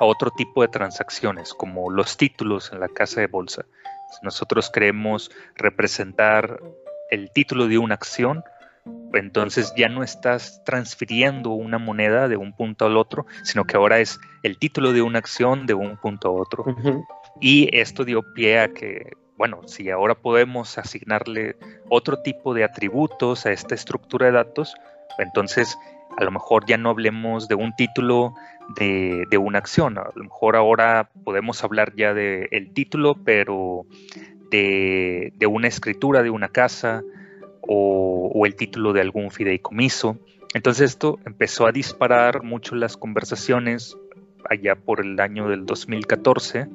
a 0.01 0.05
otro 0.05 0.31
tipo 0.31 0.63
de 0.63 0.67
transacciones, 0.67 1.53
como 1.53 1.91
los 1.91 2.17
títulos 2.17 2.71
en 2.73 2.79
la 2.79 2.87
casa 2.87 3.21
de 3.21 3.27
bolsa. 3.27 3.65
nosotros 4.23 4.69
queremos 4.69 5.31
representar 5.55 6.59
el 7.11 7.31
título 7.31 7.67
de 7.67 7.77
una 7.77 7.95
acción, 7.95 8.43
entonces 9.13 9.73
ya 9.77 9.89
no 9.89 10.01
estás 10.01 10.63
transfiriendo 10.65 11.51
una 11.51 11.77
moneda 11.77 12.27
de 12.27 12.35
un 12.35 12.51
punto 12.53 12.85
al 12.85 12.97
otro, 12.97 13.27
sino 13.43 13.65
que 13.65 13.77
ahora 13.77 13.99
es 13.99 14.19
el 14.41 14.57
título 14.57 14.91
de 14.91 15.03
una 15.03 15.19
acción 15.19 15.67
de 15.67 15.75
un 15.75 15.97
punto 15.97 16.29
a 16.29 16.31
otro. 16.31 16.65
Y 17.39 17.69
esto 17.77 18.03
dio 18.03 18.23
pie 18.33 18.59
a 18.59 18.73
que, 18.73 19.11
bueno, 19.41 19.61
si 19.65 19.89
ahora 19.89 20.13
podemos 20.13 20.77
asignarle 20.77 21.55
otro 21.89 22.21
tipo 22.21 22.53
de 22.53 22.63
atributos 22.63 23.47
a 23.47 23.51
esta 23.51 23.73
estructura 23.73 24.27
de 24.27 24.33
datos, 24.33 24.75
entonces 25.17 25.79
a 26.15 26.23
lo 26.23 26.29
mejor 26.29 26.67
ya 26.67 26.77
no 26.77 26.91
hablemos 26.91 27.47
de 27.47 27.55
un 27.55 27.75
título 27.75 28.35
de, 28.75 29.25
una 29.39 29.57
acción, 29.57 29.97
a 29.97 30.11
lo 30.13 30.25
mejor 30.25 30.55
ahora 30.55 31.09
podemos 31.23 31.63
hablar 31.63 31.95
ya 31.95 32.13
del 32.13 32.49
el 32.51 32.71
título, 32.71 33.15
pero 33.15 33.87
de, 34.51 35.33
una 35.49 35.67
escritura 35.67 36.21
de 36.21 36.29
una 36.29 36.49
casa 36.49 37.01
o, 37.61 38.45
el 38.45 38.55
título 38.55 38.93
de 38.93 39.01
algún 39.01 39.31
fideicomiso. 39.31 40.19
Entonces 40.53 40.91
esto 40.91 41.17
empezó 41.25 41.65
a 41.65 41.71
disparar 41.71 42.43
mucho 42.43 42.75
las 42.75 42.95
conversaciones 42.95 43.97
allá 44.47 44.75
por 44.75 45.03
el 45.03 45.19
año 45.19 45.49
del 45.49 45.65
2014 45.65 46.67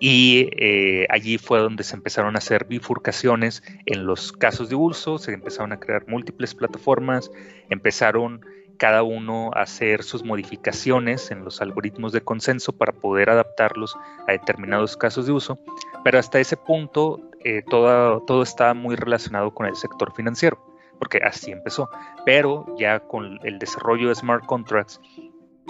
y 0.00 0.48
eh, 0.52 1.06
allí 1.10 1.38
fue 1.38 1.60
donde 1.60 1.84
se 1.84 1.96
empezaron 1.96 2.34
a 2.34 2.38
hacer 2.38 2.66
bifurcaciones 2.66 3.62
en 3.86 4.06
los 4.06 4.32
casos 4.32 4.68
de 4.68 4.74
uso, 4.74 5.18
se 5.18 5.32
empezaron 5.32 5.72
a 5.72 5.80
crear 5.80 6.06
múltiples 6.08 6.54
plataformas, 6.54 7.30
empezaron 7.70 8.44
cada 8.76 9.02
uno 9.02 9.50
a 9.54 9.62
hacer 9.62 10.02
sus 10.02 10.24
modificaciones 10.24 11.30
en 11.30 11.44
los 11.44 11.60
algoritmos 11.60 12.12
de 12.12 12.22
consenso 12.22 12.72
para 12.72 12.92
poder 12.92 13.30
adaptarlos 13.30 13.96
a 14.26 14.32
determinados 14.32 14.96
casos 14.96 15.26
de 15.26 15.32
uso, 15.32 15.58
pero 16.02 16.18
hasta 16.18 16.40
ese 16.40 16.56
punto 16.56 17.30
eh, 17.44 17.62
todo, 17.68 18.20
todo 18.22 18.42
está 18.42 18.74
muy 18.74 18.96
relacionado 18.96 19.54
con 19.54 19.66
el 19.66 19.76
sector 19.76 20.12
financiero, 20.12 20.58
porque 20.98 21.18
así 21.18 21.52
empezó, 21.52 21.88
pero 22.24 22.66
ya 22.78 23.00
con 23.00 23.38
el 23.44 23.58
desarrollo 23.58 24.08
de 24.08 24.14
smart 24.14 24.44
contracts 24.46 25.00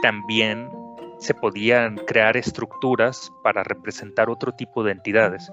también 0.02 0.68
se 1.24 1.32
podían 1.32 1.96
crear 1.96 2.36
estructuras 2.36 3.32
para 3.42 3.64
representar 3.64 4.28
otro 4.28 4.52
tipo 4.52 4.84
de 4.84 4.92
entidades 4.92 5.50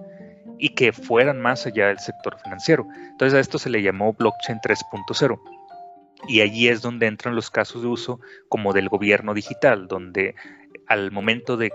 y 0.59 0.75
que 0.75 0.91
fueran 0.91 1.39
más 1.39 1.65
allá 1.65 1.87
del 1.87 1.99
sector 1.99 2.37
financiero. 2.43 2.85
Entonces 3.11 3.37
a 3.37 3.39
esto 3.39 3.57
se 3.57 3.69
le 3.69 3.81
llamó 3.81 4.11
blockchain 4.11 4.59
3.0. 4.59 5.39
Y 6.27 6.41
allí 6.41 6.67
es 6.67 6.81
donde 6.81 7.07
entran 7.07 7.35
los 7.35 7.49
casos 7.49 7.83
de 7.83 7.87
uso 7.87 8.19
como 8.49 8.73
del 8.73 8.89
gobierno 8.89 9.33
digital, 9.33 9.87
donde 9.87 10.35
al 10.87 11.09
momento 11.11 11.55
de 11.55 11.71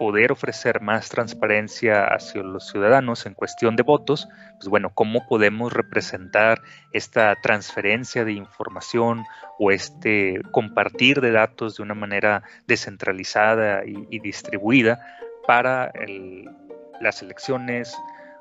poder 0.00 0.32
ofrecer 0.32 0.80
más 0.80 1.10
transparencia 1.10 2.06
hacia 2.06 2.42
los 2.42 2.68
ciudadanos 2.68 3.26
en 3.26 3.34
cuestión 3.34 3.76
de 3.76 3.82
votos, 3.82 4.30
pues 4.54 4.66
bueno, 4.66 4.92
cómo 4.94 5.26
podemos 5.28 5.74
representar 5.74 6.62
esta 6.94 7.36
transferencia 7.42 8.24
de 8.24 8.32
información 8.32 9.24
o 9.58 9.70
este 9.70 10.40
compartir 10.52 11.20
de 11.20 11.32
datos 11.32 11.76
de 11.76 11.82
una 11.82 11.92
manera 11.92 12.42
descentralizada 12.66 13.82
y, 13.84 14.20
distribuida 14.20 15.04
para 15.46 15.92
las 17.02 17.20
elecciones 17.20 17.94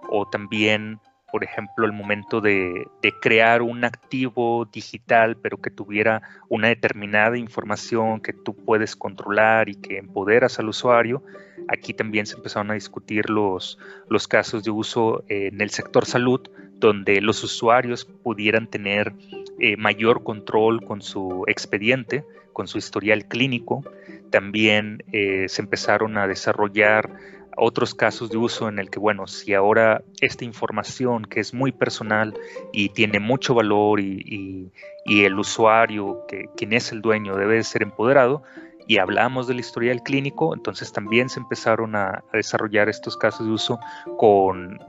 o 0.10 0.30
también 0.30 1.02
por 1.32 1.44
ejemplo, 1.44 1.86
el 1.86 1.92
momento 1.92 2.42
de, 2.42 2.88
crear 3.22 3.62
un 3.62 3.84
activo 3.84 4.68
digital, 4.72 5.38
pero 5.38 5.58
que 5.58 5.70
tuviera 5.70 6.22
una 6.48 6.68
determinada 6.68 7.38
información 7.38 8.22
que 8.22 8.34
tú 8.34 8.56
puedes 8.56 8.96
controlar 8.96 9.70
y 9.70 9.76
que 9.76 9.98
empoderas 9.98 10.60
al 10.60 10.70
usuario. 10.70 11.24
Aquí 11.68 11.94
también 11.94 12.26
se 12.26 12.36
empezaron 12.36 12.72
a 12.72 12.76
discutir 12.76 13.30
los, 13.30 13.78
los 14.10 14.28
casos 14.28 14.64
de 14.64 14.72
uso 14.72 15.24
en 15.28 15.62
el 15.62 15.70
sector 15.70 16.06
salud, 16.06 16.42
donde 16.76 17.22
los 17.22 17.44
usuarios 17.44 18.06
pudieran 18.06 18.68
tener 18.68 19.14
eh, 19.60 19.76
mayor 19.76 20.24
control 20.24 20.84
con 20.86 21.02
su 21.02 21.44
expediente, 21.48 22.24
con 22.54 22.68
su 22.68 22.78
historial 22.78 23.26
clínico. 23.26 23.84
También 24.30 25.04
eh, 25.12 25.46
se 25.50 25.62
empezaron 25.62 26.18
a 26.18 26.28
desarrollar 26.28 27.10
otros 27.58 27.94
casos 27.94 28.30
de 28.30 28.38
uso 28.38 28.70
en 28.70 28.80
el 28.80 28.90
que, 28.90 29.00
bueno, 29.00 29.28
si 29.28 29.54
ahora 29.54 30.02
esta 30.22 30.46
información 30.46 31.24
que 31.24 31.40
es 31.40 31.54
muy 31.54 31.72
personal 31.72 32.34
y 32.72 32.90
tiene 32.90 33.20
mucho 33.20 33.54
valor 33.54 34.00
y, 34.00 34.72
el 35.06 35.40
usuario, 35.40 36.24
que 36.28 36.50
quien 36.56 36.74
es 36.74 36.92
el 36.92 37.02
dueño, 37.02 37.36
debe 37.36 37.64
ser 37.64 37.82
empoderado, 37.82 38.44
y 38.88 38.98
hablamos 38.98 39.48
del 39.48 39.60
historial 39.60 40.02
clínico, 40.04 40.54
entonces 40.54 40.92
también 40.92 41.30
se 41.30 41.40
empezaron 41.40 41.96
a, 41.96 42.24
desarrollar 42.32 42.90
estos 42.90 43.18
casos 43.18 43.46
de 43.46 43.54
uso 43.54 43.80
con, 44.18 44.80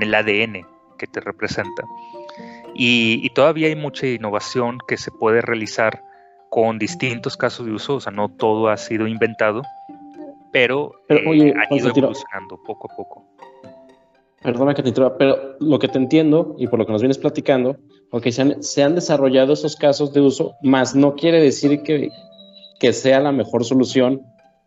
el 0.00 0.14
ADN 0.14 0.66
que 0.98 1.06
te 1.06 1.20
representa. 1.20 1.84
Y, 2.74 3.20
y, 3.22 3.30
todavía 3.30 3.68
hay 3.68 3.76
mucha 3.76 4.06
innovación 4.06 4.78
que 4.86 4.96
se 4.96 5.10
puede 5.10 5.40
realizar 5.40 6.02
con 6.48 6.78
distintos 6.78 7.36
casos 7.36 7.66
de 7.66 7.72
uso, 7.72 7.96
o 7.96 8.00
sea, 8.00 8.12
no 8.12 8.28
todo 8.28 8.68
ha 8.68 8.76
sido 8.76 9.06
inventado, 9.06 9.62
pero, 10.56 11.02
eh, 11.10 11.52
ha 11.54 11.74
ido 11.74 11.90
evolucionando 11.90 12.58
poco 12.64 12.90
a 12.90 12.96
poco. 12.96 13.26
Perdona 14.42 14.72
que 14.72 14.82
te 14.82 14.88
interrumpa, 14.88 15.18
pero 15.18 15.56
lo 15.60 15.78
que 15.78 15.86
te 15.86 15.98
entiendo 15.98 16.56
y 16.56 16.66
por 16.66 16.78
lo 16.78 16.86
que 16.86 16.92
nos 16.92 17.02
vienes 17.02 17.18
platicando, 17.18 17.76
porque 18.10 18.32
se 18.32 18.40
han, 18.40 18.62
se 18.62 18.82
han 18.82 18.94
desarrollado 18.94 19.52
esos 19.52 19.76
casos 19.76 20.14
de 20.14 20.22
uso, 20.22 20.54
más 20.62 20.94
no 20.94 21.14
quiere 21.14 21.42
decir 21.42 21.82
que, 21.82 22.08
que 22.80 22.94
sea 22.94 23.20
la 23.20 23.32
mejor 23.32 23.66
solución 23.66 24.22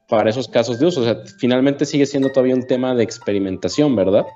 para 0.08 0.30
esos 0.30 0.48
casos 0.48 0.78
de 0.78 0.86
uso. 0.86 1.02
O 1.02 1.06
sea, 1.06 1.24
finalmente 1.40 1.88
sigue 1.88 2.06
siendo 2.06 2.30
todavía 2.30 2.54
un 2.54 2.68
tema 2.68 2.94
de 2.94 3.04
experimentación, 3.04 3.96
¿verdad? 3.96 4.28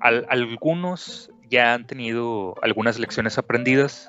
algunos 0.00 1.28
ya 1.50 1.74
han 1.74 1.88
tenido 1.88 2.54
algunas 2.62 3.00
lecciones 3.00 3.36
aprendidas, 3.36 4.08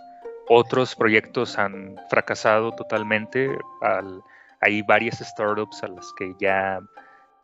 otros 0.49 0.95
proyectos 0.95 1.57
han 1.57 1.95
fracasado 2.11 2.73
totalmente 2.73 3.49
al 3.81 4.21
hay 4.62 4.82
varias 4.82 5.20
startups 5.20 5.84
a 5.84 5.88
las 5.88 6.14
que 6.18 6.34
ya 6.39 6.82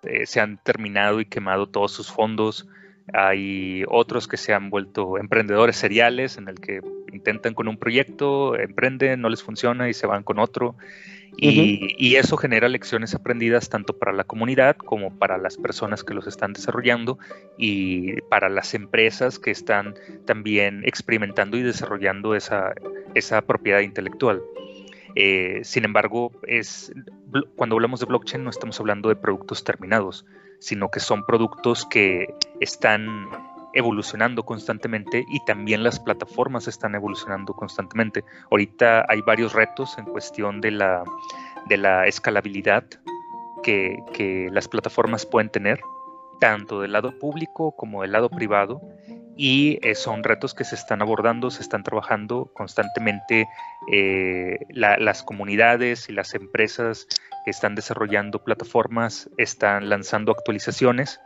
eh, 0.03 0.25
se 0.25 0.39
han 0.39 0.57
terminado 0.63 1.19
y 1.19 1.25
quemado 1.25 1.67
todos 1.67 1.91
sus 1.91 2.11
fondos. 2.11 2.67
Hay 3.13 3.83
otros 3.87 4.27
que 4.27 4.37
se 4.37 4.53
han 4.53 4.69
vuelto 4.69 5.17
emprendedores 5.17 5.75
seriales 5.75 6.37
en 6.37 6.47
el 6.47 6.59
que 6.59 6.81
intentan 7.13 7.53
con 7.53 7.67
un 7.67 7.77
proyecto, 7.77 8.57
emprenden, 8.57 9.21
no 9.21 9.29
les 9.29 9.43
funciona 9.43 9.89
y 9.89 9.93
se 9.93 10.07
van 10.07 10.23
con 10.23 10.39
otro. 10.39 10.75
Y, 11.37 12.15
eso 12.15 12.37
genera 12.37 12.69
lecciones 12.69 13.13
aprendidas 13.13 13.67
tanto 13.67 13.97
para 13.97 14.13
la 14.13 14.23
comunidad 14.23 14.77
como 14.77 15.17
para 15.17 15.37
las 15.37 15.57
personas 15.57 16.03
que 16.03 16.13
los 16.13 16.27
están 16.27 16.53
desarrollando 16.53 17.19
y 17.57 18.21
para 18.29 18.47
las 18.47 18.73
empresas 18.73 19.37
que 19.37 19.51
están 19.51 19.95
también 20.25 20.83
experimentando 20.85 21.57
y 21.57 21.61
desarrollando 21.61 22.35
esa, 22.35 22.73
esa 23.15 23.41
propiedad 23.41 23.81
intelectual. 23.81 24.41
Eh, 25.15 25.61
sin 25.63 25.85
embargo, 25.85 26.31
es, 26.45 26.93
cuando 27.55 27.75
hablamos 27.75 28.01
de 28.01 28.05
blockchain 28.05 28.43
no 28.43 28.49
estamos 28.49 28.79
hablando 28.79 29.09
de 29.09 29.15
productos 29.15 29.63
terminados, 29.63 30.25
sino 30.59 30.89
que 30.89 30.99
son 30.99 31.25
productos 31.25 31.85
que 31.85 32.33
están 32.59 33.29
evolucionando 33.73 34.43
constantemente 34.43 35.25
y 35.27 35.43
también 35.45 35.83
las 35.83 35.99
plataformas 35.99 36.67
están 36.67 36.95
evolucionando 36.95 37.53
constantemente. 37.53 38.23
Ahorita 38.49 39.05
hay 39.07 39.21
varios 39.21 39.53
retos 39.53 39.97
en 39.97 40.05
cuestión 40.05 40.61
de 40.61 40.71
la, 40.71 41.03
de 41.67 41.77
la 41.77 42.07
escalabilidad 42.07 42.85
que, 43.63 43.97
que 44.13 44.49
las 44.51 44.67
plataformas 44.67 45.25
pueden 45.25 45.49
tener, 45.49 45.81
tanto 46.39 46.81
del 46.81 46.93
lado 46.93 47.17
público 47.19 47.75
como 47.75 48.01
del 48.01 48.13
lado 48.13 48.29
privado, 48.29 48.81
y 49.35 49.79
eh, 49.81 49.95
son 49.95 50.23
retos 50.23 50.53
que 50.53 50.63
se 50.63 50.75
están 50.75 51.01
abordando, 51.01 51.51
se 51.51 51.61
están 51.61 51.83
trabajando 51.83 52.51
constantemente 52.53 53.47
eh, 53.91 54.59
las 54.69 55.23
comunidades 55.23 56.09
y 56.09 56.13
las 56.13 56.33
empresas 56.33 57.07
que 57.43 57.51
están 57.51 57.75
desarrollando 57.75 58.43
plataformas, 58.43 59.29
están 59.37 59.89
lanzando 59.89 60.31
actualizaciones, 60.31 61.19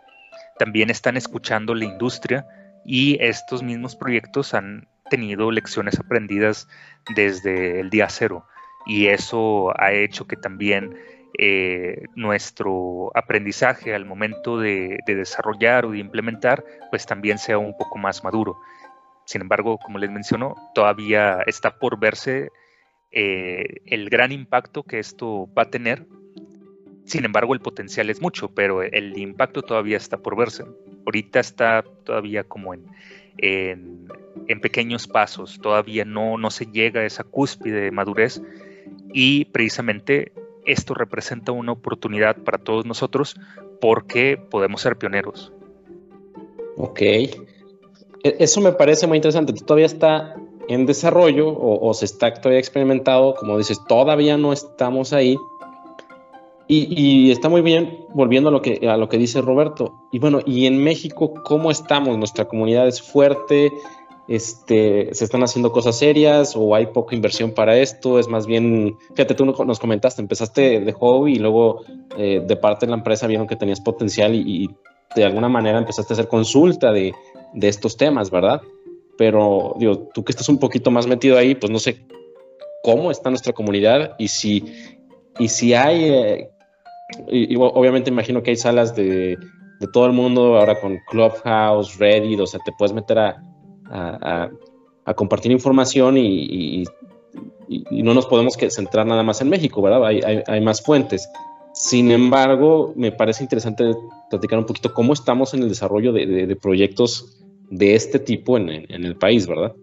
también 0.57 0.89
están 0.89 1.18
escuchando 1.18 1.76
la 1.76 1.86
industria 1.86 2.45
y 2.86 3.18
estos 3.22 3.64
mismos 3.64 3.95
proyectos 3.95 4.53
han 4.53 4.88
tenido 5.10 5.51
lecciones 5.51 5.99
aprendidas 5.99 6.68
desde 7.16 7.80
el 7.80 7.89
día 7.89 8.10
cero. 8.10 8.45
Y 8.86 9.07
eso 9.07 9.74
ha 9.80 9.91
hecho 9.91 10.26
que 10.26 10.36
también 10.36 10.97
eh, 11.38 12.06
nuestro 12.16 13.12
aprendizaje 13.16 13.94
al 13.94 14.06
momento 14.06 14.60
de, 14.60 15.00
desarrollar 15.06 15.86
o 15.86 15.92
de 15.92 16.00
implementar, 16.00 16.64
pues 16.90 17.06
también 17.06 17.38
sea 17.38 17.58
un 17.58 17.78
poco 17.78 17.98
más 17.98 18.24
maduro. 18.24 18.58
Sin 19.26 19.42
embargo, 19.42 19.78
como 19.78 20.00
les 20.00 20.10
menciono, 20.10 20.56
todavía 20.74 21.42
está 21.46 21.78
por 21.78 22.00
verse 22.00 22.50
eh, 23.12 23.82
el 23.86 24.10
gran 24.10 24.32
impacto 24.32 24.84
que 24.84 25.00
esto 25.00 25.48
va 25.58 25.64
a 25.64 25.70
tener. 25.70 26.06
Sin 27.06 27.26
embargo, 27.26 27.54
el 27.54 27.60
potencial 27.60 28.10
es 28.10 28.22
mucho, 28.22 28.54
pero 28.54 28.82
el 28.82 29.18
impacto 29.18 29.62
todavía 29.62 29.98
está 29.98 30.18
por 30.18 30.36
verse. 30.36 30.64
Ahorita 31.06 31.40
está 31.40 31.84
todavía 32.04 32.44
como 32.44 32.74
en, 32.74 32.86
en, 33.38 34.62
pequeños 34.62 35.08
pasos, 35.08 35.60
todavía 35.62 36.06
no, 36.06 36.38
no 36.38 36.52
se 36.52 36.66
llega 36.66 37.02
a 37.02 37.06
esa 37.06 37.24
cúspide 37.24 37.82
de 37.82 37.92
madurez 37.92 38.42
y 39.14 39.46
precisamente 39.46 40.34
esto 40.72 40.93
representa 40.93 41.51
una 41.51 41.72
oportunidad 41.72 42.38
para 42.38 42.57
todos 42.57 42.86
nosotros 42.86 43.36
porque 43.82 44.38
podemos 44.38 44.82
ser 44.82 44.97
pioneros. 44.97 45.51
Ok. 46.78 47.01
E, 47.01 47.30
eso 48.24 48.61
me 48.61 48.72
parece 48.72 49.07
muy 49.07 49.17
interesante. 49.17 49.53
Todavía 49.53 49.86
está 49.86 50.36
en 50.67 50.86
desarrollo 50.86 51.55
o, 51.57 51.93
se 51.93 52.05
está 52.05 52.32
todavía 52.34 52.59
experimentado, 52.59 53.34
como 53.36 53.57
dices, 53.57 53.80
todavía 53.88 54.38
no 54.38 54.53
estamos 54.53 55.13
ahí. 55.13 55.38
Y, 56.72 57.32
está 57.32 57.49
muy 57.49 57.61
bien, 57.61 58.05
volviendo 58.13 58.49
a 58.49 58.51
lo, 58.51 58.61
que, 58.61 58.88
a 58.88 58.95
lo 58.95 59.09
que 59.09 59.17
dice 59.17 59.41
Roberto. 59.41 59.95
Y 60.11 60.20
bueno, 60.20 60.41
y 60.45 60.67
en 60.67 60.84
México, 60.84 61.34
¿cómo 61.43 61.72
estamos? 61.72 62.15
¿Nuestra 62.20 62.45
comunidad 62.45 62.88
es 62.88 63.01
fuerte? 63.01 63.72
Este, 64.30 65.10
¿Se 65.14 65.26
están 65.26 65.44
haciendo 65.44 65.72
cosas 65.72 65.98
serias 65.98 66.56
o 66.56 66.76
hay 66.76 66.86
poca 66.86 67.16
inversión 67.16 67.52
para 67.52 67.78
esto? 67.78 68.20
Es 68.20 68.28
más 68.28 68.46
bien, 68.46 68.96
fíjate, 69.16 69.34
tú 69.34 69.46
nos 69.46 69.80
comentaste, 69.80 70.22
empezaste 70.22 70.80
de 70.80 70.94
hobby 70.94 71.34
y 71.34 71.40
luego 71.40 71.82
eh, 72.18 72.42
de 72.46 72.56
parte 72.56 72.86
de 72.86 72.92
la 72.92 72.98
empresa 72.98 73.28
vieron 73.28 73.48
que 73.48 73.56
tenías 73.56 73.82
potencial 73.82 74.36
y, 74.36 74.70
de 75.16 75.26
alguna 75.26 75.50
manera 75.50 75.80
empezaste 75.80 76.14
a 76.14 76.16
hacer 76.16 76.28
consulta 76.28 76.92
de, 76.92 77.16
de 77.56 77.68
estos 77.68 77.98
temas, 77.98 78.30
¿verdad? 78.30 78.62
pero 79.20 79.76
digo, 79.78 80.08
tú 80.14 80.24
que 80.24 80.32
estás 80.32 80.48
un 80.48 80.60
poquito 80.60 80.92
más 80.92 81.06
metido 81.06 81.38
ahí, 81.38 81.54
pues 81.54 81.70
no 81.70 81.78
sé 81.78 82.06
cómo 82.82 83.12
está 83.12 83.30
nuestra 83.30 83.52
comunidad 83.52 84.16
y 84.18 84.30
si, 84.30 84.64
y 85.38 85.50
si 85.50 85.74
hay, 85.74 86.06
eh, 86.06 86.50
obviamente 87.58 88.10
imagino 88.10 88.42
que 88.42 88.52
hay 88.52 88.56
salas 88.56 88.96
de, 88.96 89.38
de, 89.82 89.88
todo 89.92 90.06
el 90.06 90.14
mundo 90.14 90.58
ahora 90.58 90.80
con 90.80 90.98
Clubhouse, 91.10 92.00
Reddit, 92.00 92.40
o 92.40 92.48
sea, 92.48 92.62
te 92.64 92.72
puedes 92.72 92.94
meter 92.94 93.20
a, 93.20 93.44
a, 93.90 94.50
compartir 95.16 95.52
información 95.52 96.18
y, 96.18 96.86
no 97.92 98.14
nos 98.14 98.26
podemos 98.26 98.56
centrar 98.70 99.06
nada 99.06 99.24
más 99.24 99.42
en 99.42 99.50
México, 99.50 99.82
¿verdad? 99.82 100.06
Hay, 100.06 100.62
más 100.62 100.82
fuentes. 100.82 101.30
Sin 101.74 102.12
embargo, 102.12 102.94
me 102.96 103.12
parece 103.12 103.44
interesante 103.44 103.96
platicar 104.30 104.60
un 104.60 104.66
poquito 104.66 104.94
cómo 104.94 105.14
estamos 105.14 105.54
en 105.54 105.64
el 105.64 105.70
desarrollo 105.70 106.12
de, 106.12 106.26
de, 106.26 106.48
de 106.48 106.56
proyectos 106.56 107.40
de 107.70 107.96
este 107.96 108.20
tipo 108.20 108.58
en, 108.58 108.70
el 108.70 109.16
país, 109.16 109.48
¿verdad? 109.48 109.74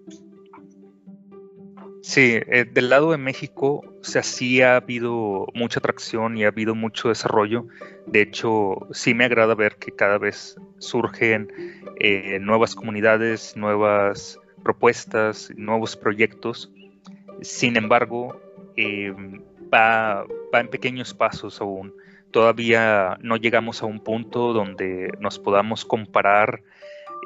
Sí, 2.07 2.39
eh, 2.47 2.65
del 2.65 2.89
lado 2.89 3.11
de 3.11 3.19
México, 3.19 3.83
o 3.85 4.23
sí 4.23 4.63
ha 4.63 4.77
habido 4.77 5.49
mucha 5.55 5.81
atracción 5.81 6.39
y 6.39 6.45
ha 6.45 6.49
habido 6.49 6.77
mucho 6.77 7.09
desarrollo. 7.09 7.67
De 8.07 8.23
hecho, 8.23 8.77
sí 8.93 9.13
me 9.13 9.25
agrada 9.25 9.57
ver 9.57 9.75
que 9.75 9.91
cada 9.91 10.17
vez 10.17 10.55
surgen 10.79 11.53
eh, 11.99 12.39
nuevas 12.41 12.77
comunidades, 12.77 13.57
nuevas 13.57 14.39
propuestas, 14.63 15.51
nuevos 15.57 15.97
proyectos. 15.97 16.71
Sin 17.43 17.77
embargo, 17.77 18.41
eh, 18.77 19.13
va, 19.75 20.25
va 20.55 20.61
en 20.61 20.69
pequeños 20.69 21.13
pasos 21.13 21.61
aún. 21.61 21.93
Todavía 22.31 23.19
no 23.21 23.37
llegamos 23.37 23.83
a 23.83 23.87
un 23.87 23.99
punto 23.99 24.53
donde 24.53 25.11
nos 25.19 25.41
podamos 25.41 25.85
comparar 25.85 26.63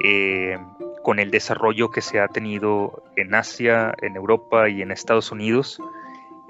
eh, 0.03 0.57
con 1.03 1.19
el 1.19 1.31
desarrollo 1.31 1.91
que 1.91 2.01
se 2.01 2.21
ha 2.21 2.29
tenido 2.29 3.03
en 3.17 3.35
Asia, 3.35 3.95
en 4.03 4.17
Europa 4.17 4.69
y 4.69 4.83
en 4.83 4.91
Estados 4.91 5.33
Unidos. 5.33 5.81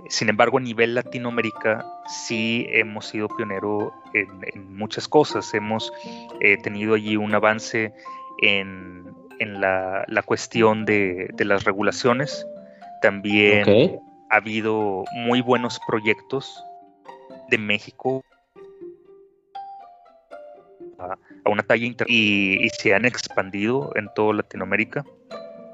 Sin 0.08 0.28
embargo, 0.28 0.58
a 0.58 0.60
nivel 0.60 0.94
Latinoamérica 0.94 1.84
sí 2.06 2.66
hemos 2.70 3.06
sido 3.06 3.28
pionero 3.28 3.92
en, 4.14 4.76
muchas 4.76 5.08
cosas. 5.08 5.52
Hemos 5.54 5.92
eh, 6.40 6.56
tenido 6.56 6.94
allí 6.94 7.16
un 7.16 7.34
avance 7.34 7.92
en, 8.42 9.04
la, 9.38 10.22
cuestión 10.24 10.84
de, 10.84 11.32
las 11.38 11.64
regulaciones. 11.64 12.46
También 13.02 14.00
ha 14.30 14.36
habido 14.36 15.04
muy 15.12 15.40
buenos 15.42 15.80
proyectos 15.86 16.64
de 17.50 17.58
México 17.58 18.24
a, 21.00 21.18
una 21.48 21.62
talla 21.62 21.86
y, 22.06 22.68
se 22.78 22.94
han 22.94 23.04
expandido 23.04 23.92
en 23.96 24.08
toda 24.14 24.34
Latinoamérica. 24.34 25.04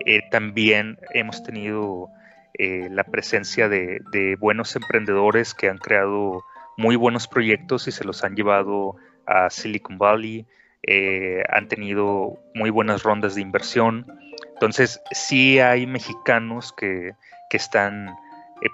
Eh, 0.05 0.23
también 0.31 0.99
hemos 1.13 1.43
tenido 1.43 2.09
eh, 2.55 2.89
la 2.91 3.05
presencia 3.05 3.69
de, 3.69 4.37
buenos 4.39 4.75
emprendedores 4.77 5.55
que 5.55 5.69
han 5.69 5.79
creado 5.79 6.45
muy 6.77 6.97
buenos 6.97 7.27
proyectos 7.27 7.89
y 7.89 7.93
se 7.93 8.05
los 8.05 8.23
han 8.23 8.37
llevado 8.37 8.97
a 9.27 9.51
Silicon 9.51 9.99
Valley, 9.99 10.47
eh, 10.83 11.43
han 11.49 11.69
tenido 11.69 12.39
muy 12.55 12.71
buenas 12.71 13.03
rondas 13.03 13.35
de 13.35 13.41
inversión. 13.41 14.07
Entonces, 14.55 15.01
sí 15.11 15.59
hay 15.59 15.87
mexicanos 15.87 16.73
que, 16.73 17.13
que 17.51 17.57
están 17.57 18.15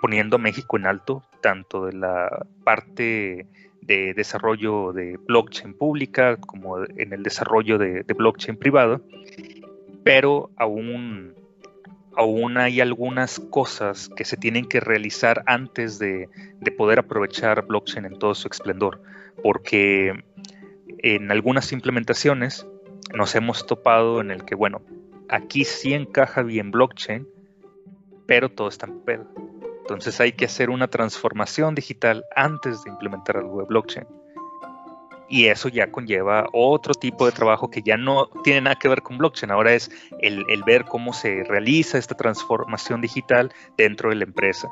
poniendo 0.01 0.37
a 0.37 0.39
México 0.39 0.77
en 0.77 0.87
alto, 0.87 1.25
tanto 1.41 1.87
de 1.87 1.93
la 1.95 2.47
parte 2.65 3.47
de 3.83 4.15
desarrollo 4.15 4.93
de 4.93 5.19
blockchain 5.19 5.75
pública 5.75 6.37
como 6.37 6.79
en 6.85 7.13
el 7.13 7.23
desarrollo 7.23 7.79
de, 7.79 8.05
blockchain 8.05 8.57
privado, 8.57 9.03
pero 10.05 10.51
aún, 10.57 11.35
aún 12.17 12.57
hay 12.57 12.81
algunas 12.81 13.41
cosas 13.41 14.09
que 14.09 14.25
se 14.25 14.37
tienen 14.37 14.67
que 14.67 14.81
realizar 14.81 15.43
antes 15.47 15.99
de, 15.99 16.29
poder 16.77 17.01
aprovechar 17.01 17.67
blockchain 17.67 18.07
en 18.07 18.19
todo 18.19 18.35
su 18.35 18.49
esplendor, 18.49 19.03
porque 19.43 20.25
en 20.99 21.31
algunas 21.31 21.73
implementaciones 21.73 22.67
nos 23.15 23.35
hemos 23.35 23.67
topado 23.67 24.21
en 24.21 24.31
el 24.31 24.45
que, 24.45 24.55
bueno, 24.55 24.81
aquí 25.29 25.65
sí 25.65 25.93
encaja 25.93 26.43
bien 26.43 26.71
blockchain, 26.71 27.27
pero 28.27 28.49
todo 28.49 28.69
está 28.69 28.87
en 28.87 28.99
papel 29.01 29.21
entonces 29.83 30.21
hay 30.21 30.33
que 30.33 30.45
hacer 30.45 30.71
una 30.71 30.89
transformación 30.89 31.75
digital 31.75 32.25
antes 32.37 32.85
de 32.85 32.91
implementar 32.91 33.37
algo 33.37 33.61
de 33.61 33.67
blockchain. 33.67 34.07
Y 35.29 35.47
eso 35.47 35.69
ya 35.69 35.91
conlleva 35.91 36.47
otro 36.53 36.95
tipo 36.95 37.27
de 37.27 37.33
trabajo 37.33 37.71
que 37.71 37.83
ya 37.83 37.97
no 37.97 38.29
tiene 38.45 38.61
nada 38.61 38.77
que 38.77 38.89
ver 38.89 39.03
con 39.03 39.19
blockchain. 39.19 39.51
Ahora 39.51 39.73
es 39.73 39.91
el, 40.21 40.45
ver 40.65 40.85
cómo 40.85 41.13
se 41.13 41.43
realiza 41.45 41.97
esta 41.99 42.15
transformación 42.15 43.01
digital 43.01 43.51
dentro 43.79 44.11
de 44.11 44.17
la 44.17 44.25
empresa. 44.25 44.69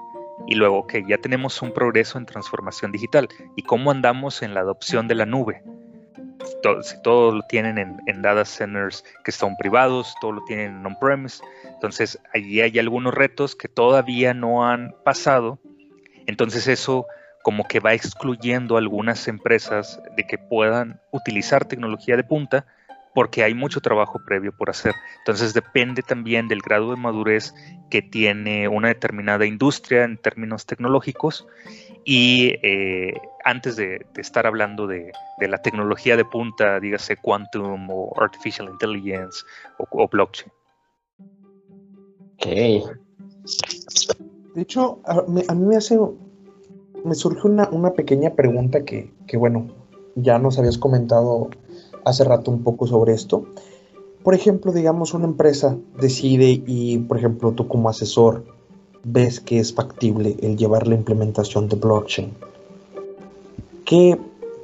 Y 0.46 0.54
luego 0.54 0.86
que 0.86 1.02
ya 1.08 1.18
tenemos 1.18 1.60
un 1.62 1.72
progreso 1.72 2.18
en 2.18 2.26
transformación 2.26 2.92
digital. 2.92 3.28
¿Y 3.56 3.62
cómo 3.62 3.90
andamos 3.90 4.42
en 4.42 4.52
la 4.52 4.60
adopción 4.60 5.08
de 5.08 5.14
la 5.14 5.26
nube? 5.26 5.62
Si 6.82 7.02
todo 7.02 7.32
lo 7.32 7.42
tienen 7.42 7.78
en, 8.06 8.22
data 8.22 8.44
centers 8.44 9.04
que 9.24 9.32
son 9.32 9.56
privados, 9.56 10.14
todo 10.20 10.32
lo 10.32 10.44
tienen 10.44 10.76
en 10.76 10.86
on-premise. 10.86 11.42
Entonces, 11.64 12.18
allí 12.34 12.60
hay 12.60 12.78
algunos 12.78 13.14
retos 13.14 13.54
que 13.56 13.68
todavía 13.68 14.34
no 14.34 14.66
han 14.66 14.94
pasado. 15.04 15.58
Entonces, 16.26 16.66
eso 16.68 17.06
como 17.42 17.66
que 17.66 17.80
va 17.80 17.94
excluyendo 17.94 18.76
algunas 18.76 19.26
empresas 19.28 20.00
de 20.16 20.26
que 20.26 20.38
puedan 20.38 21.00
utilizar 21.10 21.64
tecnología 21.64 22.16
de 22.16 22.24
punta 22.24 22.66
porque 23.14 23.42
hay 23.42 23.54
mucho 23.54 23.80
trabajo 23.80 24.20
previo 24.24 24.52
por 24.52 24.70
hacer. 24.70 24.94
Entonces 25.18 25.52
depende 25.54 26.02
también 26.02 26.48
del 26.48 26.60
grado 26.60 26.90
de 26.90 26.96
madurez 26.96 27.54
que 27.90 28.02
tiene 28.02 28.68
una 28.68 28.88
determinada 28.88 29.46
industria 29.46 30.04
en 30.04 30.16
términos 30.16 30.66
tecnológicos 30.66 31.46
y 32.04 32.54
eh, 32.62 33.14
antes 33.44 33.76
de, 33.76 34.06
estar 34.16 34.46
hablando 34.46 34.86
de, 34.86 35.12
la 35.40 35.58
tecnología 35.58 36.16
de 36.16 36.24
punta, 36.24 36.80
dígase 36.80 37.16
quantum 37.16 37.88
o 37.90 38.12
artificial 38.20 38.68
intelligence 38.68 39.42
o, 39.78 40.08
blockchain. 40.08 40.52
Ok. 42.34 42.46
De 44.54 44.62
hecho, 44.62 45.00
a, 45.04 45.22
mí 45.22 45.66
me 45.66 45.76
hace, 45.76 45.98
me 47.04 47.14
surge 47.14 47.46
una, 47.46 47.92
pequeña 47.92 48.34
pregunta 48.34 48.84
que, 48.84 49.12
que, 49.26 49.36
bueno, 49.36 49.68
ya 50.16 50.38
nos 50.38 50.58
habías 50.58 50.78
comentado 50.78 51.50
hace 52.04 52.24
rato 52.24 52.50
un 52.50 52.62
poco 52.62 52.86
sobre 52.86 53.12
esto. 53.12 53.46
Por 54.22 54.34
ejemplo, 54.34 54.72
digamos, 54.72 55.14
una 55.14 55.24
empresa 55.24 55.78
decide 55.98 56.62
y, 56.66 56.98
por 56.98 57.16
ejemplo, 57.18 57.52
tú 57.52 57.68
como 57.68 57.88
asesor 57.88 58.44
ves 59.04 59.40
que 59.40 59.58
es 59.58 59.74
factible 59.74 60.36
el 60.42 60.56
llevar 60.56 60.86
la 60.86 60.94
implementación 60.94 61.68
de 61.68 61.76
blockchain. 61.76 62.32
¿Qué, 63.84 64.18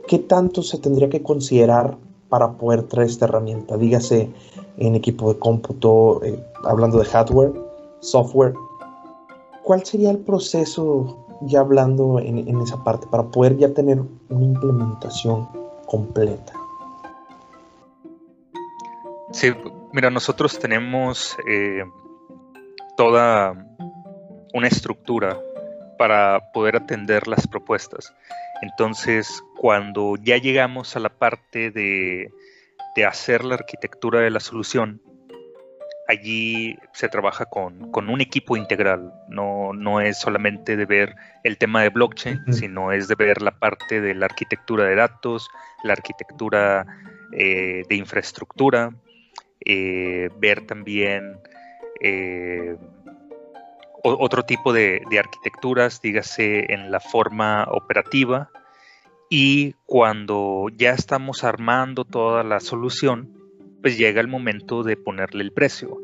qué 0.07 0.19
tanto 0.19 0.63
se 0.63 0.79
tendría 0.79 1.09
que 1.09 1.23
considerar 1.23 1.97
para 2.29 2.53
poder 2.53 2.83
traer 2.85 3.09
esta 3.09 3.25
herramienta? 3.27 3.77
Dígase 3.77 4.31
en 4.79 4.95
equipo 4.95 5.33
de 5.33 5.39
cómputo, 5.39 6.23
eh, 6.23 6.39
hablando 6.65 6.99
de 6.99 7.07
hardware, 7.07 7.53
software. 8.01 8.55
¿Cuál 9.63 9.85
sería 9.85 10.11
el 10.11 10.19
proceso, 10.19 11.17
ya 11.43 11.61
hablando 11.61 12.21
en, 12.21 12.39
en 12.39 12.61
esa 12.61 12.83
parte, 12.85 13.07
para 13.09 13.25
poder 13.25 13.57
ya 13.57 13.73
tener 13.73 14.01
una 14.29 14.45
implementación 14.45 15.49
completa? 15.87 16.53
Sí, 19.33 19.49
mira, 19.93 20.09
nosotros 20.09 20.59
tenemos 20.59 21.37
eh, 21.49 21.83
toda 22.97 23.76
una 24.57 24.69
estructura 24.69 25.39
para 25.99 26.51
poder 26.53 26.77
atender 26.77 27.29
las 27.29 27.47
propuestas. 27.47 28.15
Entonces, 28.63 29.43
cuando 29.59 30.17
ya 30.17 30.39
llegamos 30.39 30.97
a 30.97 31.01
la 31.01 31.11
parte 31.11 31.71
de, 31.71 32.33
hacer 33.07 33.45
la 33.45 33.57
arquitectura 33.57 34.21
de 34.21 34.31
la 34.31 34.41
solución, 34.41 35.03
allí 36.09 36.75
se 36.95 37.11
trabaja 37.11 37.45
con, 37.45 37.91
un 37.95 38.21
equipo 38.23 38.57
integral, 38.57 39.13
no, 39.29 39.75
no, 39.75 40.01
es 40.01 40.19
solamente 40.19 40.75
de 40.79 40.87
ver 40.87 41.15
el 41.45 41.59
tema 41.59 41.83
de 41.83 41.91
blockchain, 41.91 42.41
sino 42.55 42.93
es 42.93 43.09
de 43.09 43.15
ver 43.15 43.43
la 43.43 43.59
parte 43.59 44.01
de 44.01 44.15
la 44.15 44.25
arquitectura 44.25 44.85
de 44.85 44.95
datos, 44.95 45.51
la 45.85 45.93
arquitectura 45.93 46.87
eh, 47.33 47.83
de 47.87 47.95
infraestructura, 47.95 48.95
eh, 49.63 50.31
ver 50.39 50.67
también 50.67 51.39
eh, 52.01 52.77
otro 54.15 54.45
tipo 54.45 54.73
de, 54.73 55.03
arquitecturas, 55.19 56.01
dígase 56.01 56.73
en 56.73 56.91
la 56.91 57.01
forma 57.01 57.65
operativa, 57.71 58.51
y 59.29 59.75
cuando 59.87 60.69
ya 60.77 60.93
estamos 60.93 61.43
armando 61.43 62.05
toda 62.05 62.45
la 62.45 62.61
solución, 62.61 63.33
pues 63.83 63.99
llega 63.99 64.21
el 64.21 64.29
momento 64.29 64.83
de 64.83 64.97
ponerle 64.97 65.43
el 65.43 65.53
precio. 65.53 65.99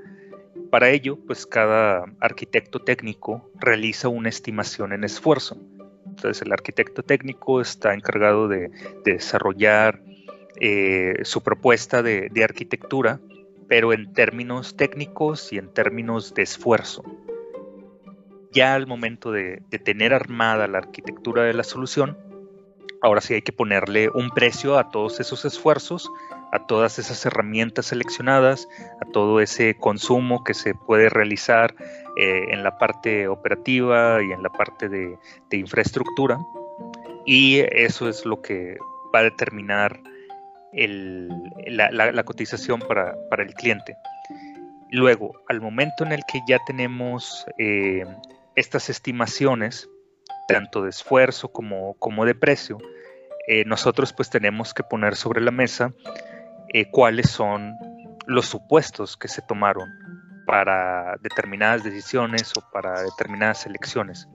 Para 0.70 0.90
ello, 0.90 1.18
pues 1.26 1.46
cada 1.46 2.04
arquitecto 2.20 2.80
técnico 2.80 3.50
realiza 3.60 4.08
una 4.08 4.28
estimación 4.28 4.92
en 4.92 5.04
esfuerzo. 5.04 5.56
Entonces 6.06 6.42
el 6.42 6.52
arquitecto 6.52 7.02
técnico 7.02 7.60
está 7.60 7.94
encargado 7.94 8.48
de, 8.48 8.70
desarrollar 9.04 10.02
eh, 10.60 11.20
su 11.22 11.42
propuesta 11.42 12.02
de, 12.02 12.30
arquitectura, 12.42 13.20
pero 13.68 13.92
en 13.92 14.12
términos 14.12 14.76
técnicos 14.76 15.52
y 15.52 15.58
en 15.58 15.72
términos 15.72 16.34
de 16.34 16.42
esfuerzo. 16.42 17.04
Ya 18.52 18.74
al 18.74 18.86
momento 18.86 19.32
de 19.32 19.60
tener 19.84 20.12
armada 20.12 20.66
la 20.66 20.78
arquitectura 20.78 21.44
de 21.44 21.54
la 21.54 21.64
solución, 21.64 22.16
ahora 23.00 23.20
sí 23.20 23.34
hay 23.34 23.42
que 23.42 23.52
ponerle 23.52 24.08
un 24.10 24.30
precio 24.30 24.78
a 24.78 24.90
todos 24.90 25.20
esos 25.20 25.44
esfuerzos 25.44 26.10
a 26.52 26.66
todas 26.66 26.98
esas 26.98 27.24
herramientas 27.24 27.86
seleccionadas, 27.86 28.68
a 29.00 29.10
todo 29.10 29.40
ese 29.40 29.74
consumo 29.74 30.44
que 30.44 30.52
se 30.54 30.74
puede 30.74 31.08
realizar 31.08 31.74
eh, 32.16 32.44
en 32.50 32.62
la 32.62 32.78
parte 32.78 33.26
operativa 33.26 34.22
y 34.22 34.32
en 34.32 34.42
la 34.42 34.50
parte 34.50 34.88
de, 34.88 35.18
infraestructura. 35.50 36.38
Y 37.24 37.60
eso 37.72 38.08
es 38.08 38.26
lo 38.26 38.42
que 38.42 38.76
va 39.14 39.20
a 39.20 39.22
determinar 39.22 39.98
la, 40.74 42.22
cotización 42.24 42.80
para, 42.80 43.16
el 43.38 43.54
cliente. 43.54 43.96
Luego, 44.90 45.32
al 45.48 45.62
momento 45.62 46.04
en 46.04 46.12
el 46.12 46.20
que 46.30 46.40
ya 46.46 46.58
tenemos 46.66 47.46
eh, 47.56 48.04
estas 48.56 48.90
estimaciones, 48.90 49.88
tanto 50.48 50.82
de 50.82 50.90
esfuerzo 50.90 51.52
como, 51.52 51.94
como 51.94 52.24
de 52.24 52.34
precio, 52.34 52.78
eh, 53.48 53.64
nosotros 53.64 54.12
pues 54.12 54.30
tenemos 54.30 54.72
que 54.74 54.82
poner 54.82 55.16
sobre 55.16 55.40
la 55.40 55.50
mesa 55.50 55.92
eh, 56.72 56.90
cuáles 56.90 57.30
son 57.30 57.74
los 58.26 58.46
supuestos 58.46 59.16
que 59.16 59.28
se 59.28 59.42
tomaron 59.42 59.88
para 60.46 61.16
determinadas 61.22 61.82
decisiones 61.82 62.52
o 62.56 62.62
para 62.72 63.02
determinadas 63.02 63.66
elecciones. 63.66 64.28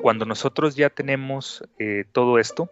Cuando 0.00 0.24
nosotros 0.24 0.74
ya 0.76 0.90
tenemos 0.90 1.62
eh, 1.78 2.04
todo 2.12 2.38
esto, 2.38 2.70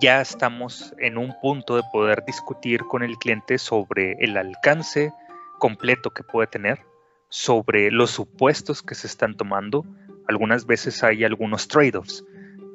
ya 0.00 0.20
estamos 0.20 0.94
en 0.98 1.16
un 1.16 1.34
punto 1.40 1.76
de 1.76 1.82
poder 1.92 2.24
discutir 2.26 2.80
con 2.84 3.02
el 3.02 3.16
cliente 3.16 3.58
sobre 3.58 4.12
el 4.20 4.36
alcance 4.36 5.12
completo 5.58 6.10
que 6.10 6.22
puede 6.22 6.48
tener, 6.48 6.84
sobre 7.28 7.90
los 7.90 8.10
supuestos 8.10 8.82
que 8.82 8.94
se 8.94 9.06
están 9.06 9.36
tomando. 9.36 9.84
Algunas 10.28 10.66
veces 10.66 11.02
hay 11.02 11.24
algunos 11.24 11.68
trade-offs 11.68 12.24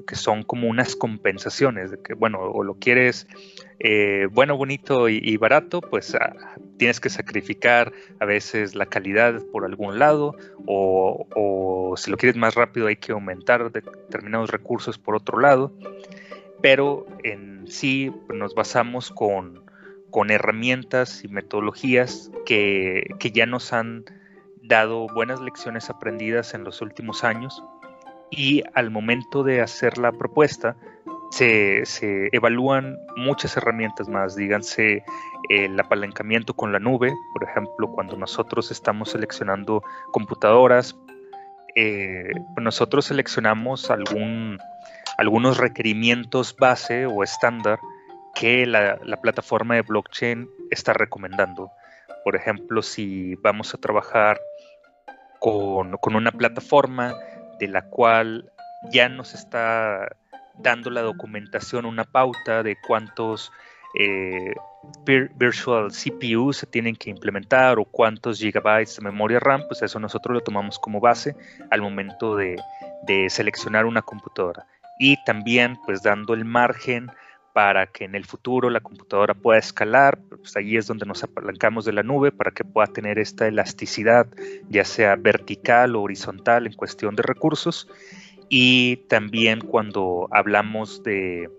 que 0.07 0.15
son 0.15 0.43
como 0.43 0.67
unas 0.67 0.95
compensaciones, 0.95 1.91
de 1.91 2.01
que, 2.01 2.13
bueno, 2.15 2.39
o 2.39 2.63
lo 2.63 2.75
quieres 2.75 3.27
eh, 3.83 4.27
bueno, 4.31 4.57
bonito 4.57 5.09
y, 5.09 5.37
barato, 5.37 5.81
pues 5.81 6.13
ah, 6.13 6.35
tienes 6.77 6.99
que 6.99 7.09
sacrificar 7.09 7.91
a 8.19 8.25
veces 8.25 8.75
la 8.75 8.85
calidad 8.85 9.41
por 9.51 9.65
algún 9.65 9.97
lado, 9.97 10.35
o, 10.67 11.95
si 11.97 12.11
lo 12.11 12.17
quieres 12.17 12.37
más 12.37 12.53
rápido 12.53 12.87
hay 12.87 12.97
que 12.97 13.11
aumentar 13.11 13.71
determinados 13.71 14.51
recursos 14.51 14.99
por 14.99 15.15
otro 15.15 15.39
lado, 15.39 15.73
pero 16.61 17.07
en 17.23 17.65
sí 17.67 18.11
nos 18.31 18.53
basamos 18.53 19.09
con, 19.09 19.63
con 20.11 20.29
herramientas 20.29 21.23
y 21.23 21.27
metodologías 21.27 22.31
que, 22.45 23.15
que 23.17 23.31
ya 23.31 23.47
nos 23.47 23.73
han 23.73 24.05
dado 24.63 25.07
buenas 25.13 25.41
lecciones 25.41 25.89
aprendidas 25.89 26.53
en 26.53 26.63
los 26.63 26.81
últimos 26.81 27.23
años 27.23 27.63
y 28.29 28.63
al 28.73 28.91
momento 28.91 29.43
de 29.43 29.61
hacer 29.61 29.97
la 29.97 30.11
propuesta 30.11 30.75
se, 31.31 31.83
evalúan 32.31 32.97
muchas 33.15 33.55
herramientas 33.57 34.09
más, 34.09 34.35
díganse 34.35 35.03
el 35.49 35.79
apalancamiento 35.79 36.53
con 36.53 36.71
la 36.71 36.79
nube, 36.79 37.13
por 37.33 37.43
ejemplo, 37.43 37.89
cuando 37.91 38.17
nosotros 38.17 38.71
estamos 38.71 39.11
seleccionando 39.11 39.81
computadoras, 40.11 40.95
eh, 41.75 42.31
nosotros 42.57 43.05
seleccionamos 43.05 43.89
algún, 43.89 44.59
algunos 45.17 45.57
requerimientos 45.57 46.55
base 46.55 47.05
o 47.05 47.23
estándar 47.23 47.79
que 48.35 48.65
la, 48.65 48.97
plataforma 49.21 49.75
de 49.75 49.81
blockchain 49.81 50.49
está 50.69 50.93
recomendando. 50.93 51.71
Por 52.23 52.35
ejemplo, 52.35 52.81
si 52.81 53.35
vamos 53.35 53.73
a 53.73 53.77
trabajar 53.77 54.39
con, 55.41 56.15
una 56.15 56.31
plataforma 56.31 57.15
de 57.59 57.67
la 57.67 57.81
cual 57.81 58.51
ya 58.91 59.09
nos 59.09 59.33
está 59.33 60.15
dando 60.59 60.91
la 60.91 61.01
documentación 61.01 61.87
una 61.87 62.03
pauta 62.03 62.61
de 62.61 62.77
cuántos 62.87 63.51
eh, 63.97 64.53
virtual 65.03 65.91
CPU 65.91 66.53
se 66.53 66.67
tienen 66.67 66.95
que 66.95 67.09
implementar 67.09 67.79
o 67.79 67.85
cuántos 67.85 68.37
gigabytes 68.37 68.97
de 68.97 69.03
memoria 69.03 69.39
RAM, 69.39 69.63
pues 69.67 69.81
eso 69.81 69.99
nosotros 69.99 70.35
lo 70.35 70.41
tomamos 70.41 70.77
como 70.77 70.99
base 70.99 71.35
al 71.71 71.81
momento 71.81 72.35
de 72.35 72.55
seleccionar 73.29 73.87
una 73.87 74.03
computadora. 74.03 74.67
Y 74.99 75.17
también 75.23 75.75
pues 75.87 76.03
dando 76.03 76.35
el 76.35 76.45
margen 76.45 77.09
para 77.53 77.87
que 77.87 78.05
en 78.05 78.15
el 78.15 78.25
futuro 78.25 78.69
la 78.69 78.79
computadora 78.79 79.33
pueda 79.33 79.59
escalar, 79.59 80.19
pues 80.29 80.55
ahí 80.55 80.77
es 80.77 80.87
donde 80.87 81.05
nos 81.05 81.23
apalancamos 81.23 81.85
de 81.85 81.93
la 81.93 82.03
nube 82.03 82.31
para 82.31 82.51
que 82.51 82.63
pueda 82.63 82.87
tener 82.87 83.19
esta 83.19 83.47
elasticidad, 83.47 84.27
ya 84.69 84.85
sea 84.85 85.15
vertical 85.15 85.95
o 85.95 86.01
horizontal 86.01 86.65
en 86.65 86.73
cuestión 86.73 87.15
de 87.15 87.23
recursos. 87.23 87.87
Y 88.49 88.97
también 89.07 89.61
cuando 89.61 90.27
hablamos 90.31 91.03
de, 91.03 91.49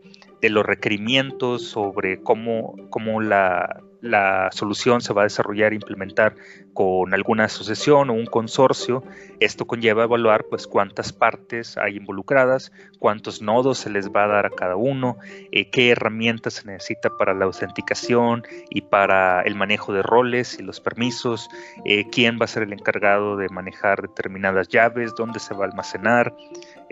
de 0.40 0.50
los 0.50 0.66
requerimientos 0.66 1.66
sobre 1.66 2.20
cómo, 2.20 2.74
cómo 2.90 3.20
la, 3.20 3.82
la 4.02 4.50
solución 4.50 5.00
se 5.00 5.14
va 5.14 5.22
a 5.22 5.24
desarrollar 5.24 5.72
e 5.72 5.76
implementar 5.76 6.34
con 6.74 7.14
alguna 7.14 7.44
asociación 7.44 8.10
o 8.10 8.14
un 8.14 8.26
consorcio. 8.26 9.04
Esto 9.40 9.66
conlleva 9.66 10.04
evaluar 10.04 10.46
pues 10.50 10.66
cuántas 10.66 11.12
partes 11.12 11.78
hay 11.78 11.96
involucradas, 11.96 12.72
cuántos 12.98 13.40
nodos 13.42 13.78
se 13.78 13.90
les 13.90 14.10
va 14.10 14.24
a 14.24 14.28
dar 14.28 14.46
a 14.46 14.50
cada 14.50 14.76
uno, 14.76 15.18
eh, 15.52 15.70
qué 15.70 15.90
herramientas 15.90 16.54
se 16.54 16.66
necesita 16.66 17.16
para 17.16 17.32
la 17.32 17.44
autenticación 17.44 18.42
y 18.70 18.82
para 18.82 19.42
el 19.42 19.54
manejo 19.54 19.92
de 19.92 20.02
roles 20.02 20.58
y 20.58 20.62
los 20.62 20.80
permisos, 20.80 21.48
eh, 21.84 22.04
quién 22.10 22.38
va 22.40 22.46
a 22.46 22.48
ser 22.48 22.64
el 22.64 22.72
encargado 22.72 23.36
de 23.36 23.48
manejar 23.50 24.02
determinadas 24.02 24.68
llaves, 24.68 25.14
dónde 25.16 25.38
se 25.38 25.54
va 25.54 25.64
a 25.64 25.68
almacenar, 25.68 26.34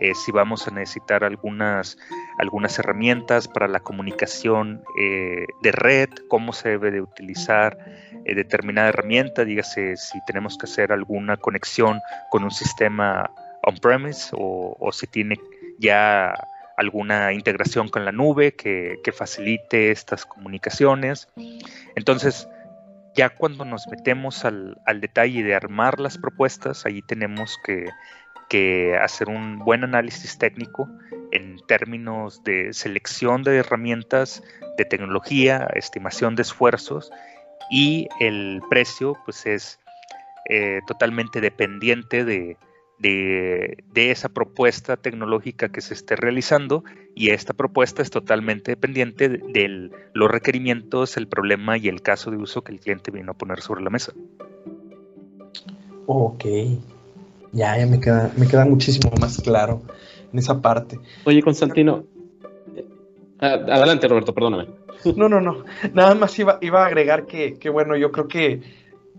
eh, 0.00 0.14
si 0.14 0.32
vamos 0.32 0.66
a 0.66 0.70
necesitar 0.70 1.24
algunas, 1.24 1.98
algunas 2.38 2.78
herramientas 2.78 3.48
para 3.48 3.68
la 3.68 3.80
comunicación 3.80 4.82
de 4.96 5.72
red, 5.72 6.08
cómo 6.28 6.52
se 6.52 6.70
debe 6.70 6.90
de 6.90 7.00
utilizar 7.00 7.76
eh, 8.24 8.34
determinada 8.34 8.90
herramienta, 8.90 9.44
dígase 9.44 9.96
si 9.96 10.22
tenemos 10.26 10.58
que 10.58 10.66
hacer 10.66 10.92
alguna 10.92 11.36
conexión 11.36 12.00
con 12.30 12.44
un 12.44 12.50
sistema 12.50 13.30
on-premise 13.62 14.30
o, 14.32 14.90
si 14.92 15.06
tiene 15.06 15.36
ya 15.78 16.34
alguna 16.76 17.32
integración 17.32 17.88
con 17.88 18.04
la 18.04 18.12
nube 18.12 18.54
que, 18.54 18.98
facilite 19.16 19.90
estas 19.90 20.26
comunicaciones. 20.26 21.28
Entonces, 21.96 22.48
ya 23.14 23.30
cuando 23.30 23.64
nos 23.64 23.86
metemos 23.88 24.44
al, 24.44 24.76
detalle 25.00 25.42
de 25.42 25.54
armar 25.54 25.98
las 25.98 26.18
propuestas, 26.18 26.86
allí 26.86 27.02
tenemos 27.02 27.58
que, 27.64 27.88
que, 28.50 28.98
hacer 29.00 29.28
un 29.28 29.60
buen 29.60 29.84
análisis 29.84 30.36
técnico 30.36 30.88
en 31.32 31.58
términos 31.68 32.42
de 32.44 32.72
selección 32.72 33.42
de 33.44 33.58
herramientas, 33.58 34.42
de 34.76 34.84
tecnología, 34.84 35.68
estimación 35.74 36.34
de 36.34 36.42
esfuerzos 36.42 37.10
y 37.70 38.08
el 38.18 38.60
precio 38.68 39.16
pues 39.24 39.46
es 39.46 39.78
eh, 40.48 40.80
totalmente 40.86 41.40
dependiente 41.40 42.24
de, 42.24 42.56
esa 43.94 44.28
propuesta 44.28 44.96
tecnológica 44.96 45.70
que 45.70 45.80
se 45.80 45.94
esté 45.94 46.16
realizando 46.16 46.82
y 47.14 47.30
esta 47.30 47.54
propuesta 47.54 48.02
es 48.02 48.10
totalmente 48.10 48.72
dependiente 48.72 49.28
de, 49.28 49.90
los 50.12 50.30
requerimientos, 50.30 51.16
el 51.16 51.28
problema 51.28 51.78
y 51.78 51.88
el 51.88 52.02
caso 52.02 52.30
de 52.30 52.36
uso 52.36 52.62
que 52.62 52.72
el 52.72 52.80
cliente 52.80 53.10
vino 53.10 53.32
a 53.32 53.34
poner 53.34 53.60
sobre 53.60 53.82
la 53.82 53.90
mesa. 53.90 54.12
Ok, 56.06 56.44
ya, 57.52 57.78
ya 57.78 57.86
me 57.86 58.00
queda, 58.00 58.30
me 58.36 58.46
queda 58.46 58.64
muchísimo 58.64 59.10
más 59.20 59.40
claro 59.40 59.82
en 60.32 60.38
esa 60.38 60.60
parte. 60.60 60.98
Oye, 61.24 61.42
Constantino, 61.42 62.04
adelante 63.40 64.08
Roberto, 64.08 64.34
perdóname. 64.34 64.68
No, 65.16 65.28
no, 65.28 65.40
no. 65.40 65.64
Nada 65.94 66.14
más 66.14 66.38
iba, 66.38 66.58
iba 66.60 66.82
a 66.82 66.86
agregar 66.86 67.26
que, 67.26 67.70
bueno, 67.70 67.96
yo 67.96 68.12
creo 68.12 68.28
que 68.28 68.60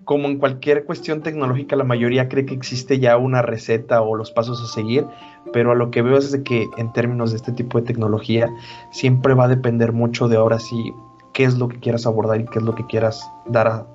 como 0.04 0.28
en 0.28 0.40
cualquier 0.40 0.86
cuestión 0.86 1.22
tecnológica, 1.22 1.76
la 1.76 1.84
mayoría 1.84 2.28
cree 2.28 2.46
que 2.46 2.54
existe 2.54 3.00
ya 3.00 3.18
una 3.18 3.42
receta 3.42 4.02
o 4.02 4.16
los 4.16 4.32
pasos 4.32 4.62
a 4.62 4.66
seguir, 4.66 5.06
pero 5.54 5.72
a 5.72 5.76
lo 5.76 5.92
que 5.92 6.02
veo 6.02 6.18
es 6.18 6.32
de 6.32 6.44
que 6.44 6.68
en 6.78 6.92
términos 6.92 7.32
de 7.32 7.38
este 7.38 7.52
tipo 7.52 7.80
de 7.80 7.86
tecnología 7.86 8.50
siempre 8.92 9.36
va 9.36 9.46
a 9.46 9.48
depender 9.48 9.92
mucho 9.92 10.28
de 10.28 10.38
ahora 10.38 10.60
sí 10.60 10.92
qué 11.34 11.44
es 11.44 11.58
lo 11.58 11.68
que 11.68 11.80
quieras 11.80 12.06
abordar 12.06 12.42
y 12.42 12.46
qué 12.46 12.60
es 12.60 12.66
lo 12.66 12.76
que 12.76 12.86
quieras 12.86 13.30
dar 13.46 13.68
a, 13.68 13.88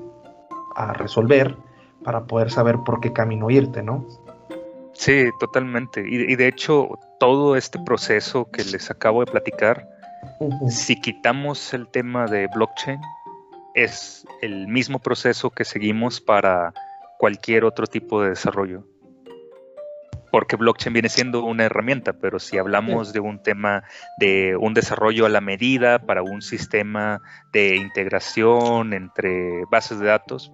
a 0.75 0.93
resolver 0.93 1.57
para 2.03 2.25
poder 2.25 2.51
saber 2.51 2.77
por 2.85 3.01
qué 3.01 3.13
camino 3.13 3.51
irte, 3.51 3.83
¿no? 3.83 4.07
Sí, 4.99 5.31
totalmente. 5.39 6.05
Y, 6.07 6.37
de 6.37 6.49
hecho, 6.49 6.89
todo 7.21 7.57
este 7.57 7.79
proceso 7.79 8.51
que 8.51 8.65
les 8.65 8.91
acabo 8.91 9.25
de 9.25 9.31
platicar, 9.31 9.89
si 10.69 11.01
quitamos 11.01 11.75
el 11.75 11.89
tema 11.89 12.27
de 12.27 12.49
blockchain, 12.49 13.01
es 13.75 14.27
el 14.41 14.69
mismo 14.69 14.99
proceso 14.99 15.51
que 15.51 15.65
seguimos 15.65 16.21
para 16.21 16.73
cualquier 17.19 17.65
otro 17.65 17.87
tipo 17.87 18.23
de 18.23 18.31
desarrollo. 18.31 18.85
Porque 20.33 20.57
blockchain 20.57 20.93
viene 20.93 21.09
siendo 21.09 21.45
una 21.45 21.65
herramienta, 21.65 22.15
pero 22.15 22.39
si 22.39 22.59
hablamos 22.59 23.13
de 23.13 23.21
un 23.21 23.43
tema 23.43 23.85
de 24.19 24.57
un 24.57 24.75
desarrollo 24.75 25.25
a 25.25 25.31
la 25.31 25.41
medida 25.41 25.99
para 26.01 26.23
un 26.23 26.43
sistema 26.43 27.21
de 27.53 27.77
integración 27.77 28.93
entre 28.93 29.65
bases 29.71 29.99
de 29.99 30.07
datos, 30.07 30.53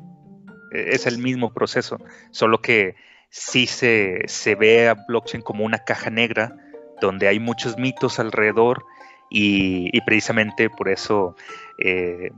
e, 0.73 0.91
es 0.91 1.07
el 1.07 1.19
mismo 1.19 1.53
proceso, 1.53 1.99
solo 2.31 2.61
que 2.61 2.97
sí 3.33 3.67
se, 3.67 4.55
ve 4.55 4.89
a 4.89 4.95
blockchain 4.95 5.43
como 5.43 5.65
una 5.65 5.79
caja 5.79 6.11
negra 6.11 6.55
donde 7.01 7.27
hay 7.27 7.41
muchos 7.41 7.79
mitos 7.79 8.19
alrededor 8.21 8.85
y, 9.31 9.99
precisamente 10.03 10.69
por 10.69 10.91
eso 10.91 11.35
eh, 11.83 12.31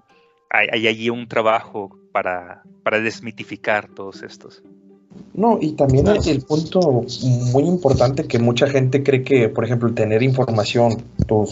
hay, 0.49 0.87
allí 0.87 1.11
un 1.11 1.27
trabajo 1.27 1.99
para, 2.13 2.63
desmitificar 3.03 3.89
todos 3.89 4.23
estos. 4.23 4.63
No, 5.33 5.59
y 5.61 5.73
también 5.73 6.07
el, 6.07 6.43
punto 6.43 7.05
muy 7.53 7.65
importante 7.65 8.27
que 8.27 8.39
mucha 8.39 8.69
gente 8.69 9.03
cree 9.03 9.25
que, 9.25 9.49
por 9.49 9.65
ejemplo, 9.65 9.93
tener 9.93 10.23
información, 10.23 11.03
tus, 11.27 11.51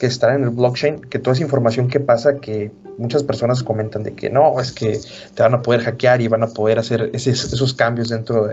que 0.00 0.06
está 0.06 0.34
en 0.34 0.44
el 0.44 0.50
blockchain, 0.50 1.02
que 1.02 1.18
toda 1.18 1.34
esa 1.34 1.42
información 1.42 1.86
que 1.88 2.00
pasa, 2.00 2.38
que 2.38 2.72
muchas 2.96 3.22
personas 3.22 3.62
comentan 3.62 4.02
de 4.02 4.14
que 4.14 4.30
no, 4.30 4.58
es 4.58 4.72
que 4.72 4.98
te 5.34 5.42
van 5.42 5.52
a 5.52 5.60
poder 5.60 5.82
hackear 5.82 6.22
y 6.22 6.28
van 6.28 6.42
a 6.42 6.46
poder 6.46 6.78
hacer 6.78 7.10
esos, 7.12 7.74
cambios 7.74 8.08
dentro 8.08 8.48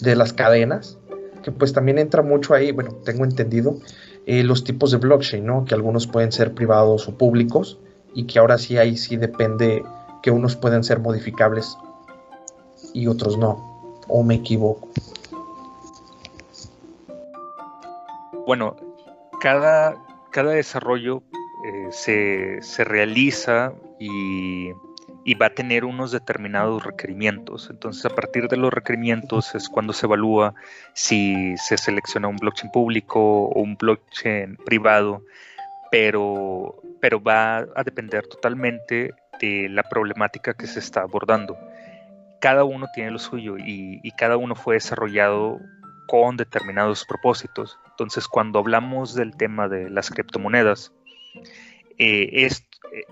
de, 0.00 0.16
las 0.16 0.32
cadenas, 0.32 0.98
que 1.44 1.52
pues 1.52 1.72
también 1.72 1.98
entra 1.98 2.22
mucho 2.22 2.54
ahí, 2.54 2.72
bueno, 2.72 2.90
tengo 3.04 3.24
entendido, 3.24 3.78
eh, 4.26 4.42
los 4.42 4.64
tipos 4.64 4.90
de 4.90 4.96
blockchain, 4.96 5.46
¿no? 5.46 5.64
Que 5.64 5.74
algunos 5.74 6.08
pueden 6.08 6.32
ser 6.32 6.54
privados 6.54 7.06
o 7.06 7.16
públicos 7.16 7.78
y 8.12 8.24
que 8.24 8.40
ahora 8.40 8.58
sí 8.58 8.76
ahí 8.76 8.96
sí 8.96 9.16
depende 9.16 9.84
que 10.24 10.32
unos 10.32 10.56
pueden 10.56 10.82
ser 10.82 10.98
modificables 10.98 11.78
y 12.92 13.06
otros 13.06 13.38
no, 13.38 14.00
o 14.08 14.24
me 14.24 14.34
equivoco. 14.34 14.88
Bueno, 18.44 18.74
cada, 19.40 20.03
cada 20.34 20.50
desarrollo 20.50 21.22
eh, 21.64 22.58
se, 22.60 22.84
realiza 22.84 23.72
y, 24.00 24.72
va 25.40 25.46
a 25.46 25.50
tener 25.50 25.84
unos 25.84 26.10
determinados 26.10 26.82
requerimientos. 26.82 27.68
Entonces, 27.70 28.04
a 28.04 28.10
partir 28.10 28.48
de 28.48 28.56
los 28.56 28.72
requerimientos 28.72 29.54
es 29.54 29.68
cuando 29.68 29.92
se 29.92 30.06
evalúa 30.06 30.54
si 30.92 31.56
se 31.56 31.78
selecciona 31.78 32.26
un 32.26 32.36
blockchain 32.36 32.72
público 32.72 33.44
o 33.44 33.60
un 33.60 33.76
blockchain 33.76 34.56
privado, 34.56 35.22
pero, 35.92 36.82
pero 37.00 37.22
va 37.22 37.58
a 37.58 37.84
depender 37.84 38.26
totalmente 38.26 39.14
de 39.40 39.68
la 39.68 39.84
problemática 39.84 40.54
que 40.54 40.66
se 40.66 40.80
está 40.80 41.02
abordando. 41.02 41.56
Cada 42.40 42.64
uno 42.64 42.88
tiene 42.92 43.12
lo 43.12 43.20
suyo 43.20 43.56
y, 43.56 44.00
y 44.02 44.10
cada 44.10 44.36
uno 44.36 44.56
fue 44.56 44.74
desarrollado 44.74 45.60
con 46.06 46.36
determinados 46.36 47.04
propósitos. 47.04 47.78
Entonces, 47.90 48.28
cuando 48.28 48.58
hablamos 48.58 49.14
del 49.14 49.36
tema 49.36 49.68
de 49.68 49.90
las 49.90 50.10
criptomonedas, 50.10 50.92
eh, 51.98 52.46
eh, 52.46 53.04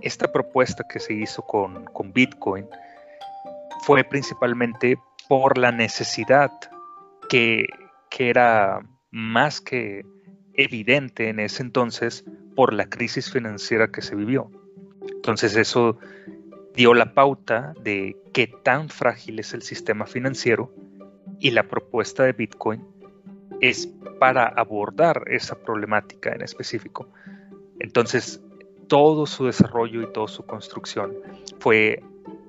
esta 0.00 0.32
propuesta 0.32 0.84
que 0.88 1.00
se 1.00 1.14
hizo 1.14 1.42
con, 1.42 1.86
Bitcoin 2.12 2.66
fue 3.82 4.04
principalmente 4.04 4.98
por 5.28 5.58
la 5.58 5.72
necesidad 5.72 6.50
que, 7.28 7.66
que 8.10 8.30
era 8.30 8.80
más 9.10 9.60
que 9.60 10.04
evidente 10.54 11.28
en 11.28 11.40
ese 11.40 11.62
entonces 11.62 12.24
por 12.54 12.72
la 12.72 12.86
crisis 12.86 13.30
financiera 13.30 13.88
que 13.88 14.02
se 14.02 14.14
vivió. 14.14 14.50
Entonces 15.14 15.56
eso 15.56 15.98
dio 16.74 16.94
la 16.94 17.14
pauta 17.14 17.74
de 17.82 18.16
qué 18.32 18.46
tan 18.46 18.88
frágil 18.88 19.38
es 19.38 19.54
el 19.54 19.62
sistema 19.62 20.06
financiero 20.06 20.72
y 21.42 21.50
la 21.50 21.64
propuesta 21.64 22.22
de 22.22 22.32
Bitcoin 22.32 22.80
es 23.60 23.88
para 24.20 24.46
abordar 24.46 25.24
esa 25.26 25.56
problemática 25.56 26.32
en 26.32 26.42
específico. 26.42 27.08
Entonces, 27.80 28.40
todo 28.86 29.26
su 29.26 29.46
desarrollo 29.46 30.02
y 30.02 30.12
toda 30.12 30.28
su 30.28 30.46
construcción 30.46 31.12
fue 31.58 32.00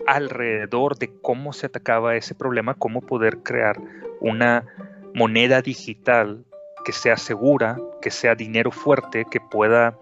alrededor 0.06 0.98
de 1.00 1.12
cómo 1.22 1.54
se 1.54 1.66
atacaba 1.66 2.16
ese 2.16 2.36
problema, 2.36 2.76
cómo 2.76 3.02
poder 3.02 3.40
crear 3.40 3.82
una 4.20 4.68
moneda 5.16 5.64
digital 5.64 6.46
que 6.86 6.92
sea 6.92 7.18
segura, 7.18 7.78
que 8.00 8.12
sea 8.12 8.36
dinero 8.36 8.70
fuerte, 8.70 9.26
que 9.26 9.40
pueda 9.40 9.98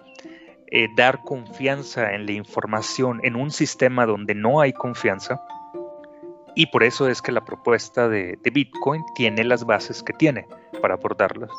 eh, 0.67 0.89
dar 0.97 1.21
confianza 1.23 2.13
en 2.13 2.25
la 2.25 2.33
información 2.33 3.21
en 3.23 3.37
un 3.37 3.51
sistema 3.51 4.05
donde 4.05 4.35
no 4.35 4.59
hay 4.59 4.73
confianza 4.73 5.41
y 6.55 6.67
por 6.67 6.83
eso 6.83 7.07
es 7.07 7.21
que 7.21 7.31
la 7.31 7.45
propuesta 7.45 8.09
de, 8.09 8.37
Bitcoin 8.51 9.03
tiene 9.15 9.43
las 9.43 9.65
bases 9.65 10.03
que 10.03 10.13
tiene 10.13 10.45
para 10.81 10.95
abordarlas. 10.95 11.49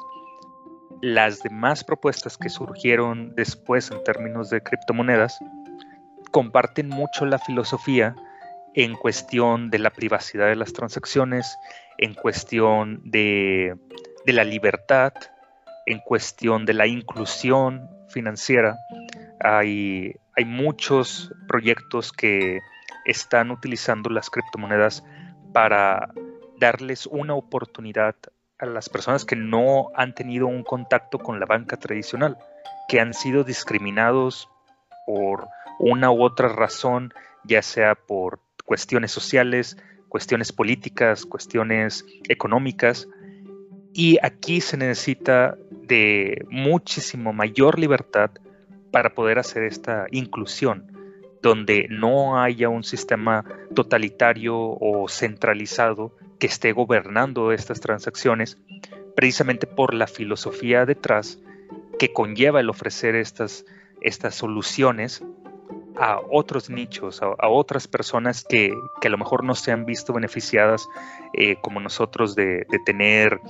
Las 1.00 1.42
demás 1.42 1.82
propuestas 1.82 2.36
que 2.36 2.48
surgieron 2.48 3.34
después 3.34 3.90
en 3.90 4.02
términos 4.04 4.50
de 4.50 4.62
criptomonedas 4.62 5.38
comparten 6.30 6.88
mucho 6.88 7.26
la 7.26 7.38
filosofía 7.38 8.14
en 8.74 8.94
cuestión 8.94 9.70
de 9.70 9.78
la 9.78 9.90
privacidad 9.90 10.46
de 10.46 10.56
las 10.56 10.72
transacciones, 10.72 11.58
en 11.98 12.14
cuestión 12.14 13.00
de, 13.04 13.76
de 14.24 14.32
la 14.32 14.44
libertad, 14.44 15.12
en 15.86 15.98
cuestión 15.98 16.64
de 16.64 16.74
la 16.74 16.86
inclusión 16.86 17.88
financiera. 18.08 18.78
Hay, 19.40 20.14
hay 20.36 20.44
muchos 20.44 21.32
proyectos 21.48 22.12
que 22.12 22.60
están 23.04 23.50
utilizando 23.50 24.10
las 24.10 24.30
criptomonedas 24.30 25.04
para 25.52 26.12
darles 26.58 27.06
una 27.06 27.34
oportunidad 27.34 28.14
a 28.58 28.66
las 28.66 28.88
personas 28.88 29.24
que 29.24 29.36
no 29.36 29.88
han 29.96 30.14
tenido 30.14 30.46
un 30.46 30.62
contacto 30.62 31.18
con 31.18 31.40
la 31.40 31.46
banca 31.46 31.76
tradicional, 31.76 32.38
que 32.88 33.00
han 33.00 33.12
sido 33.12 33.42
discriminados 33.42 34.48
por 35.06 35.48
una 35.80 36.10
u 36.12 36.22
otra 36.22 36.48
razón, 36.48 37.12
ya 37.44 37.62
sea 37.62 37.96
por 37.96 38.40
cuestiones 38.64 39.10
sociales, 39.10 39.76
cuestiones 40.08 40.52
políticas, 40.52 41.26
cuestiones 41.26 42.04
económicas. 42.28 43.08
Y 43.92 44.18
aquí 44.22 44.60
se 44.60 44.76
necesita 44.76 45.56
de 45.70 46.46
muchísimo 46.48 47.32
mayor 47.32 47.78
libertad 47.78 48.30
para 48.92 49.14
poder 49.14 49.38
hacer 49.38 49.64
esta 49.64 50.06
inclusión 50.12 50.91
donde 51.42 51.86
no 51.90 52.40
haya 52.40 52.68
un 52.68 52.84
sistema 52.84 53.44
totalitario 53.74 54.56
o 54.56 55.08
centralizado 55.08 56.12
que 56.38 56.46
esté 56.46 56.72
gobernando 56.72 57.52
estas 57.52 57.80
transacciones, 57.80 58.58
precisamente 59.14 59.66
por 59.66 59.92
la 59.94 60.06
filosofía 60.06 60.86
detrás 60.86 61.38
que 61.98 62.12
conlleva 62.12 62.60
el 62.60 62.70
ofrecer 62.70 63.14
estas, 63.14 63.64
estas 64.00 64.34
soluciones 64.34 65.22
a 65.96 66.20
otros 66.30 66.70
nichos, 66.70 67.22
a, 67.22 67.48
otras 67.48 67.86
personas 67.86 68.44
que, 68.44 68.72
a 69.02 69.08
lo 69.08 69.18
mejor 69.18 69.44
no 69.44 69.54
se 69.54 69.72
han 69.72 69.84
visto 69.84 70.12
beneficiadas 70.12 70.88
eh, 71.34 71.56
como 71.60 71.80
nosotros 71.80 72.34
de, 72.34 72.66
tener 72.86 73.40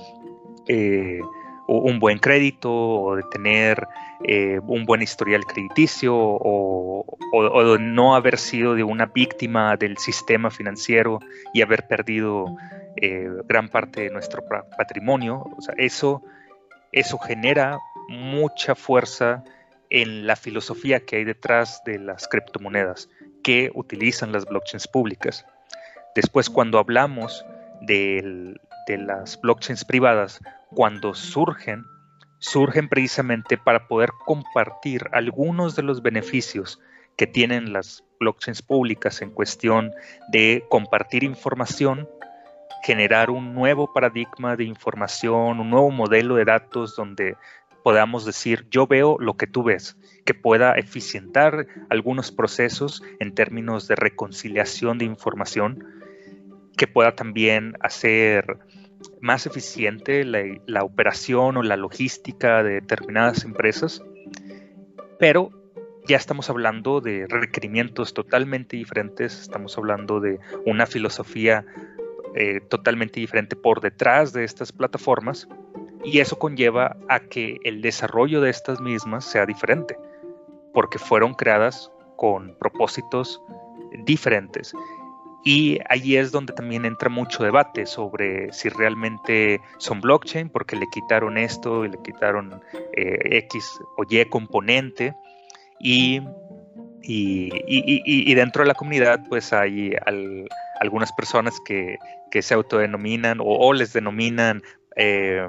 eh, 0.67 1.21
un 1.67 1.99
buen 1.99 2.19
crédito 2.19 2.71
o 2.71 3.15
de 3.15 3.23
tener 3.23 3.87
eh, 4.25 4.59
un 4.67 4.85
buen 4.85 5.01
historial 5.01 5.45
crediticio 5.45 6.15
o, 6.15 7.05
o, 7.31 7.77
no 7.77 8.15
haber 8.15 8.37
sido 8.37 8.75
de 8.75 8.83
una 8.83 9.05
víctima 9.05 9.75
del 9.77 9.97
sistema 9.97 10.49
financiero 10.49 11.19
y 11.53 11.61
haber 11.61 11.87
perdido 11.87 12.55
eh, 12.97 13.29
gran 13.45 13.69
parte 13.69 14.01
de 14.01 14.09
nuestro 14.09 14.43
patrimonio. 14.77 15.43
O 15.57 15.61
sea, 15.61 15.75
eso, 15.77 16.21
eso 16.91 17.17
genera 17.17 17.79
mucha 18.07 18.75
fuerza 18.75 19.43
en 19.89 20.25
la 20.25 20.35
filosofía 20.35 21.01
que 21.01 21.17
hay 21.17 21.23
detrás 21.23 21.81
de 21.85 21.99
las 21.99 22.27
criptomonedas 22.27 23.09
que 23.43 23.71
utilizan 23.73 24.31
las 24.31 24.45
blockchains 24.45 24.87
públicas. 24.87 25.45
Después, 26.15 26.49
cuando 26.49 26.79
hablamos 26.79 27.45
de 27.81 28.55
las 28.87 29.39
blockchains 29.41 29.83
privadas, 29.85 30.39
cuando 30.73 31.13
surgen, 31.13 31.85
surgen 32.39 32.89
precisamente 32.89 33.57
para 33.57 33.87
poder 33.87 34.09
compartir 34.25 35.07
algunos 35.11 35.75
de 35.75 35.83
los 35.83 36.01
beneficios 36.01 36.79
que 37.15 37.27
tienen 37.27 37.73
las 37.73 38.03
blockchains 38.19 38.61
públicas 38.61 39.21
en 39.21 39.29
cuestión 39.29 39.91
de 40.31 40.65
compartir 40.69 41.23
información, 41.23 42.09
generar 42.83 43.29
un 43.29 43.53
nuevo 43.53 43.93
paradigma 43.93 44.55
de 44.55 44.65
información, 44.65 45.59
un 45.59 45.69
nuevo 45.69 45.91
modelo 45.91 46.35
de 46.35 46.45
datos 46.45 46.95
donde 46.95 47.35
podamos 47.83 48.25
decir, 48.25 48.65
yo 48.71 48.87
veo 48.87 49.17
lo 49.19 49.35
que 49.35 49.45
tú 49.45 49.63
ves, 49.63 49.97
que 50.25 50.33
pueda 50.33 50.73
eficientar 50.73 51.67
algunos 51.89 52.31
procesos 52.31 53.03
en 53.19 53.35
términos 53.35 53.87
de 53.87 53.95
reconciliación 53.95 54.97
de 54.97 55.05
información, 55.05 55.85
que 56.77 56.87
pueda 56.87 57.13
también 57.13 57.75
hacer 57.81 58.57
más 59.21 59.45
eficiente 59.45 60.23
la, 60.25 60.83
operación 60.83 61.57
o 61.57 61.63
la 61.63 61.77
logística 61.77 62.63
de 62.63 62.75
determinadas 62.75 63.43
empresas, 63.43 64.01
pero 65.19 65.51
ya 66.07 66.17
estamos 66.17 66.49
hablando 66.49 66.99
de 66.99 67.27
requerimientos 67.27 68.13
totalmente 68.13 68.75
diferentes, 68.75 69.39
estamos 69.39 69.77
hablando 69.77 70.19
de 70.19 70.39
una 70.65 70.85
filosofía 70.85 71.65
eh, 72.35 72.59
totalmente 72.67 73.19
diferente 73.19 73.55
por 73.55 73.79
detrás 73.79 74.33
de 74.33 74.43
estas 74.43 74.71
plataformas 74.71 75.47
y 76.03 76.19
eso 76.19 76.37
conlleva 76.37 76.97
a 77.07 77.19
que 77.21 77.57
el 77.63 77.81
desarrollo 77.81 78.41
de 78.41 78.49
estas 78.49 78.81
mismas 78.81 79.23
sea 79.23 79.45
diferente, 79.45 79.97
porque 80.73 80.99
fueron 80.99 81.33
creadas 81.33 81.91
con 82.17 82.55
propósitos 82.57 83.41
diferentes. 84.05 84.73
Y 85.43 85.79
allí 85.89 86.15
es 86.15 86.31
donde 86.31 86.53
también 86.53 86.85
entra 86.85 87.09
mucho 87.09 87.43
debate 87.43 87.85
sobre 87.85 88.51
si 88.53 88.69
realmente 88.69 89.59
son 89.77 89.99
blockchain, 89.99 90.49
porque 90.49 90.77
le 90.77 90.87
quitaron 90.89 91.37
esto 91.37 91.83
y 91.83 91.89
le 91.89 92.01
quitaron 92.01 92.61
eh, 92.93 93.37
X 93.39 93.79
o 93.97 94.03
Y 94.09 94.23
componente. 94.25 95.13
Y, 95.81 96.21
y, 97.01 98.33
dentro 98.35 98.63
de 98.63 98.69
la 98.69 98.73
comunidad, 98.73 99.19
pues 99.27 99.51
hay 99.51 99.93
algunas 100.79 101.11
personas 101.11 101.59
que, 101.65 101.97
se 102.39 102.53
autodenominan 102.53 103.39
o, 103.41 103.73
les 103.73 103.91
denominan 103.91 104.63
eh, 104.95 105.45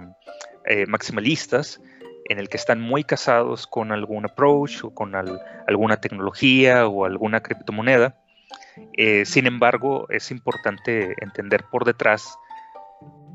eh, 0.66 0.86
maximalistas, 0.86 1.80
en 2.28 2.40
el 2.40 2.49
que 2.49 2.57
están 2.57 2.80
muy 2.80 3.05
casados 3.05 3.68
con 3.68 3.92
algún 3.92 4.24
approach 4.24 4.82
o 4.82 4.92
con 4.92 5.14
alguna 5.14 6.01
tecnología 6.01 6.88
o 6.88 7.05
alguna 7.05 7.40
criptomoneda 7.40 8.24
eh, 8.95 9.25
sin 9.25 9.47
embargo, 9.47 10.07
es 10.11 10.31
importante 10.31 11.14
entender 11.20 11.64
por 11.70 11.85
detrás 11.85 12.39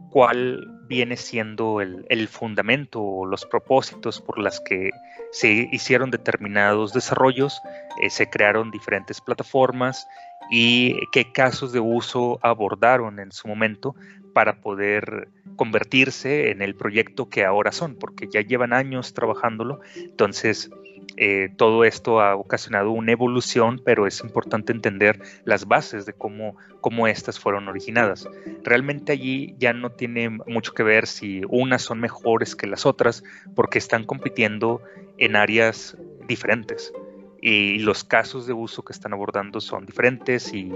cuál 0.10 0.68
viene 0.88 1.18
siendo 1.18 1.82
el, 1.82 2.28
fundamento 2.28 3.02
o 3.02 3.26
los 3.26 3.46
propósitos 3.46 4.20
por 4.22 4.40
las 4.40 4.60
que 4.60 4.90
se 5.32 5.70
hicieron 5.72 6.10
determinados 6.10 6.94
desarrollos, 6.94 7.62
eh, 8.02 8.10
se 8.10 8.30
crearon 8.30 8.72
diferentes 8.72 9.22
plataformas 9.22 10.08
y 10.50 10.96
qué 11.12 11.32
casos 11.32 11.72
de 11.72 11.80
uso 11.80 12.40
abordaron 12.42 13.20
en 13.20 13.32
su 13.32 13.48
momento 13.48 13.96
para 14.34 14.62
poder 14.62 15.30
convertirse 15.56 16.52
en 16.52 16.62
el 16.62 16.76
proyecto 16.76 17.30
que 17.30 17.44
ahora 17.46 17.72
son, 17.72 17.96
porque 17.96 18.28
ya 18.28 18.42
llevan 18.42 18.74
años 18.74 19.14
trabajándolo, 19.14 19.80
entonces 19.96 20.70
eh, 21.18 21.50
todo 21.58 21.84
esto 21.84 22.22
ha 22.22 22.36
ocasionado 22.36 22.92
una 22.92 23.12
evolución, 23.12 23.82
pero 23.84 24.08
es 24.08 24.24
importante 24.24 24.72
entender 24.72 25.20
las 25.44 25.68
bases 25.68 26.06
de 26.06 26.14
cómo, 26.14 26.56
cómo 26.80 27.08
estas 27.08 27.40
fueron 27.40 27.68
originadas. 27.68 28.28
Realmente 28.64 29.12
allí 29.12 29.54
ya 29.58 29.74
no 29.74 29.92
tiene 29.92 30.30
mucho 30.30 30.74
que 30.74 30.84
ver 30.84 31.08
si 31.08 31.42
unas 31.50 31.82
son 31.82 32.00
mejores 32.00 32.56
que 32.56 32.68
las 32.68 32.86
otras, 32.86 33.24
porque 33.56 33.80
están 33.80 34.06
compitiendo 34.06 34.82
en 35.18 35.36
áreas 35.36 35.98
diferentes 36.28 36.94
y 37.42 37.80
los 37.80 38.04
casos 38.04 38.48
de 38.48 38.54
uso 38.54 38.84
que 38.84 38.94
están 38.94 39.14
abordando 39.14 39.62
son 39.62 39.86
diferentes 39.86 40.54
y 40.54 40.72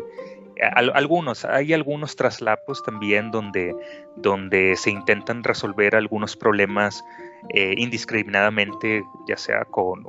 algunos, 0.62 1.46
hay 1.46 1.74
algunos 1.74 2.16
traslapos 2.16 2.84
también 2.84 3.32
donde, 3.32 3.76
donde 4.16 4.76
se 4.76 4.92
intentan 4.92 5.44
resolver 5.44 5.96
algunos 5.96 6.36
problemas 6.36 7.04
eh, 7.50 7.76
indiscriminadamente, 7.78 9.04
ya 9.28 9.36
sea 9.36 9.66
con 9.66 10.08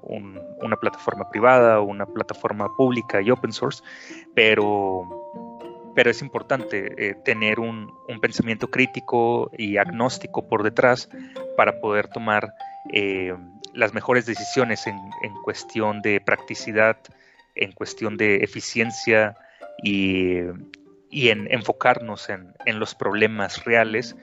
una 0.62 0.76
plataforma 0.76 1.28
privada 1.30 1.80
o 1.80 1.84
una 1.84 2.06
plataforma 2.06 2.68
pública 2.76 3.20
y 3.20 3.30
open 3.30 3.52
source, 3.52 3.82
pero, 4.34 5.08
pero 5.94 6.10
es 6.10 6.22
importante 6.22 6.94
eh, 6.96 7.14
tener 7.24 7.58
un, 7.58 7.92
pensamiento 8.20 8.70
crítico 8.70 9.50
y 9.58 9.76
agnóstico 9.76 10.48
por 10.48 10.62
detrás 10.62 11.08
para 11.56 11.80
poder 11.80 12.08
tomar 12.08 12.54
eh, 12.92 13.34
las 13.74 13.92
mejores 13.92 14.24
decisiones 14.26 14.86
en, 14.86 14.96
cuestión 15.42 16.00
de 16.00 16.20
practicidad, 16.20 16.96
en 17.56 17.72
cuestión 17.72 18.16
de 18.16 18.36
eficiencia 18.36 19.36
y, 19.82 20.40
en 21.10 21.52
enfocarnos 21.52 22.28
en, 22.28 22.78
los 22.78 22.94
problemas 22.94 23.64
reales, 23.64 24.16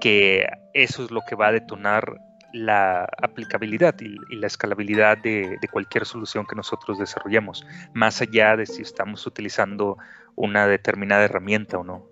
que 0.00 0.46
eso 0.74 1.04
es 1.04 1.10
lo 1.10 1.20
que 1.28 1.34
va 1.34 1.48
a 1.48 1.52
detonar 1.52 2.16
la 2.52 3.08
aplicabilidad 3.22 3.94
y, 4.00 4.16
la 4.36 4.46
escalabilidad 4.46 5.18
de, 5.18 5.58
cualquier 5.70 6.04
solución 6.04 6.46
que 6.46 6.56
nosotros 6.56 6.98
desarrollemos, 6.98 7.66
más 7.94 8.20
allá 8.20 8.56
de 8.56 8.66
si 8.66 8.82
estamos 8.82 9.26
utilizando 9.26 9.96
una 10.36 10.66
determinada 10.66 11.24
herramienta 11.24 11.78
o 11.78 11.84
no. 11.84 12.06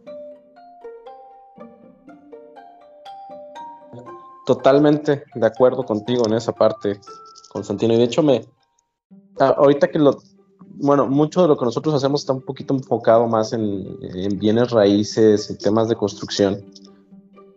Totalmente 4.46 5.22
de 5.34 5.46
acuerdo 5.46 5.84
contigo 5.84 6.24
en 6.26 6.34
esa 6.34 6.52
parte, 6.52 6.98
Constantino. 7.50 7.94
Y 7.94 7.98
de 7.98 8.04
hecho, 8.04 8.22
me 8.22 8.42
ahorita 9.38 9.88
que 9.88 9.98
lo, 9.98 10.18
bueno, 10.80 11.06
mucho 11.06 11.42
de 11.42 11.48
lo 11.48 11.56
que 11.56 11.64
nosotros 11.64 11.94
hacemos 11.94 12.22
está 12.22 12.32
un 12.32 12.42
poquito 12.42 12.74
enfocado 12.74 13.26
más 13.26 13.52
en, 13.52 13.98
en 14.00 14.38
bienes 14.38 14.70
raíces, 14.70 15.50
en 15.50 15.58
temas 15.58 15.88
de 15.88 15.96
construcción. 15.96 16.64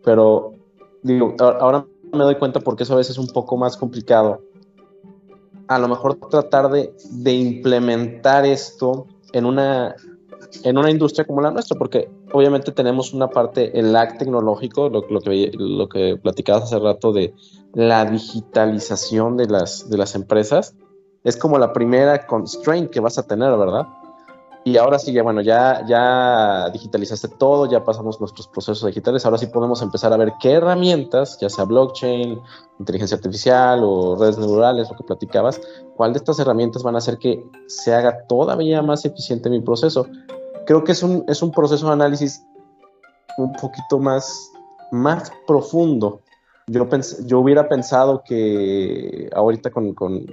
Pero 0.04 0.54
digo, 1.02 1.36
ahora 1.40 1.86
me 2.12 2.24
doy 2.24 2.36
cuenta 2.36 2.60
porque 2.60 2.84
eso 2.84 2.94
a 2.94 2.98
veces 2.98 3.12
es 3.12 3.18
un 3.18 3.28
poco 3.28 3.58
más 3.58 3.78
complicado. 3.78 4.42
A 5.68 5.80
lo 5.80 5.88
mejor 5.88 6.16
tratar 6.30 6.70
de, 6.70 6.94
implementar 7.34 8.46
esto 8.46 9.08
en 9.32 9.46
una, 9.46 9.96
en 10.64 10.78
una 10.78 10.92
industria 10.92 11.26
como 11.26 11.42
la 11.42 11.52
nuestra, 11.52 11.78
porque 11.78 12.10
obviamente 12.34 12.72
tenemos 12.72 13.14
una 13.14 13.30
parte, 13.30 13.78
el 13.80 13.94
lag 13.94 14.18
tecnológico, 14.18 14.90
lo, 14.90 15.22
que, 15.22 15.52
lo 15.54 15.88
que 15.88 16.18
platicabas 16.22 16.64
hace 16.64 16.80
rato 16.80 17.14
de 17.14 17.34
la 17.74 18.06
digitalización 18.06 19.38
de 19.38 19.48
las, 19.48 19.90
de 19.90 19.98
las 19.98 20.16
empresas, 20.16 20.76
es 21.24 21.38
como 21.38 21.58
la 21.58 21.74
primera 21.74 22.26
constraint 22.26 22.90
que 22.90 23.00
vas 23.00 23.18
a 23.18 23.24
tener, 23.24 23.56
¿verdad? 23.58 23.88
Y 24.66 24.78
ahora 24.78 24.98
sí, 24.98 25.12
ya 25.12 25.24
bueno, 25.24 25.42
ya, 25.42 25.86
ya 25.86 26.70
digitalizaste 26.70 27.28
todo, 27.28 27.70
ya 27.70 27.84
pasamos 27.84 28.22
nuestros 28.22 28.48
procesos 28.48 28.86
digitales, 28.86 29.26
ahora 29.26 29.38
sí 29.38 29.48
podemos 29.48 29.82
empezar 29.82 30.14
a 30.14 30.18
ver 30.18 30.34
qué 30.40 30.54
herramientas, 30.54 31.38
ya 31.42 31.50
sea 31.50 31.66
blockchain, 31.66 32.40
inteligencia 32.80 33.18
artificial 33.18 33.82
o 33.84 34.16
redes 34.16 34.38
neuronales, 34.38 34.90
lo 34.90 34.96
que 34.96 35.04
platicabas, 35.04 35.60
cuál 35.98 36.14
de 36.14 36.20
estas 36.20 36.40
herramientas 36.40 36.82
van 36.82 36.96
a 36.96 37.00
hacer 37.00 37.18
que 37.18 37.44
se 37.68 37.94
haga 37.94 38.26
todavía 38.28 38.82
más 38.82 39.04
eficiente 39.04 39.50
mi 39.50 39.60
proceso. 39.60 40.08
Creo 40.66 40.86
que 40.86 40.94
es 40.94 41.04
un, 41.04 41.26
es 41.28 41.42
un 41.42 41.52
proceso 41.52 41.88
de 41.88 41.94
análisis 41.94 42.46
un 43.38 43.52
poquito 43.52 44.00
más, 44.00 44.50
más 44.92 45.30
profundo. 45.46 46.22
Yo, 46.68 46.88
yo 47.26 47.40
hubiera 47.40 47.68
pensado 47.68 48.24
que 48.24 49.30
ahorita 49.36 49.72
con, 49.72 49.94
con, 49.94 50.26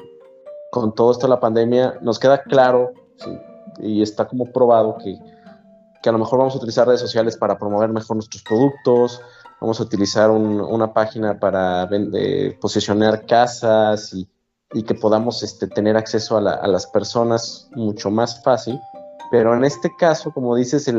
con 0.71 0.95
todo 0.95 1.11
esto 1.11 1.27
de 1.27 1.31
la 1.31 1.41
pandemia 1.41 1.99
nos 2.01 2.19
queda 2.19 2.43
claro, 2.43 2.93
y 3.79 4.03
está 4.03 4.27
como 4.27 4.47
probado 4.47 4.97
que, 4.99 5.19
a 6.09 6.13
lo 6.13 6.19
mejor 6.19 6.39
vamos 6.39 6.55
a 6.55 6.59
utilizar 6.59 6.87
redes 6.87 7.01
sociales 7.01 7.37
para 7.37 7.59
promover 7.59 7.91
mejor 7.91 8.17
nuestros 8.17 8.43
productos, 8.43 9.21
vamos 9.61 9.81
a 9.81 9.83
utilizar 9.83 10.31
una 10.31 10.93
página 10.93 11.39
para 11.39 11.89
posicionar 12.61 13.27
casas 13.27 14.15
y, 14.15 14.29
que 14.85 14.95
podamos 14.95 15.43
este, 15.43 15.67
tener 15.67 15.97
acceso 15.97 16.37
a, 16.37 16.41
las 16.41 16.87
personas 16.87 17.69
mucho 17.75 18.11
más 18.11 18.43
fácil. 18.43 18.79
Pero 19.31 19.55
en 19.55 19.65
este 19.65 19.91
caso, 19.99 20.33
como 20.33 20.57
dices, 20.57 20.93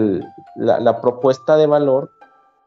la 0.56 1.02
propuesta 1.02 1.58
de 1.58 1.68
valor 1.68 2.12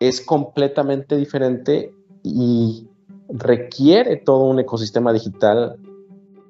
es 0.01 0.21
completamente 0.21 1.17
diferente 1.17 1.95
y 2.23 2.89
requiere 3.29 4.17
todo 4.17 4.45
un 4.45 4.59
ecosistema 4.59 5.13
digital 5.13 5.79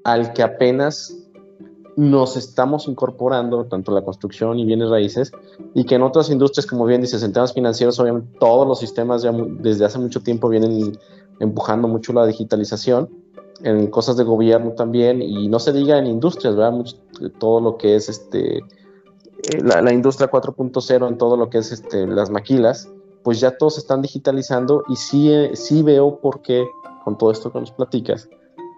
al 0.04 0.32
que 0.32 0.42
apenas 0.42 1.16
nos 1.96 2.36
estamos 2.36 2.88
incorporando 2.88 3.64
tanto 3.66 3.92
la 3.92 4.02
construcción 4.02 4.58
y 4.58 4.64
bienes 4.64 4.90
raíces 4.90 5.32
y 5.74 5.84
que 5.84 5.94
en 5.94 6.02
otras 6.02 6.28
industrias, 6.30 6.66
como 6.66 6.86
bien 6.86 7.00
dices, 7.00 7.22
en 7.22 7.32
temas 7.32 7.52
financieros, 7.52 7.98
obviamente 8.00 8.36
todos 8.38 8.66
los 8.66 8.80
sistemas 8.80 9.22
ya 9.22 9.32
desde 9.32 9.84
hace 9.84 9.98
mucho 9.98 10.20
tiempo 10.20 10.48
vienen 10.48 10.98
empujando 11.40 11.88
mucho 11.88 12.12
la 12.12 12.26
digitalización, 12.26 13.08
en 13.62 13.86
cosas 13.88 14.16
de 14.16 14.24
gobierno 14.24 14.72
también, 14.72 15.22
y 15.22 15.48
no 15.48 15.58
se 15.58 15.72
diga 15.72 15.98
en 15.98 16.06
industrias, 16.06 16.56
¿verdad? 16.56 16.84
todo 17.38 17.60
lo 17.60 17.76
que 17.76 17.94
es 17.94 18.08
este, 18.08 18.58
eh, 18.58 18.62
la, 19.62 19.92
industria 19.92 20.30
4.0, 20.30 21.08
en 21.08 21.18
todo 21.18 21.36
lo 21.36 21.48
que 21.48 21.58
es 21.58 21.72
este, 21.72 22.06
las 22.06 22.30
maquilas, 22.30 22.90
pues 23.22 23.40
ya 23.40 23.56
todos 23.56 23.78
están 23.78 24.02
digitalizando 24.02 24.84
y 24.88 24.96
sí, 24.96 25.32
eh, 25.32 25.52
sí 25.54 25.82
veo 25.82 26.18
por 26.20 26.42
qué, 26.42 26.66
con 27.04 27.16
todo 27.16 27.30
esto 27.30 27.52
que 27.52 27.60
nos 27.60 27.70
platicas, 27.70 28.28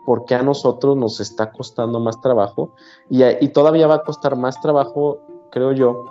por 0.06 0.24
qué 0.24 0.36
a 0.36 0.42
nosotros 0.42 0.96
nos 0.96 1.20
está 1.20 1.52
costando 1.52 2.00
más 2.00 2.20
trabajo 2.20 2.70
y, 3.10 3.22
y 3.24 3.48
todavía 3.48 3.86
va 3.86 3.96
a 3.96 4.02
costar 4.04 4.36
más 4.36 4.60
trabajo, 4.62 5.18
creo 5.50 5.72
yo, 5.72 6.04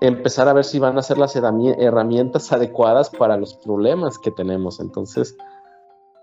empezar 0.00 0.48
a 0.48 0.52
ver 0.52 0.64
si 0.64 0.78
van 0.78 0.96
a 0.98 1.02
ser 1.02 1.18
las 1.18 1.34
herramientas 1.34 2.52
adecuadas 2.52 3.10
para 3.10 3.36
los 3.36 3.54
problemas 3.54 4.18
que 4.18 4.30
tenemos. 4.30 4.78
Entonces, 4.78 5.36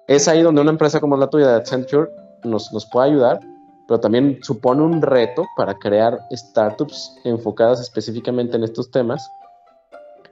es 0.07 0.27
ahí 0.27 0.41
donde 0.41 0.61
una 0.61 0.71
empresa 0.71 0.99
como 1.01 1.17
la 1.17 1.29
tuya 1.29 1.49
de 1.49 1.55
Accenture 1.55 2.09
nos, 2.43 2.71
nos 2.71 2.85
puede 2.85 3.09
ayudar, 3.09 3.39
pero 3.87 3.99
también 3.99 4.39
supone 4.41 4.83
un 4.83 5.01
reto 5.01 5.45
para 5.57 5.77
crear 5.77 6.19
startups 6.31 7.17
enfocadas 7.23 7.81
específicamente 7.81 8.55
en 8.55 8.63
estos 8.63 8.89
temas 8.89 9.29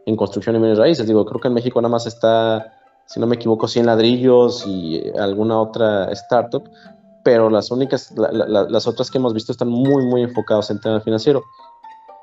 en 0.05 0.15
construcción 0.15 0.55
y 0.55 0.59
bienes 0.59 0.77
raíces. 0.77 1.07
Digo, 1.07 1.25
creo 1.25 1.41
que 1.41 1.47
en 1.47 1.53
México 1.53 1.81
nada 1.81 1.91
más 1.91 2.05
está, 2.05 2.73
si 3.05 3.19
no 3.19 3.27
me 3.27 3.35
equivoco, 3.35 3.67
100 3.67 3.85
ladrillos 3.85 4.65
y 4.65 5.11
alguna 5.17 5.59
otra 5.59 6.11
startup, 6.11 6.69
pero 7.23 7.49
las 7.49 7.71
únicas, 7.71 8.13
las 8.15 8.87
otras 8.87 9.09
que 9.09 9.17
hemos 9.17 9.33
visto 9.33 9.51
están 9.51 9.69
muy, 9.69 10.05
muy 10.05 10.21
enfocadas 10.21 10.69
en 10.69 10.79
tema 10.79 11.01
financiero. 11.01 11.43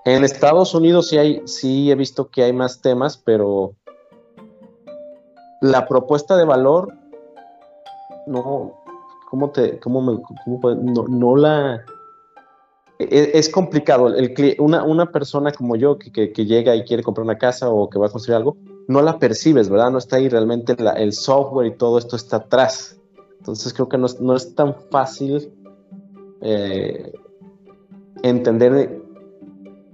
En 0.05 0.25
Estados 0.25 0.75
Unidos 0.75 1.09
sí, 1.09 1.19
hay, 1.19 1.43
sí 1.47 1.91
he 1.91 1.95
visto 1.95 2.29
que 2.29 2.43
hay 2.43 2.53
más 2.53 2.81
temas, 2.81 3.17
pero 3.17 3.75
la 5.61 5.87
propuesta 5.87 6.37
de 6.37 6.45
valor 6.45 6.93
no, 8.27 8.83
¿cómo 9.31 9.51
te, 9.51 9.79
cómo 9.79 10.03
me, 10.03 10.21
cómo 10.45 10.75
no, 10.75 11.07
no, 11.09 11.37
la, 11.37 11.85
e, 12.99 13.31
es, 13.35 13.49
complicado. 13.49 14.13
Una, 14.59 15.13
persona 15.13 15.53
como 15.53 15.77
yo 15.77 15.99
que, 15.99 16.33
que, 16.33 16.47
llega 16.47 16.75
y 16.75 16.85
quiere 16.85 17.03
comprar 17.03 17.25
una 17.25 17.39
casa 17.39 17.71
o 17.71 17.89
que 17.89 17.99
va 17.99 18.07
a 18.07 18.11
construir 18.11 18.37
algo, 18.37 18.57
no 18.93 19.03
la 19.03 19.19
percibes, 19.19 19.69
¿verdad? 19.69 19.91
No 19.91 19.99
está 19.99 20.17
ahí 20.17 20.29
realmente 20.29 20.77
el 20.97 21.13
software 21.13 21.67
y 21.67 21.77
todo 21.77 21.99
esto 21.99 22.17
está 22.17 22.37
atrás. 22.37 23.01
Entonces 23.39 23.75
creo 23.75 23.89
que 23.89 23.99
no, 23.99 24.37
es 24.37 24.55
tan 24.55 24.77
fácil 24.91 25.53
eh, 26.43 27.13
entender 28.23 29.01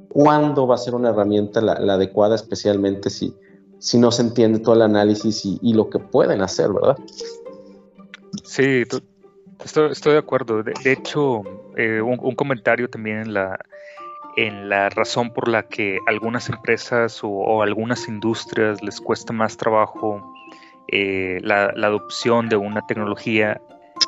cuándo 0.09 0.67
va 0.67 0.75
a 0.75 0.79
ser 0.79 0.95
una 0.95 1.11
herramienta 1.11 1.61
la, 1.61 1.73
adecuada, 1.73 2.35
especialmente 2.35 3.09
si, 3.09 3.35
no 3.95 4.11
se 4.11 4.23
entiende 4.23 4.59
todo 4.59 4.75
el 4.75 4.83
análisis 4.83 5.45
y, 5.45 5.73
lo 5.73 5.89
que 5.89 5.99
pueden 5.99 6.43
hacer, 6.43 6.71
¿verdad? 6.73 6.99
Sí, 8.45 8.83
estoy, 8.83 9.91
estoy 9.91 10.13
de 10.13 10.19
acuerdo. 10.19 10.63
De, 10.63 10.93
hecho, 10.93 11.43
eh, 11.77 12.03
un, 12.03 12.35
comentario 12.35 12.91
también 12.91 13.19
en 13.19 13.35
la, 13.35 13.59
en 14.39 14.69
la 14.69 14.89
razón 14.89 15.31
por 15.33 15.49
la 15.49 15.65
que 15.65 15.99
algunas 16.07 16.49
empresas 16.49 17.21
o, 17.25 17.61
algunas 17.61 18.07
industrias 18.07 18.81
les 18.85 19.01
cuesta 19.01 19.33
más 19.33 19.57
trabajo 19.57 20.33
eh, 20.87 21.41
la, 21.43 21.65
adopción 21.65 22.49
de 22.49 22.55
una 22.55 22.87
tecnología 22.87 23.61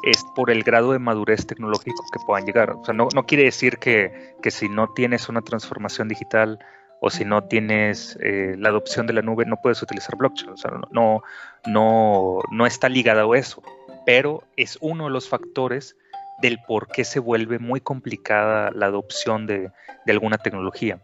es 0.05 0.25
por 0.37 0.53
el 0.53 0.63
grado 0.63 0.93
de 0.93 1.01
madurez 1.01 1.49
tecnológico 1.49 2.05
que 2.13 2.21
puedan 2.25 2.47
llegar. 2.47 2.71
O 2.71 2.85
sea, 2.85 2.95
no, 2.95 3.09
no 3.13 3.27
quiere 3.27 3.43
decir 3.43 3.79
que, 3.79 4.37
que, 4.41 4.53
si 4.53 4.69
no 4.69 4.93
tienes 4.95 5.29
una 5.29 5.43
transformación 5.43 6.07
digital 6.07 6.61
o 7.01 7.11
si 7.11 7.25
no 7.25 7.43
tienes 7.43 8.17
eh, 8.23 8.55
la 8.57 8.69
adopción 8.69 9.09
de 9.09 9.15
la 9.15 9.23
nube, 9.23 9.47
no 9.47 9.57
puedes 9.61 9.83
utilizar 9.83 10.17
blockchain. 10.17 10.51
O 10.51 10.57
sea, 10.57 10.71
no, 10.93 11.25
no, 11.67 12.39
no 12.53 12.67
está 12.67 12.89
ligado 12.89 13.33
a 13.33 13.37
eso, 13.37 13.65
pero 14.07 14.45
es 14.57 14.79
uno 14.81 15.07
de 15.07 15.11
los 15.11 15.29
factores 15.29 15.97
del 16.41 16.59
por 16.67 16.89
qué 16.89 17.05
se 17.05 17.21
vuelve 17.21 17.59
muy 17.59 17.81
complicada 17.81 18.71
la 18.73 18.87
adopción 18.87 19.47
de, 19.47 19.71
de 20.07 20.13
alguna 20.13 20.39
tecnología. 20.39 21.01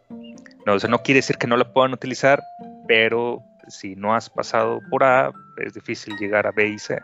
No, 0.66 0.74
o 0.74 0.88
no 0.88 1.02
quiere 1.02 1.18
decir 1.18 1.36
que 1.36 1.46
no 1.46 1.56
la 1.56 1.72
puedan 1.72 1.92
utilizar, 1.92 2.42
pero 2.88 3.42
si 3.68 3.96
no 3.96 4.14
has 4.14 4.30
pasado 4.30 4.80
por 4.90 5.04
A, 5.04 5.32
es 5.64 5.74
difícil 5.74 6.16
llegar 6.18 6.46
a 6.46 6.52
B 6.52 6.68
y 6.68 6.78
C. 6.78 7.00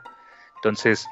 Entonces, 0.57 1.07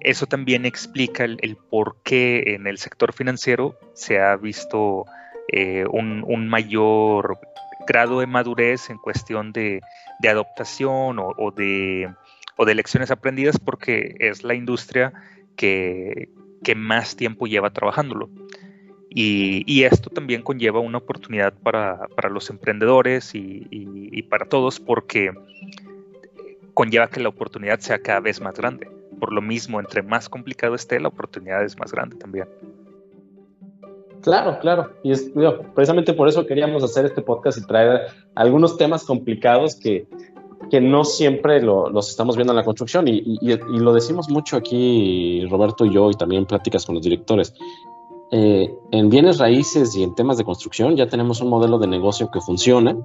eso 0.00 0.26
también 0.26 0.64
explica 0.64 1.24
el, 1.24 1.58
por 1.70 1.96
qué 2.02 2.54
en 2.54 2.66
el 2.66 2.78
sector 2.78 3.12
financiero 3.12 3.78
se 3.92 4.18
ha 4.18 4.36
visto 4.36 5.04
eh, 5.52 5.84
un, 5.90 6.48
mayor 6.48 7.38
grado 7.86 8.20
de 8.20 8.26
madurez 8.26 8.88
en 8.88 8.96
cuestión 8.98 9.52
de, 9.52 9.80
adaptación 10.26 11.18
o, 11.18 11.50
de, 11.50 12.10
o, 12.56 12.64
de, 12.64 12.74
lecciones 12.74 13.10
aprendidas 13.10 13.58
porque 13.58 14.14
es 14.20 14.42
la 14.42 14.54
industria 14.54 15.12
que, 15.54 16.30
más 16.74 17.16
tiempo 17.16 17.46
lleva 17.46 17.70
trabajándolo. 17.70 18.28
Y, 19.10 19.82
esto 19.84 20.10
también 20.10 20.42
conlleva 20.42 20.80
una 20.80 20.98
oportunidad 20.98 21.54
para, 21.54 22.08
los 22.30 22.50
emprendedores 22.50 23.34
y, 23.34 24.22
para 24.30 24.46
todos 24.46 24.78
porque 24.78 25.32
conlleva 26.74 27.08
que 27.08 27.20
la 27.20 27.30
oportunidad 27.30 27.80
sea 27.80 27.98
cada 28.00 28.20
vez 28.20 28.40
más 28.40 28.56
grande. 28.56 28.90
Por 29.18 29.32
lo 29.32 29.42
mismo, 29.42 29.80
entre 29.80 30.02
más 30.02 30.28
complicado 30.28 30.74
esté, 30.74 31.00
la 31.00 31.08
oportunidad 31.08 31.64
es 31.64 31.76
más 31.78 31.90
grande 31.90 32.16
también. 32.16 32.46
Claro, 34.22 34.58
claro. 34.60 34.92
Y 35.02 35.12
es, 35.12 35.32
precisamente 35.74 36.12
por 36.12 36.28
eso 36.28 36.46
queríamos 36.46 36.84
hacer 36.84 37.06
este 37.06 37.22
podcast 37.22 37.58
y 37.58 37.66
traer 37.66 38.08
algunos 38.34 38.76
temas 38.76 39.04
complicados 39.04 39.74
que, 39.74 40.06
que 40.70 40.80
no 40.80 41.04
siempre 41.04 41.60
los 41.60 42.08
estamos 42.08 42.36
viendo 42.36 42.52
en 42.52 42.56
la 42.56 42.64
construcción. 42.64 43.08
Y, 43.08 43.38
y, 43.40 43.78
lo 43.78 43.92
decimos 43.92 44.28
mucho 44.28 44.56
aquí, 44.56 45.44
Roberto 45.46 45.84
y 45.84 45.92
yo, 45.92 46.10
y 46.10 46.14
también 46.14 46.46
pláticas 46.46 46.86
con 46.86 46.94
los 46.94 47.04
directores. 47.04 47.54
Eh, 48.30 48.74
en 48.90 49.08
bienes 49.08 49.38
raíces 49.38 49.96
y 49.96 50.02
en 50.02 50.14
temas 50.14 50.36
de 50.36 50.44
construcción 50.44 50.96
ya 50.96 51.08
tenemos 51.08 51.40
un 51.40 51.48
modelo 51.48 51.78
de 51.78 51.86
negocio 51.86 52.30
que 52.30 52.40
funciona, 52.40 52.96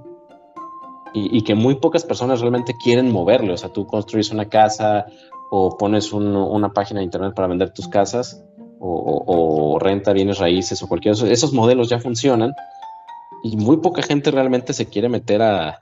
y, 1.16 1.42
que 1.42 1.54
muy 1.54 1.76
pocas 1.76 2.04
personas 2.04 2.40
realmente 2.40 2.74
quieren 2.74 3.12
moverlo. 3.12 3.54
O 3.54 3.56
sea, 3.56 3.72
tú 3.72 3.86
construyes 3.86 4.32
una 4.32 4.48
casa 4.48 5.06
o 5.50 5.78
pones 5.78 6.12
una 6.12 6.72
página 6.72 6.98
de 6.98 7.04
internet 7.04 7.34
para 7.34 7.46
vender 7.46 7.70
tus 7.72 7.86
casas 7.86 8.44
o, 8.80 9.78
renta 9.80 10.12
bienes 10.12 10.38
raíces 10.38 10.82
o 10.82 10.88
cualquier 10.88 11.14
esos 11.14 11.52
modelos 11.52 11.88
ya 11.88 11.98
funcionan 11.98 12.52
y 13.42 13.56
muy 13.56 13.78
poca 13.78 14.02
gente 14.02 14.30
realmente 14.30 14.72
se 14.72 14.86
quiere 14.86 15.08
meter 15.08 15.42
a, 15.42 15.78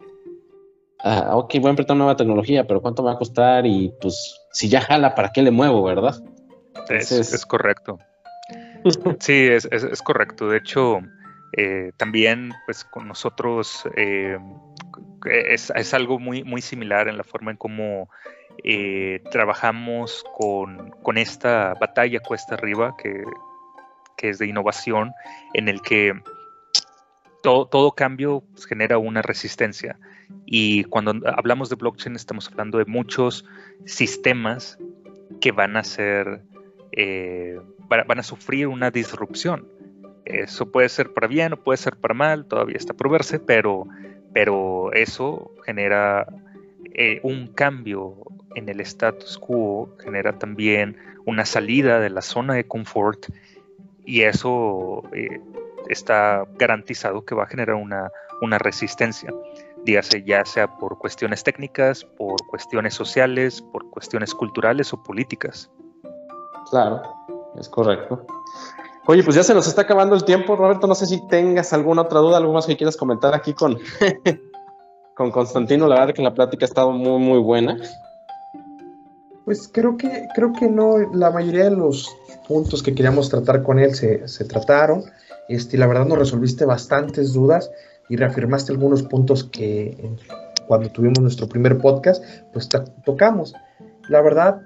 ok, 1.05 1.55
voy 1.61 1.71
a 1.71 1.75
una 1.75 1.95
nueva 1.95 2.17
tecnología, 2.17 2.67
pero 2.67 2.81
¿cuánto 2.81 3.03
me 3.03 3.07
va 3.07 3.15
a 3.15 3.19
costar? 3.19 3.67
Y 3.67 3.93
pues 4.01 4.41
si 4.53 4.69
ya 4.69 4.81
jala, 4.81 5.15
¿para 5.15 5.31
qué 5.31 5.43
le 5.43 5.51
muevo, 5.51 5.83
verdad? 5.83 6.23
es, 6.89 7.47
correcto. 7.47 7.99
sí, 9.21 9.49
es, 9.49 10.03
correcto. 10.03 10.49
De 10.49 10.59
hecho, 10.59 11.01
eh, 11.57 11.93
también 11.97 12.53
pues 12.67 12.85
con 12.85 13.09
nosotros 13.09 13.85
eh, 13.97 14.39
es, 15.25 15.95
algo 15.95 16.19
muy, 16.19 16.45
muy 16.45 16.63
similar 16.63 17.09
en 17.09 17.17
la 17.17 17.25
forma 17.25 17.51
en 17.51 17.57
cómo 17.57 18.09
eh, 18.65 19.23
trabajamos 19.31 20.25
con, 20.37 21.19
esta 21.19 21.75
batalla 21.75 22.21
cuesta 22.21 22.55
arriba 22.55 22.95
que, 22.97 23.25
es 24.19 24.39
de 24.39 24.47
innovación, 24.47 25.13
en 25.53 25.69
el 25.69 25.83
que 25.83 26.13
todo, 27.43 27.67
todo 27.67 27.91
cambio 27.91 28.45
pues, 28.53 28.67
genera 28.67 28.99
una 28.99 29.21
resistencia. 29.21 29.99
Y 30.47 30.85
cuando 30.85 31.15
hablamos 31.37 31.71
de 31.71 31.77
blockchain 31.77 32.17
estamos 32.17 32.49
hablando 32.49 32.79
de 32.79 32.85
muchos 32.85 33.45
sistemas 33.85 34.79
que 35.41 35.53
van 35.53 35.77
a 35.77 35.85
ser, 35.85 36.43
eh, 36.93 37.59
van 37.89 38.19
a 38.19 38.23
sufrir 38.23 38.67
una 38.67 38.91
disrupción. 38.91 39.67
Eso 40.25 40.71
puede 40.71 40.89
ser 40.89 41.13
para 41.15 41.27
bien 41.27 41.55
o 41.55 41.57
puede 41.57 41.79
ser 41.79 41.97
para 41.97 42.15
mal, 42.15 42.47
todavía 42.47 42.77
está 42.77 42.95
por 42.95 43.11
verse, 43.11 43.39
pero 43.39 43.89
pero 44.33 44.93
eso 44.93 45.53
genera 45.65 46.27
eh, 46.95 47.21
un 47.23 47.49
cambio 47.49 48.17
en 48.55 48.69
el 48.69 48.81
status 48.81 49.39
quo, 49.39 49.95
genera 50.03 50.39
también 50.39 50.97
una 51.25 51.45
salida 51.45 52.01
de 52.01 52.11
la 52.11 52.23
zona 52.23 52.55
de 52.55 52.65
confort 52.65 53.27
y 54.05 54.23
eso 54.23 55.03
eh, 55.15 55.41
está 55.89 56.47
garantizado 56.59 57.25
que 57.25 57.35
va 57.35 57.45
a 57.45 57.47
generar 57.47 57.77
una, 57.77 58.11
una 58.41 58.59
resistencia, 58.59 59.33
dígase 59.85 60.23
ya 60.25 60.45
sea 60.45 60.69
por 60.79 60.99
cuestiones 60.99 61.43
técnicas, 61.43 62.05
por 62.05 62.37
cuestiones 62.47 62.95
sociales, 62.95 63.63
por 63.73 63.89
cuestiones 63.91 64.35
culturales 64.35 64.93
o 64.93 65.03
políticas. 65.03 65.71
Claro, 66.71 67.03
es 67.59 67.69
correcto. 67.69 68.25
Oye, 69.07 69.25
pues 69.25 69.35
ya 69.35 69.43
se 69.43 69.55
nos 69.55 69.67
está 69.67 69.83
acabando 69.83 70.15
el 70.15 70.25
tiempo, 70.25 70.55
Roberto. 70.55 70.87
No 70.87 70.95
sé 70.95 71.07
si 71.07 71.27
tengas 71.27 71.73
alguna 71.73 72.03
otra 72.03 72.21
duda, 72.21 72.37
algo 72.37 72.53
más 72.53 72.67
que 72.67 72.77
quieras 72.77 72.97
comentar 72.97 73.35
aquí 73.35 73.53
con, 73.53 73.79
con 75.17 75.31
Constantino. 75.33 75.89
La 75.89 75.99
verdad 75.99 76.15
que 76.15 76.23
la 76.23 76.35
plática 76.35 76.65
ha 76.65 76.69
estado 76.69 76.93
muy, 76.93 77.19
muy 77.19 77.39
buena. 77.41 77.77
Pues 79.45 79.69
creo 79.73 79.97
que, 79.97 80.29
creo 80.37 80.53
que 80.53 80.69
no, 80.69 80.99
la 81.13 81.31
mayoría 81.31 81.65
de 81.65 81.73
los 81.73 82.09
puntos 82.47 82.81
que 82.81 82.95
queríamos 82.95 83.29
tratar 83.29 83.65
con 83.65 83.81
él 83.81 83.93
se, 83.95 84.45
trataron. 84.45 85.03
Este, 85.49 85.77
la 85.77 85.89
verdad 85.89 86.07
nos 86.07 86.19
resolviste 86.19 86.65
bastantes 86.65 87.33
dudas 87.33 87.69
y 88.09 88.17
reafirmaste 88.17 88.73
algunos 88.73 89.03
puntos 89.03 89.45
que 89.45 89.97
cuando 90.67 90.91
tuvimos 90.91 91.19
nuestro 91.21 91.49
primer 91.49 91.79
podcast, 91.79 92.25
pues 92.53 92.69
tocamos. 93.05 93.55
La 94.09 94.21
verdad, 94.21 94.61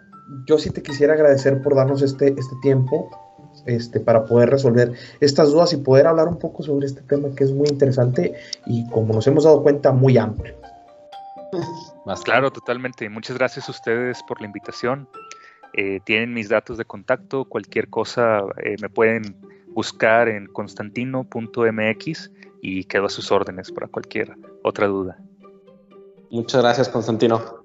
yo 0.46 0.58
sí 0.58 0.70
te 0.70 0.82
quisiera 0.82 1.14
agradecer 1.14 1.62
por 1.62 1.74
darnos 1.74 2.02
este, 2.02 2.28
este 2.28 2.56
tiempo, 2.62 3.10
este, 3.66 4.00
para 4.00 4.24
poder 4.24 4.50
resolver 4.50 4.92
estas 5.20 5.50
dudas 5.50 5.72
y 5.72 5.78
poder 5.78 6.06
hablar 6.06 6.28
un 6.28 6.38
poco 6.38 6.62
sobre 6.62 6.86
este 6.86 7.02
tema 7.02 7.28
que 7.34 7.44
es 7.44 7.52
muy 7.52 7.68
interesante 7.68 8.34
y 8.66 8.88
como 8.90 9.14
nos 9.14 9.26
hemos 9.26 9.44
dado 9.44 9.62
cuenta 9.62 9.92
muy 9.92 10.18
amplio. 10.18 10.54
Más 12.04 12.22
claro, 12.22 12.50
totalmente. 12.50 13.08
Muchas 13.08 13.36
gracias 13.38 13.68
a 13.68 13.72
ustedes 13.72 14.22
por 14.28 14.40
la 14.40 14.46
invitación. 14.46 15.08
Eh, 15.72 16.00
tienen 16.04 16.32
mis 16.32 16.48
datos 16.48 16.78
de 16.78 16.84
contacto, 16.84 17.44
cualquier 17.44 17.88
cosa 17.88 18.42
eh, 18.62 18.76
me 18.80 18.88
pueden 18.88 19.36
buscar 19.74 20.28
en 20.28 20.46
constantino.mx 20.46 22.30
y 22.66 22.84
quedo 22.84 23.06
a 23.06 23.08
sus 23.08 23.30
órdenes 23.30 23.70
para 23.70 23.86
cualquier 23.86 24.36
otra 24.64 24.88
duda. 24.88 25.16
Muchas 26.30 26.60
gracias, 26.60 26.88
Constantino. 26.88 27.64